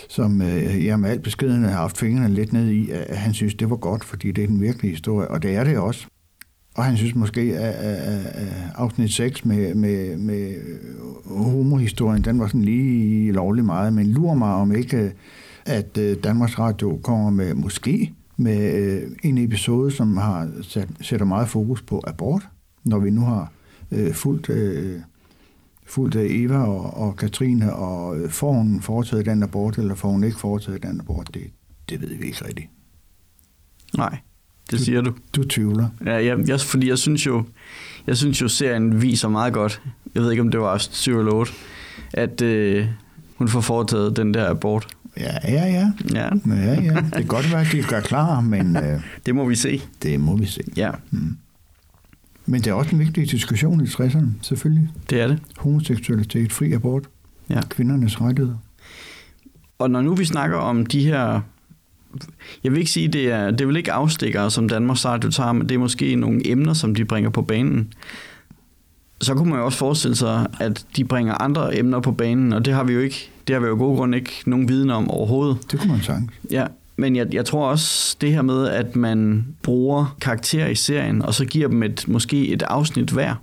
som 0.09 0.43
øh, 0.43 0.85
jeg 0.85 1.01
med 1.01 1.11
al 1.11 1.21
beskedenhed 1.21 1.71
har 1.71 1.81
haft 1.81 1.99
fingrene 1.99 2.35
lidt 2.35 2.53
ned 2.53 2.69
i, 2.69 2.91
at 2.91 3.17
han 3.17 3.35
synes, 3.35 3.55
det 3.55 3.71
var 3.71 3.77
godt, 3.77 4.05
fordi 4.05 4.33
det 4.33 4.45
er 4.45 4.49
den 4.49 4.61
virkelige 4.61 4.91
historie, 4.91 5.29
og 5.29 5.43
det 5.43 5.57
er 5.57 5.65
det 5.65 5.79
også. 5.79 6.07
Og 6.75 6.85
han 6.85 6.97
synes 6.97 7.15
måske, 7.15 7.41
at, 7.41 7.75
at, 7.75 8.27
at 8.27 8.49
afsnit 8.75 9.13
6 9.13 9.45
med, 9.45 9.75
med, 9.75 10.17
med 10.17 10.55
homohistorien, 11.27 12.25
den 12.25 12.39
var 12.39 12.47
sådan 12.47 12.65
lige 12.65 13.33
lovlig 13.33 13.65
meget, 13.65 13.93
men 13.93 14.07
lurer 14.07 14.35
mig 14.35 14.55
om 14.55 14.75
ikke, 14.75 14.97
øh, 14.97 15.11
at 15.67 15.99
øh, 15.99 16.17
Danmarks 16.25 16.59
Radio 16.59 17.01
kommer 17.03 17.31
med 17.31 17.55
måske 17.55 18.13
med 18.37 18.75
øh, 18.75 19.11
en 19.23 19.39
episode, 19.39 19.91
som 19.91 20.17
har 20.17 20.51
sat, 20.63 20.89
sætter 21.01 21.27
meget 21.27 21.49
fokus 21.49 21.83
på 21.83 22.05
abort, 22.07 22.43
når 22.85 22.99
vi 22.99 23.11
nu 23.11 23.21
har 23.21 23.53
øh, 23.91 24.15
fulgt, 24.15 24.51
øh, 24.51 25.01
fulgt 25.87 26.15
øh, 26.17 26.27
Eva 26.31 26.59
og, 26.59 26.97
og 26.97 27.17
Katrine, 27.17 27.73
og 27.75 28.19
øh, 28.19 28.31
får 28.31 28.53
hun 28.53 28.81
foretaget 28.81 29.27
den 29.27 29.43
abort, 29.43 29.79
eller 29.79 29.95
får 29.95 30.09
hun 30.11 30.25
ikke 30.25 30.39
foretaget 30.39 30.83
den 30.83 31.01
abort, 31.01 31.31
det, 31.35 31.43
det 31.89 32.01
ved 32.01 32.09
vi 32.09 32.25
ikke 32.27 32.45
rigtigt. 32.45 32.69
Nej, 33.97 34.19
Det 34.71 34.81
siger 34.81 35.01
du. 35.01 35.13
Du 35.37 35.45
tvivler. 35.45 35.89
Ja, 36.07 36.25
jeg, 36.25 36.49
jeg, 36.49 36.61
fordi 36.61 36.89
jeg 36.89 36.99
synes 36.99 37.27
jo, 37.27 37.45
jeg 38.07 38.17
synes 38.17 38.43
jo, 38.43 38.49
serien 38.49 39.03
viser 39.03 39.29
meget 39.29 39.53
godt, 39.53 39.83
jeg 40.15 40.23
ved 40.23 40.31
ikke, 40.31 40.41
om 40.41 40.51
det 40.51 40.61
var 40.61 40.79
7 40.79 41.19
eller 41.19 41.33
8, 41.33 41.53
at 42.13 42.43
øh, 42.43 42.87
hun 43.37 43.49
får 43.49 43.61
foretaget 43.61 44.17
den 44.17 44.35
der 44.35 44.51
abort. 44.51 44.89
Ja, 45.17 45.35
ja, 45.45 45.65
ja. 45.67 45.93
Ja, 46.15 46.29
Ja, 46.47 46.81
ja. 46.81 46.95
Det 47.01 47.13
kan 47.13 47.27
godt 47.27 47.53
være, 47.53 47.61
at 47.61 47.67
de 47.73 47.83
gør 47.83 48.01
klar, 48.01 48.41
men 48.41 48.77
øh, 48.77 49.01
det 49.27 49.35
må 49.35 49.49
vi 49.49 49.55
se. 49.55 49.83
det 50.03 50.21
må 50.21 50.37
vi 50.37 50.47
se. 50.47 50.61
Ja, 50.77 50.91
Men 52.47 52.61
det 52.61 52.67
er 52.67 52.73
også 52.75 52.91
en 52.93 52.99
vigtig 52.99 53.31
diskussion 53.31 53.81
i 53.81 53.85
60'erne, 53.87 54.27
selvfølgelig. 54.43 54.89
det 55.11 55.21
er 55.21 55.27
det. 55.27 55.39
Homoseksualitet, 55.59 56.53
fri 56.53 56.73
abort, 56.73 57.05
Ja. 57.51 57.61
kvindernes 57.71 58.21
rettigheder. 58.21 58.57
Og 59.79 59.91
når 59.91 60.03
nu 60.03 60.15
vi 60.15 60.25
snakker 60.25 60.57
om 60.57 60.87
de 60.87 61.05
her... 61.05 61.41
Jeg 62.65 62.73
vil 62.73 62.79
ikke 62.79 62.91
sige, 62.91 63.09
det 63.09 63.31
er, 63.33 63.51
det 63.51 63.61
er 63.61 63.67
vel 63.67 63.77
ikke 63.77 63.93
afstikkere, 63.93 64.51
som 64.51 64.69
Danmarks 64.69 65.05
Radio 65.05 65.31
tager, 65.31 65.53
men 65.53 65.69
det 65.69 65.75
er 65.75 65.79
måske 65.79 66.15
nogle 66.17 66.41
emner, 66.51 66.73
som 66.73 66.95
de 66.95 67.05
bringer 67.05 67.31
på 67.31 67.43
banen. 67.43 67.93
Så 69.21 69.35
kunne 69.35 69.49
man 69.51 69.59
jo 69.59 69.65
også 69.65 69.79
forestille 69.79 70.17
sig, 70.17 70.47
at 70.61 70.87
de 70.97 71.05
bringer 71.05 71.35
andre 71.43 71.79
emner 71.79 72.01
på 72.01 72.13
banen, 72.13 72.53
og 72.53 72.65
det 72.65 72.75
har 72.75 72.85
vi 72.85 72.93
jo 72.93 73.01
ikke, 73.01 73.31
det 73.47 73.55
har 73.55 73.61
vi 73.61 73.67
jo 73.67 73.77
gode 73.77 73.97
grund 73.97 74.15
ikke 74.15 74.43
nogen 74.47 74.69
viden 74.69 74.91
om 74.91 75.11
overhovedet. 75.11 75.73
Det 75.73 75.81
kunne 75.81 75.93
man 75.93 76.03
sagtens. 76.03 76.31
Ja, 76.51 76.67
men 76.97 77.17
jeg, 77.17 77.35
jeg 77.35 77.45
tror 77.45 77.67
også 77.67 78.17
det 78.21 78.33
her 78.33 78.43
med, 78.43 78.69
at 78.69 78.97
man 78.97 79.47
bruger 79.63 80.17
karakterer 80.21 80.69
i 80.69 80.75
serien, 80.75 81.23
og 81.23 81.35
så 81.35 81.45
giver 81.45 81.69
dem 81.69 81.83
et, 81.83 82.05
måske 82.09 82.49
et 82.49 82.63
afsnit 82.63 83.11
hver. 83.11 83.35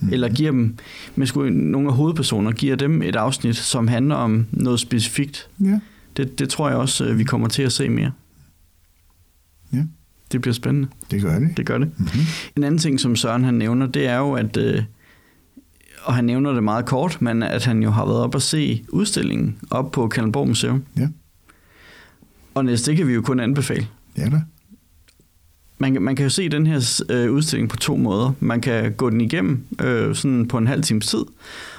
Mm. 0.00 0.12
Eller 0.12 0.28
giver 0.28 0.50
dem, 0.50 0.76
med 1.14 1.26
sgu 1.26 1.42
nogle 1.42 1.88
af 1.88 1.94
hovedpersoner, 1.94 2.52
giver 2.52 2.76
dem 2.76 3.02
et 3.02 3.16
afsnit, 3.16 3.56
som 3.56 3.88
handler 3.88 4.14
om 4.14 4.46
noget 4.50 4.80
specifikt. 4.80 5.48
Ja. 5.60 5.80
Det, 6.16 6.38
det 6.38 6.48
tror 6.48 6.68
jeg 6.68 6.78
også, 6.78 7.04
øh, 7.04 7.18
vi 7.18 7.24
kommer 7.24 7.48
til 7.48 7.62
at 7.62 7.72
se 7.72 7.88
mere. 7.88 8.10
Ja. 9.72 9.82
Det 10.32 10.40
bliver 10.40 10.54
spændende. 10.54 10.88
Det 11.10 11.22
gør 11.22 11.38
det. 11.38 11.56
Det 11.56 11.66
gør 11.66 11.78
det. 11.78 11.90
Mm-hmm. 11.96 12.20
En 12.56 12.64
anden 12.64 12.78
ting, 12.78 13.00
som 13.00 13.16
Søren 13.16 13.44
han 13.44 13.54
nævner, 13.54 13.86
det 13.86 14.06
er 14.06 14.18
jo, 14.18 14.32
at, 14.32 14.56
øh, 14.56 14.82
og 16.04 16.14
han 16.14 16.24
nævner 16.24 16.52
det 16.52 16.62
meget 16.64 16.86
kort, 16.86 17.22
men 17.22 17.42
at 17.42 17.64
han 17.64 17.82
jo 17.82 17.90
har 17.90 18.04
været 18.06 18.20
op 18.20 18.34
og 18.34 18.42
se 18.42 18.84
udstillingen 18.88 19.56
op 19.70 19.92
på 19.92 20.08
Kalundborg 20.08 20.48
Museum. 20.48 20.84
Ja. 20.98 21.08
Og 22.54 22.64
næste, 22.64 22.90
det 22.90 22.98
kan 22.98 23.08
vi 23.08 23.12
jo 23.14 23.22
kun 23.22 23.40
anbefale. 23.40 23.86
Ja 24.18 24.24
da. 24.28 24.42
Man, 25.78 25.92
kan- 25.92 26.02
man 26.02 26.16
kan 26.16 26.22
jo 26.24 26.30
se 26.30 26.48
den 26.48 26.66
her 26.66 27.02
øh, 27.10 27.32
udstilling 27.32 27.68
på 27.68 27.76
to 27.76 27.96
måder. 27.96 28.32
Man 28.40 28.60
kan 28.60 28.92
gå 28.92 29.10
den 29.10 29.20
igennem 29.20 29.64
øh, 29.80 30.14
sådan 30.14 30.48
på 30.48 30.58
en 30.58 30.66
halv 30.66 30.82
times 30.82 31.06
tid, 31.06 31.24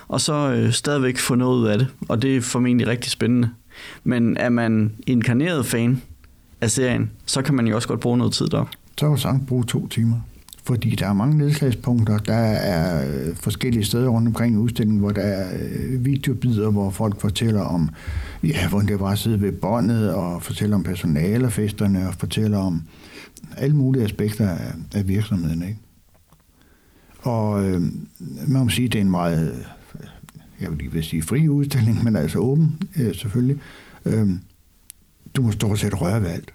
og 0.07 0.21
så 0.21 0.33
øh, 0.53 0.71
stadigvæk 0.71 1.17
få 1.17 1.35
noget 1.35 1.57
ud 1.59 1.65
af 1.67 1.77
det. 1.77 1.88
Og 2.09 2.21
det 2.21 2.38
er 2.38 2.41
formentlig 2.41 2.88
rigtig 2.88 3.11
spændende. 3.11 3.49
Men 4.03 4.38
er 4.38 4.49
man 4.49 4.91
inkarneret 5.07 5.65
fan 5.65 6.01
af 6.61 6.71
serien, 6.71 7.11
så 7.25 7.41
kan 7.41 7.55
man 7.55 7.67
jo 7.67 7.75
også 7.75 7.88
godt 7.88 7.99
bruge 7.99 8.17
noget 8.17 8.33
tid 8.33 8.47
derop. 8.47 8.69
Så 8.97 9.05
kan 9.05 9.09
du 9.09 9.17
sagtens 9.21 9.43
bruge 9.47 9.63
to 9.63 9.88
timer. 9.88 10.17
Fordi 10.65 10.89
der 10.89 11.08
er 11.08 11.13
mange 11.13 11.38
nedslagspunkter. 11.38 12.17
Der 12.17 12.34
er 12.34 13.08
øh, 13.08 13.36
forskellige 13.36 13.86
steder 13.86 14.08
rundt 14.08 14.28
omkring 14.28 14.56
i 14.56 14.58
udstillingen, 14.58 14.99
hvor 14.99 15.12
der 15.12 15.21
er 15.21 15.58
øh, 15.60 16.06
videobider, 16.06 16.71
hvor 16.71 16.89
folk 16.89 17.21
fortæller 17.21 17.62
om, 17.62 17.89
ja, 18.43 18.69
hvordan 18.69 18.88
det 18.88 18.99
var 18.99 19.12
at 19.12 19.19
sidde 19.19 19.41
ved 19.41 19.51
båndet, 19.51 20.13
og 20.13 20.43
fortæller 20.43 20.75
om 20.75 20.84
personalefesterne, 20.84 22.08
og 22.08 22.13
fortæller 22.13 22.58
om 22.58 22.82
alle 23.58 23.75
mulige 23.75 24.04
aspekter 24.04 24.49
af, 24.49 24.73
af 24.95 25.08
virksomheden. 25.08 25.62
Ikke? 25.62 25.80
Og 27.19 27.65
øh, 27.65 27.82
man 28.47 28.63
må 28.63 28.69
sige, 28.69 28.86
at 28.86 28.93
det 28.93 28.99
er 28.99 29.04
en 29.04 29.12
meget, 29.12 29.65
øh, 29.95 30.08
jeg 30.62 30.69
vil 30.69 30.78
lige 30.78 30.91
vil 30.91 31.04
sige 31.04 31.21
fri 31.21 31.49
udstilling, 31.49 32.04
men 32.04 32.15
altså 32.15 32.39
åben 32.39 32.80
øh, 32.97 33.15
selvfølgelig. 33.15 33.58
Øh, 34.06 34.30
du 35.36 35.41
må 35.41 35.51
stort 35.51 35.80
set 35.80 36.01
røre 36.01 36.21
ved 36.21 36.30
alt 36.30 36.54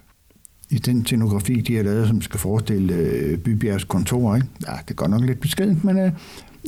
i 0.71 0.77
den 0.77 1.05
scenografi, 1.05 1.61
de 1.61 1.75
har 1.75 1.83
lavet, 1.83 2.07
som 2.07 2.21
skal 2.21 2.39
forestille 2.39 2.93
øh, 2.93 3.37
Bybjergs 3.37 3.83
kontor. 3.83 4.35
Ikke? 4.35 4.47
Ja, 4.67 4.71
det 4.71 4.89
er 4.89 4.93
godt 4.93 5.11
nok 5.11 5.21
lidt 5.21 5.39
beskedent, 5.39 5.83
men 5.83 5.99
øh, 5.99 6.11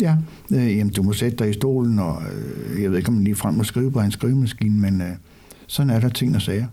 ja, 0.02 0.16
øh, 0.52 0.78
jamen, 0.78 0.94
du 0.94 1.04
må 1.04 1.14
sætte 1.14 1.38
dig 1.38 1.50
i 1.50 1.54
stolen, 1.54 2.00
og 2.00 2.22
øh, 2.24 2.82
jeg 2.82 2.92
ved 2.92 2.98
ikke, 2.98 3.08
om 3.08 3.14
man 3.14 3.24
lige 3.24 3.36
frem 3.36 3.54
må 3.54 3.64
skrive 3.64 3.92
på 3.92 4.00
en 4.00 4.12
skrivemaskine, 4.12 4.80
men 4.80 5.02
øh, 5.02 5.12
sådan 5.68 5.90
er 5.90 6.00
der 6.00 6.10
ting 6.10 6.36
og 6.36 6.42
sager 6.42 6.68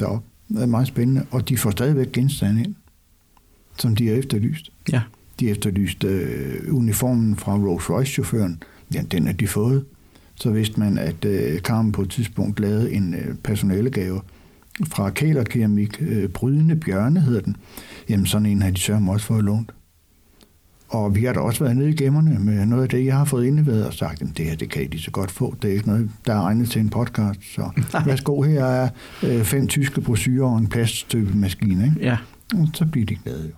deroppe. 0.00 0.26
Det 0.48 0.62
er 0.62 0.66
meget 0.66 0.88
spændende, 0.88 1.26
og 1.30 1.48
de 1.48 1.56
får 1.56 1.70
stadigvæk 1.70 2.12
genstande 2.12 2.62
ind, 2.62 2.74
som 3.78 3.96
de 3.96 4.08
har 4.08 4.14
efterlyst. 4.14 4.70
Ja. 4.92 5.02
De 5.40 5.46
har 5.46 5.52
efterlyst 5.52 6.04
øh, 6.04 6.74
uniformen 6.74 7.36
fra 7.36 7.56
Rolls 7.56 7.90
Royce-chaufføren. 7.90 8.62
Ja, 8.94 9.02
den 9.02 9.28
er 9.28 9.32
de 9.32 9.46
fået. 9.46 9.84
Så 10.34 10.50
vidste 10.50 10.80
man, 10.80 10.98
at 10.98 11.24
øh, 11.24 11.58
Carmen 11.58 11.92
på 11.92 12.02
et 12.02 12.10
tidspunkt 12.10 12.60
lavede 12.60 12.92
en 12.92 13.14
øh, 13.14 13.34
personalegave 13.34 14.20
fra 14.86 15.10
Kælerkeramik, 15.10 15.96
øh, 16.00 16.28
Brydende 16.28 16.76
Bjørne 16.76 17.20
hedder 17.20 17.40
den. 17.40 17.56
Jamen 18.08 18.26
sådan 18.26 18.46
en 18.46 18.62
har 18.62 18.70
de 18.70 18.80
sørme 18.80 19.12
også 19.12 19.26
fået 19.26 19.44
lånt. 19.44 19.72
Og 20.88 21.14
vi 21.14 21.24
har 21.24 21.32
da 21.32 21.40
også 21.40 21.64
været 21.64 21.76
nede 21.76 21.90
i 21.90 21.96
gemmerne 21.96 22.38
med 22.38 22.66
noget 22.66 22.82
af 22.82 22.88
det, 22.88 23.04
jeg 23.04 23.16
har 23.16 23.24
fået 23.24 23.46
indleveret 23.46 23.86
og 23.86 23.94
sagt, 23.94 24.22
at 24.22 24.28
det 24.36 24.44
her, 24.44 24.56
det 24.56 24.70
kan 24.70 24.82
I 24.82 24.86
lige 24.86 25.02
så 25.02 25.10
godt 25.10 25.30
få. 25.30 25.54
Det 25.62 25.70
er 25.70 25.74
ikke 25.74 25.88
noget, 25.88 26.10
der 26.26 26.34
er 26.34 26.40
egnet 26.40 26.70
til 26.70 26.80
en 26.80 26.90
podcast. 26.90 27.40
Så 27.54 27.70
værsgo, 28.06 28.42
her 28.42 28.64
er 28.64 28.88
øh, 29.22 29.44
fem 29.44 29.66
tyske 29.66 30.00
brosyrer 30.00 30.46
og 30.46 30.58
en 30.58 30.66
plaststøbemaskine. 30.66 31.84
Ikke? 31.84 31.96
Ja. 32.00 32.16
Og 32.54 32.68
så 32.74 32.86
bliver 32.86 33.06
de 33.06 33.14
glade 33.14 33.44
jo. 33.44 33.54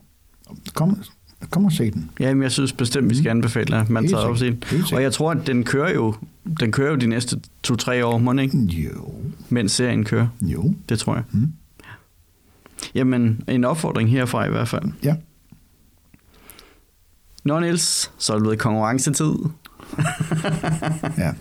Kom, 0.75 1.03
kom 1.51 1.65
og 1.65 1.73
se 1.73 1.91
den. 1.91 2.11
Ja, 2.21 2.35
men 2.35 2.43
jeg 2.43 2.53
synes 2.53 2.73
bestemt, 2.73 3.11
vi 3.11 3.17
skal 3.17 3.31
anbefale, 3.31 3.77
at 3.77 3.91
man 3.91 4.09
tager 4.09 4.23
op 4.25 4.39
den. 4.39 4.63
Og 4.93 5.03
jeg 5.03 5.13
tror, 5.13 5.31
at 5.31 5.47
den 5.47 5.65
kører 5.65 5.95
jo, 5.95 6.15
den 6.61 6.73
kører 6.73 6.91
jo 6.91 6.97
de 6.97 7.07
næste 7.07 7.41
to-tre 7.63 8.07
år, 8.07 8.19
må 8.19 8.33
ikke? 8.33 8.59
Jo, 8.59 9.15
Mens 9.49 9.73
serien 9.73 10.05
kører. 10.05 10.29
jo. 10.41 10.75
Det 10.89 10.99
tror 10.99 11.15
jeg. 11.15 11.25
Mm. 11.33 11.53
Jamen, 12.95 13.41
en 13.49 13.65
opfordring 13.65 14.11
herfra 14.11 14.45
i 14.47 14.51
hvert 14.51 14.69
fald. 14.69 14.83
Ja. 15.05 15.15
Nå 17.45 17.61
Niels, 17.61 18.11
så 18.19 18.33
er 18.33 18.37
det 18.37 18.43
blevet 18.43 18.59
konkurrencetid. 18.59 19.33
ja. 21.19 21.33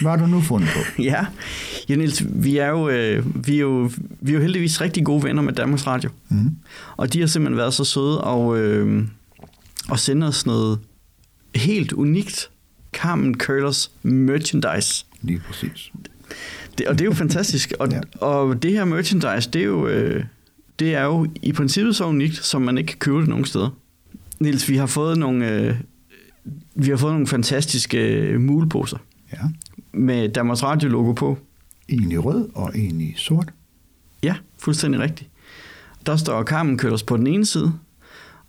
Hvad 0.00 0.10
har 0.10 0.16
du 0.16 0.26
nu 0.26 0.40
fundet 0.40 0.68
på? 0.74 0.78
Ja, 1.02 1.26
ja 1.88 1.96
Niels, 1.96 2.24
vi 2.28 2.56
er, 2.58 2.68
jo, 2.68 2.88
øh, 2.88 3.46
vi, 3.46 3.56
er 3.56 3.60
jo, 3.60 3.90
vi 4.20 4.30
er 4.32 4.34
jo 4.34 4.40
heldigvis 4.40 4.80
rigtig 4.80 5.04
gode 5.04 5.22
venner 5.22 5.42
med 5.42 5.52
Danmarks 5.52 5.86
Radio. 5.86 6.10
Mm. 6.28 6.56
Og 6.96 7.12
de 7.12 7.20
har 7.20 7.26
simpelthen 7.26 7.56
været 7.56 7.74
så 7.74 7.84
søde 7.84 8.20
og, 8.24 8.58
øh, 8.58 9.04
og 9.88 9.98
sende 9.98 10.26
os 10.26 10.46
noget 10.46 10.78
helt 11.54 11.92
unikt 11.92 12.50
Carmen 12.92 13.34
Curlers 13.38 13.90
merchandise. 14.02 15.06
Lige 15.22 15.38
præcis. 15.46 15.92
Det, 16.78 16.86
og 16.86 16.94
det 16.98 17.00
er 17.00 17.04
jo 17.08 17.12
fantastisk. 17.14 17.72
Og, 17.78 17.88
Ja. 17.92 18.00
og 18.20 18.62
det 18.62 18.72
her 18.72 18.84
merchandise, 18.84 19.50
det 19.50 19.60
er, 19.60 19.66
jo, 19.66 19.86
øh, 19.88 20.24
det 20.78 20.94
er 20.94 21.02
jo 21.04 21.26
i 21.42 21.52
princippet 21.52 21.96
så 21.96 22.04
unikt, 22.06 22.36
som 22.36 22.62
man 22.62 22.78
ikke 22.78 22.88
kan 22.88 22.98
købe 22.98 23.20
det 23.20 23.28
nogen 23.28 23.44
steder. 23.44 23.70
Niels, 24.40 24.68
vi 24.68 24.76
har 24.76 24.86
fået 24.86 25.18
nogle, 25.18 25.50
øh, 25.50 25.76
vi 26.74 26.90
har 26.90 26.96
fået 26.96 27.12
nogle 27.12 27.26
fantastiske 27.26 27.98
øh, 27.98 28.40
muleposer 28.40 28.98
Ja. 29.32 29.38
med 29.92 30.28
Danmarks 30.28 30.62
Radio-logo 30.62 31.12
på. 31.12 31.38
En 31.88 32.12
i 32.12 32.18
rød 32.18 32.48
og 32.54 32.78
en 32.78 33.00
i 33.00 33.14
sort. 33.16 33.48
Ja, 34.22 34.34
fuldstændig 34.58 35.00
rigtigt. 35.00 35.30
Der 36.06 36.16
står 36.16 36.42
Carmen 36.44 36.78
Køllers 36.78 37.02
på 37.02 37.16
den 37.16 37.26
ene 37.26 37.46
side, 37.46 37.72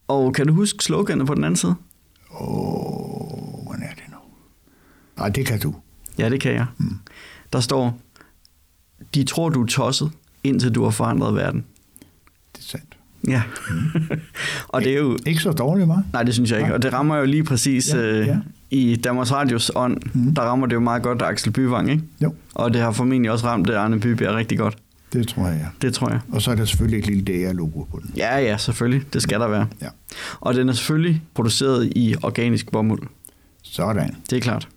og 0.07 0.33
kan 0.33 0.47
du 0.47 0.53
huske 0.53 0.83
sloganet 0.83 1.27
på 1.27 1.35
den 1.35 1.43
anden 1.43 1.55
side? 1.57 1.75
Åh, 2.39 3.63
hvordan 3.63 3.83
er 3.83 3.93
det 3.95 4.03
nu? 4.11 4.17
Nej, 5.17 5.29
det 5.29 5.45
kan 5.45 5.59
du. 5.59 5.75
Ja, 6.17 6.29
det 6.29 6.41
kan 6.41 6.53
jeg. 6.53 6.65
Mm. 6.77 6.97
Der 7.53 7.59
står, 7.59 7.97
de 9.15 9.23
tror, 9.23 9.49
du 9.49 9.61
er 9.63 9.67
tosset, 9.67 10.11
indtil 10.43 10.71
du 10.71 10.83
har 10.83 10.91
forandret 10.91 11.35
verden. 11.35 11.65
Det 12.55 12.59
er 12.59 12.63
sandt. 12.63 12.97
Ja. 13.27 13.41
og 14.73 14.81
det 14.81 14.93
er 14.93 14.97
jo... 14.97 15.17
Ikke 15.25 15.41
så 15.41 15.51
dårligt, 15.51 15.87
var? 15.87 16.03
Nej, 16.13 16.23
det 16.23 16.33
synes 16.33 16.51
jeg 16.51 16.59
ikke. 16.59 16.67
Nej. 16.69 16.75
Og 16.75 16.81
det 16.81 16.93
rammer 16.93 17.15
jo 17.15 17.25
lige 17.25 17.43
præcis 17.43 17.93
Ja, 17.93 18.01
øh, 18.01 18.27
ja. 18.27 18.37
i 18.71 18.95
Danmarks 18.95 19.31
Radios 19.31 19.71
ånd. 19.75 19.97
Mm. 20.13 20.35
Der 20.35 20.41
rammer 20.41 20.67
det 20.67 20.73
jo 20.75 20.79
meget 20.79 21.03
godt 21.03 21.21
Axel 21.21 21.51
Byvang, 21.51 21.91
ikke? 21.91 22.03
Jo, 22.21 22.35
Og 22.55 22.73
det 22.73 22.81
har 22.81 22.91
formentlig 22.91 23.31
også 23.31 23.45
ramt 23.47 23.67
det 23.67 23.73
Arne 23.73 23.99
Bybjerg 23.99 24.35
rigtig 24.35 24.57
godt. 24.57 24.77
Det 25.13 25.27
tror 25.27 25.47
jeg, 25.47 25.59
ja. 25.61 25.67
Det 25.87 25.93
tror 25.93 26.09
jeg. 26.09 26.19
Og 26.31 26.41
så 26.41 26.51
er 26.51 26.55
der 26.55 26.65
selvfølgelig 26.65 26.99
et 26.99 27.07
lille 27.07 27.23
DR-logo 27.49 27.83
på 27.83 27.99
den. 28.03 28.11
Ja, 28.17 28.37
ja, 28.37 28.57
selvfølgelig. 28.57 29.13
Det 29.13 29.21
skal 29.21 29.39
der 29.39 29.47
være. 29.47 29.67
Ja. 29.81 29.87
Og 30.39 30.53
den 30.53 30.69
er 30.69 30.73
selvfølgelig 30.73 31.21
produceret 31.33 31.91
i 31.95 32.15
organisk 32.23 32.71
bomuld. 32.71 33.01
Sådan. 33.63 34.15
Det 34.29 34.35
er 34.37 34.41
klart. 34.41 34.67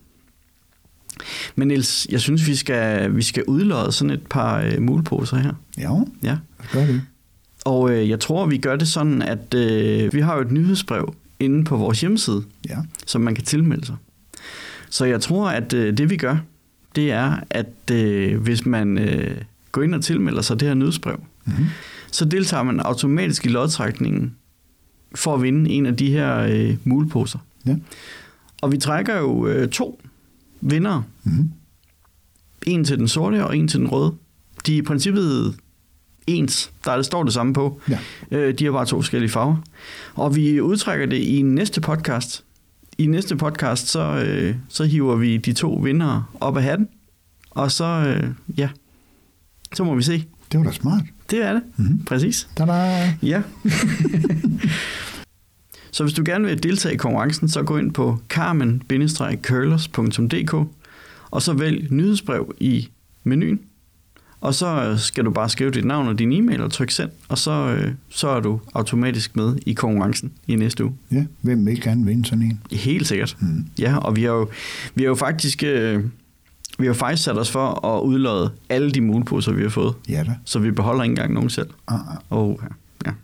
Men 1.56 1.68
Niels, 1.68 2.06
jeg 2.10 2.20
synes, 2.20 2.46
vi 2.46 2.54
skal, 2.56 3.16
vi 3.16 3.22
skal 3.22 3.44
udlåde 3.46 3.92
sådan 3.92 4.10
et 4.10 4.26
par 4.30 4.60
øh, 4.60 4.82
muleposer 4.82 5.36
her. 5.36 5.52
Ja, 5.78 5.90
Ja. 6.22 6.36
gør 6.72 6.86
det. 6.86 7.02
Og 7.64 7.90
øh, 7.90 8.08
jeg 8.08 8.20
tror, 8.20 8.46
vi 8.46 8.58
gør 8.58 8.76
det 8.76 8.88
sådan, 8.88 9.22
at 9.22 9.54
øh, 9.54 10.12
vi 10.14 10.20
har 10.20 10.34
jo 10.34 10.40
et 10.40 10.50
nyhedsbrev 10.52 11.14
inde 11.40 11.64
på 11.64 11.76
vores 11.76 12.00
hjemmeside, 12.00 12.42
Ja. 12.68 12.76
som 13.06 13.20
man 13.20 13.34
kan 13.34 13.44
tilmelde 13.44 13.86
sig. 13.86 13.96
Så 14.90 15.04
jeg 15.04 15.20
tror, 15.20 15.48
at 15.48 15.72
øh, 15.72 15.96
det 15.98 16.10
vi 16.10 16.16
gør, 16.16 16.36
det 16.96 17.12
er, 17.12 17.36
at 17.50 17.90
øh, 17.92 18.40
hvis 18.42 18.66
man 18.66 18.98
øh, 18.98 19.36
går 19.76 19.82
ind 19.82 19.94
og 19.94 20.04
tilmelder 20.04 20.42
sig 20.42 20.60
det 20.60 20.68
her 20.68 20.74
nyhedsbrev, 20.74 21.20
Mm-hmm. 21.48 21.66
så 22.12 22.24
deltager 22.24 22.62
man 22.62 22.80
automatisk 22.80 23.46
i 23.46 23.48
lodtrækningen 23.48 24.34
for 25.14 25.34
at 25.34 25.42
vinde 25.42 25.70
en 25.70 25.86
af 25.86 25.96
de 25.96 26.10
her 26.10 26.36
øh, 26.38 26.76
muleposer. 26.84 27.38
Ja. 27.66 27.76
Og 28.62 28.72
vi 28.72 28.78
trækker 28.78 29.18
jo 29.18 29.46
øh, 29.46 29.68
to 29.68 30.00
vindere. 30.60 31.02
Mm-hmm. 31.24 31.50
En 32.66 32.84
til 32.84 32.98
den 32.98 33.08
sorte 33.08 33.46
og 33.46 33.56
en 33.56 33.68
til 33.68 33.80
den 33.80 33.88
røde. 33.88 34.14
De 34.66 34.74
er 34.74 34.78
i 34.78 34.82
princippet 34.82 35.56
ens. 36.26 36.70
Der 36.84 37.02
står 37.02 37.22
det 37.24 37.32
samme 37.32 37.54
på. 37.54 37.80
Ja. 37.90 37.98
Øh, 38.30 38.54
de 38.58 38.64
har 38.64 38.72
bare 38.72 38.86
to 38.86 38.96
forskellige 38.96 39.30
farver. 39.30 39.56
Og 40.14 40.36
vi 40.36 40.60
udtrækker 40.60 41.06
det 41.06 41.16
i 41.18 41.42
næste 41.42 41.80
podcast. 41.80 42.44
I 42.98 43.06
næste 43.06 43.36
podcast, 43.36 43.86
så, 43.88 44.24
øh, 44.26 44.56
så 44.68 44.84
hiver 44.84 45.16
vi 45.16 45.36
de 45.36 45.52
to 45.52 45.74
vinder 45.74 46.36
op 46.40 46.56
af 46.56 46.62
hatten. 46.62 46.88
Og 47.50 47.72
så, 47.72 47.84
øh, 47.84 48.30
ja, 48.58 48.68
så 49.74 49.84
må 49.84 49.94
vi 49.94 50.02
se. 50.02 50.24
Det 50.52 50.60
var 50.60 50.66
da 50.66 50.72
smart. 50.72 51.02
Det 51.30 51.42
er 51.42 51.52
det. 51.52 51.62
Mm-hmm. 51.76 52.04
Præcis. 52.04 52.48
Tada! 52.56 53.12
Ja. 53.22 53.42
så 55.92 56.04
hvis 56.04 56.12
du 56.12 56.22
gerne 56.26 56.44
vil 56.44 56.62
deltage 56.62 56.94
i 56.94 56.96
konkurrencen, 56.96 57.48
så 57.48 57.62
gå 57.62 57.78
ind 57.78 57.92
på 57.92 58.18
carmen-curlers.dk 58.28 60.54
og 61.30 61.42
så 61.42 61.52
vælg 61.52 61.92
nyhedsbrev 61.92 62.54
i 62.60 62.88
menuen. 63.24 63.60
Og 64.40 64.54
så 64.54 64.94
skal 64.98 65.24
du 65.24 65.30
bare 65.30 65.48
skrive 65.48 65.70
dit 65.70 65.84
navn 65.84 66.08
og 66.08 66.18
din 66.18 66.32
e-mail 66.32 66.62
og 66.62 66.72
trykke 66.72 66.94
send, 66.94 67.10
og 67.28 67.38
så, 67.38 67.50
øh, 67.50 67.92
så 68.08 68.28
er 68.28 68.40
du 68.40 68.60
automatisk 68.74 69.36
med 69.36 69.56
i 69.66 69.72
konkurrencen 69.72 70.32
i 70.46 70.56
næste 70.56 70.84
uge. 70.84 70.94
Ja, 71.12 71.24
hvem 71.40 71.66
vil 71.66 71.82
gerne 71.82 72.06
vinde 72.06 72.24
sådan 72.24 72.42
en? 72.42 72.60
Helt 72.72 73.06
sikkert. 73.06 73.36
Mm. 73.40 73.66
Ja, 73.78 73.96
og 73.96 74.16
vi 74.16 74.22
har 74.22 74.30
jo, 74.30 74.48
vi 74.94 75.02
har 75.02 75.08
jo 75.08 75.14
faktisk... 75.14 75.62
Øh, 75.62 76.04
vi 76.78 76.86
har 76.86 76.92
faktisk 76.92 77.22
sat 77.24 77.38
os 77.38 77.50
for 77.50 77.86
at 77.86 78.02
udlade 78.02 78.50
alle 78.68 78.90
de 78.90 79.00
muleposer, 79.00 79.52
vi 79.52 79.62
har 79.62 79.68
fået. 79.68 79.94
Ja 80.08 80.24
da. 80.26 80.32
Så 80.44 80.58
vi 80.58 80.70
beholder 80.70 81.02
ikke 81.02 81.12
engang 81.12 81.32
nogen 81.34 81.50
selv. 81.50 81.68
Ah, 81.88 81.94
ah. 81.94 82.16
Oh, 82.30 82.56
ja. 82.62 83.10
ja. 83.10 83.14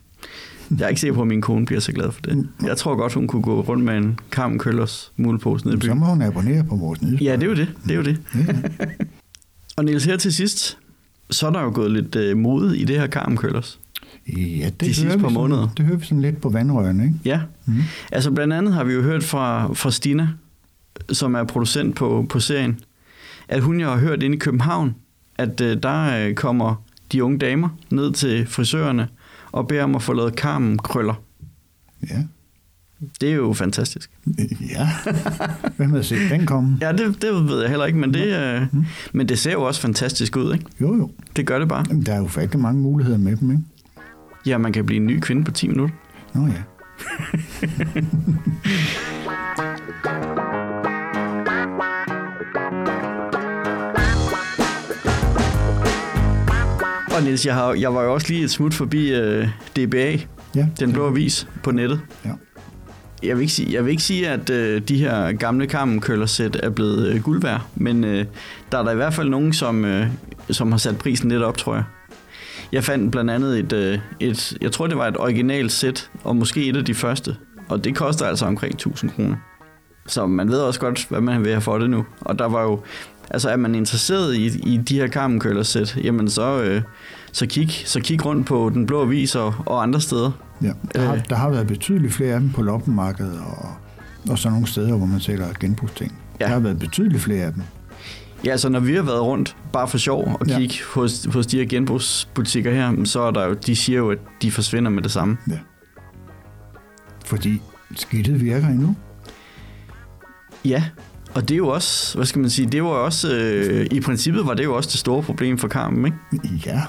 Jeg 0.77 0.85
er 0.85 0.87
ikke 0.87 1.01
sikker 1.01 1.15
på, 1.15 1.21
at 1.21 1.27
min 1.27 1.41
kone 1.41 1.65
bliver 1.65 1.79
så 1.79 1.91
glad 1.91 2.11
for 2.11 2.21
det. 2.21 2.47
Jeg 2.63 2.77
tror 2.77 2.95
godt, 2.95 3.13
hun 3.13 3.27
kunne 3.27 3.41
gå 3.41 3.61
rundt 3.61 3.83
med 3.83 3.97
en 3.97 4.19
Carmen 4.31 4.59
Køllers 4.59 5.11
mulepose 5.17 5.65
nede 5.65 5.77
i 5.77 5.81
Så 5.81 5.87
byen. 5.87 5.99
må 5.99 6.05
hun 6.05 6.21
abonnere 6.21 6.63
på 6.63 6.75
vores 6.75 7.01
nyhedsbrev. 7.01 7.25
Ja, 7.27 7.35
det 7.35 7.43
er 7.43 7.47
jo 7.47 7.55
det. 7.55 7.67
det, 7.83 7.91
er 7.91 7.95
jo 7.95 8.03
det. 8.03 8.17
og 9.77 9.85
Niels, 9.85 10.05
her 10.05 10.17
til 10.17 10.33
sidst, 10.33 10.77
så 11.29 11.47
er 11.47 11.51
der 11.51 11.61
jo 11.61 11.71
gået 11.73 11.91
lidt 11.91 12.15
øh, 12.15 12.37
mode 12.37 12.77
i 12.77 12.83
det 12.83 12.99
her 12.99 13.07
Carmen 13.07 13.37
Køllers. 13.37 13.79
Ja, 14.37 14.65
det 14.65 14.79
De 14.79 14.85
sidste 14.85 15.03
hører 15.03 15.15
vi 15.17 15.21
par 15.21 15.27
sådan- 15.29 15.33
måneder. 15.41 15.67
Det 15.77 15.85
hører 15.85 15.97
vi 15.97 16.05
sådan 16.05 16.21
lidt 16.21 16.41
på 16.41 16.49
vandrørene, 16.49 17.03
ikke? 17.03 17.15
Ja, 17.25 17.41
Mm. 17.65 17.73
altså 18.11 18.31
blandt 18.31 18.53
andet 18.53 18.73
har 18.73 18.83
vi 18.83 18.93
jo 18.93 19.01
hørt 19.01 19.23
fra, 19.23 19.73
fra 19.73 19.91
Stina, 19.91 20.29
som 21.11 21.33
er 21.35 21.43
producent 21.43 21.95
på, 21.95 22.25
på 22.29 22.39
serien, 22.39 22.79
at 23.53 23.61
hun 23.61 23.79
jo 23.79 23.89
har 23.89 23.97
hørt 23.97 24.23
inde 24.23 24.35
i 24.35 24.39
København, 24.39 24.95
at 25.37 25.61
øh, 25.61 25.83
der 25.83 26.27
øh, 26.27 26.35
kommer 26.35 26.83
de 27.11 27.23
unge 27.23 27.37
damer 27.37 27.69
ned 27.89 28.13
til 28.13 28.47
frisørerne 28.47 29.07
og 29.51 29.67
beder 29.67 29.83
om 29.83 29.95
at 29.95 30.01
få 30.01 30.13
lavet 30.13 30.33
Carmen-krøller. 30.33 31.13
Ja. 32.09 32.23
Det 33.21 33.29
er 33.31 33.35
jo 33.35 33.53
fantastisk. 33.53 34.11
Ja. 34.75 34.89
Hvem 35.77 35.89
havde 35.89 36.03
set 36.03 36.31
den 36.31 36.45
komme? 36.45 36.77
Ja, 36.81 36.91
det, 36.91 37.21
det 37.21 37.47
ved 37.47 37.61
jeg 37.61 37.69
heller 37.69 37.85
ikke, 37.85 37.99
men 37.99 38.13
det, 38.13 38.25
øh, 38.25 38.61
men 39.13 39.29
det 39.29 39.39
ser 39.39 39.51
jo 39.51 39.61
også 39.63 39.81
fantastisk 39.81 40.37
ud, 40.37 40.53
ikke? 40.53 40.65
Jo, 40.81 40.95
jo. 40.95 41.11
Det 41.35 41.47
gør 41.47 41.59
det 41.59 41.69
bare. 41.69 41.85
Jamen, 41.89 42.05
der 42.05 42.13
er 42.13 42.17
jo 42.17 42.27
faktisk 42.27 42.61
mange 42.61 42.81
muligheder 42.81 43.17
med 43.17 43.35
dem, 43.35 43.51
ikke? 43.51 43.63
Ja, 44.45 44.57
man 44.57 44.73
kan 44.73 44.85
blive 44.85 45.01
en 45.01 45.07
ny 45.07 45.19
kvinde 45.19 45.43
på 45.43 45.51
10 45.51 45.67
minutter. 45.67 45.95
Nå 46.33 46.47
ja. 46.47 46.63
Niels, 57.23 57.45
jeg, 57.45 57.53
har, 57.53 57.73
jeg 57.73 57.93
var 57.93 58.03
jo 58.03 58.13
også 58.13 58.27
lige 58.29 58.43
et 58.43 58.51
smut 58.51 58.73
forbi 58.73 59.13
øh, 59.13 59.47
DBA, 59.77 60.17
Ja. 60.55 60.67
den 60.79 60.93
blå 60.93 61.07
avis 61.07 61.47
på 61.63 61.71
nettet. 61.71 62.01
Ja. 62.25 62.29
Jeg 63.23 63.35
vil 63.35 63.41
ikke 63.41 63.53
sige, 63.53 63.73
jeg 63.73 63.85
vil 63.85 63.91
ikke 63.91 64.03
sige 64.03 64.29
at 64.29 64.49
øh, 64.49 64.81
de 64.81 64.97
her 64.97 65.31
gamle 65.31 65.65
Carmen-køller-sæt 65.65 66.55
er 66.63 66.69
blevet 66.69 67.07
øh, 67.07 67.21
guld 67.21 67.41
værd, 67.41 67.61
men 67.75 68.03
øh, 68.03 68.25
der 68.71 68.77
er 68.77 68.83
der 68.83 68.91
i 68.91 68.95
hvert 68.95 69.13
fald 69.13 69.29
nogen, 69.29 69.53
som, 69.53 69.85
øh, 69.85 70.07
som 70.49 70.71
har 70.71 70.77
sat 70.79 70.97
prisen 70.97 71.29
lidt 71.29 71.43
op, 71.43 71.57
tror 71.57 71.73
jeg. 71.75 71.83
Jeg 72.71 72.83
fandt 72.83 73.11
blandt 73.11 73.31
andet 73.31 73.59
et, 73.59 73.73
øh, 73.73 73.99
et, 74.19 74.57
jeg 74.61 74.71
tror 74.71 74.87
det 74.87 74.97
var 74.97 75.07
et 75.07 75.17
originalt 75.17 75.71
sæt, 75.71 76.09
og 76.23 76.35
måske 76.35 76.65
et 76.65 76.77
af 76.77 76.85
de 76.85 76.93
første, 76.93 77.35
og 77.69 77.83
det 77.83 77.95
koster 77.95 78.25
altså 78.25 78.45
omkring 78.45 78.73
1000 78.73 79.11
kroner. 79.11 79.35
Så 80.07 80.27
man 80.27 80.49
ved 80.49 80.59
også 80.59 80.79
godt, 80.79 81.05
hvad 81.09 81.21
man 81.21 81.43
vil 81.43 81.51
have 81.51 81.61
for 81.61 81.77
det 81.77 81.89
nu. 81.89 82.05
Og 82.21 82.39
der 82.39 82.45
var 82.45 82.61
jo, 82.63 82.81
altså 83.29 83.49
er 83.49 83.57
man 83.57 83.75
interesseret 83.75 84.35
i, 84.35 84.45
i 84.73 84.77
de 84.77 84.95
her 84.99 85.07
Carmen 85.07 85.63
sæt, 85.65 85.97
jamen 86.03 86.29
så, 86.29 86.61
øh, 86.63 86.81
så, 87.31 87.45
kig, 87.45 87.69
så 87.85 87.99
kig 87.99 88.25
rundt 88.25 88.47
på 88.47 88.71
Den 88.73 88.85
Blå 88.85 89.01
Avis 89.01 89.35
og, 89.35 89.53
og 89.65 89.83
andre 89.83 90.01
steder. 90.01 90.31
ja. 90.61 90.71
Der, 90.93 91.01
har, 91.01 91.13
Øh. 91.15 91.21
der 91.29 91.35
har 91.35 91.49
været 91.49 91.67
betydeligt 91.67 92.13
flere 92.13 92.33
af 92.33 92.39
dem 92.39 92.49
på 92.51 92.61
loppemarkedet 92.61 93.39
og, 93.39 93.69
og 94.29 94.39
sådan 94.39 94.53
nogle 94.53 94.67
steder, 94.67 94.97
hvor 94.97 95.05
man 95.05 95.19
sælger 95.19 95.47
genbrugsting. 95.59 96.15
Ja. 96.39 96.45
Der 96.45 96.51
har 96.51 96.59
været 96.59 96.79
betydeligt 96.79 97.21
flere 97.23 97.45
af 97.45 97.53
dem. 97.53 97.63
Ja, 98.45 98.51
altså 98.51 98.69
når 98.69 98.79
vi 98.79 98.95
har 98.95 99.01
været 99.01 99.21
rundt, 99.21 99.55
bare 99.73 99.87
for 99.87 99.97
sjov, 99.97 100.37
og 100.39 100.47
Ja. 100.47 100.57
kigge 100.57 100.75
hos, 100.93 101.27
hos 101.33 101.47
de 101.47 101.57
her 101.57 101.65
genbrugsbutikker 101.65 102.71
her, 102.73 103.05
så 103.05 103.21
er 103.21 103.31
der 103.31 103.45
jo, 103.47 103.53
de 103.53 103.75
siger 103.75 103.97
jo, 103.99 104.11
at 104.11 104.17
de 104.41 104.51
forsvinder 104.51 104.91
med 104.91 105.03
det 105.03 105.11
samme. 105.11 105.37
Ja. 105.49 105.57
Fordi 107.25 107.61
skidtet 107.95 108.41
virker 108.41 108.67
endnu. 108.67 108.95
Ja, 110.65 110.83
og 111.35 111.41
det 111.49 111.51
er 111.51 111.57
jo 111.57 111.67
også, 111.67 112.17
hvad 112.17 112.25
skal 112.25 112.41
man 112.41 112.49
sige, 112.49 112.67
det 112.67 112.83
var 112.83 112.89
også, 112.89 113.35
øh, 113.35 113.87
i 113.91 113.99
princippet 113.99 114.45
var 114.47 114.53
det 114.53 114.63
jo 114.63 114.75
også 114.75 114.89
det 114.91 114.99
store 114.99 115.23
problem 115.23 115.57
for 115.57 115.67
Carmen, 115.67 116.05
ikke? 116.05 116.17
Ja. 116.65 116.81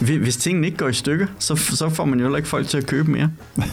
Hvis- 0.00 0.36
tingene 0.36 0.66
ikke 0.66 0.78
går 0.78 0.88
i 0.88 0.92
stykker, 0.92 1.26
så, 1.38 1.56
så 1.56 1.88
får 1.88 2.04
man 2.04 2.18
jo 2.18 2.24
heller 2.24 2.36
ikke 2.36 2.48
folk 2.48 2.66
til 2.68 2.78
at 2.78 2.86
købe 2.86 3.10
mere. 3.10 3.30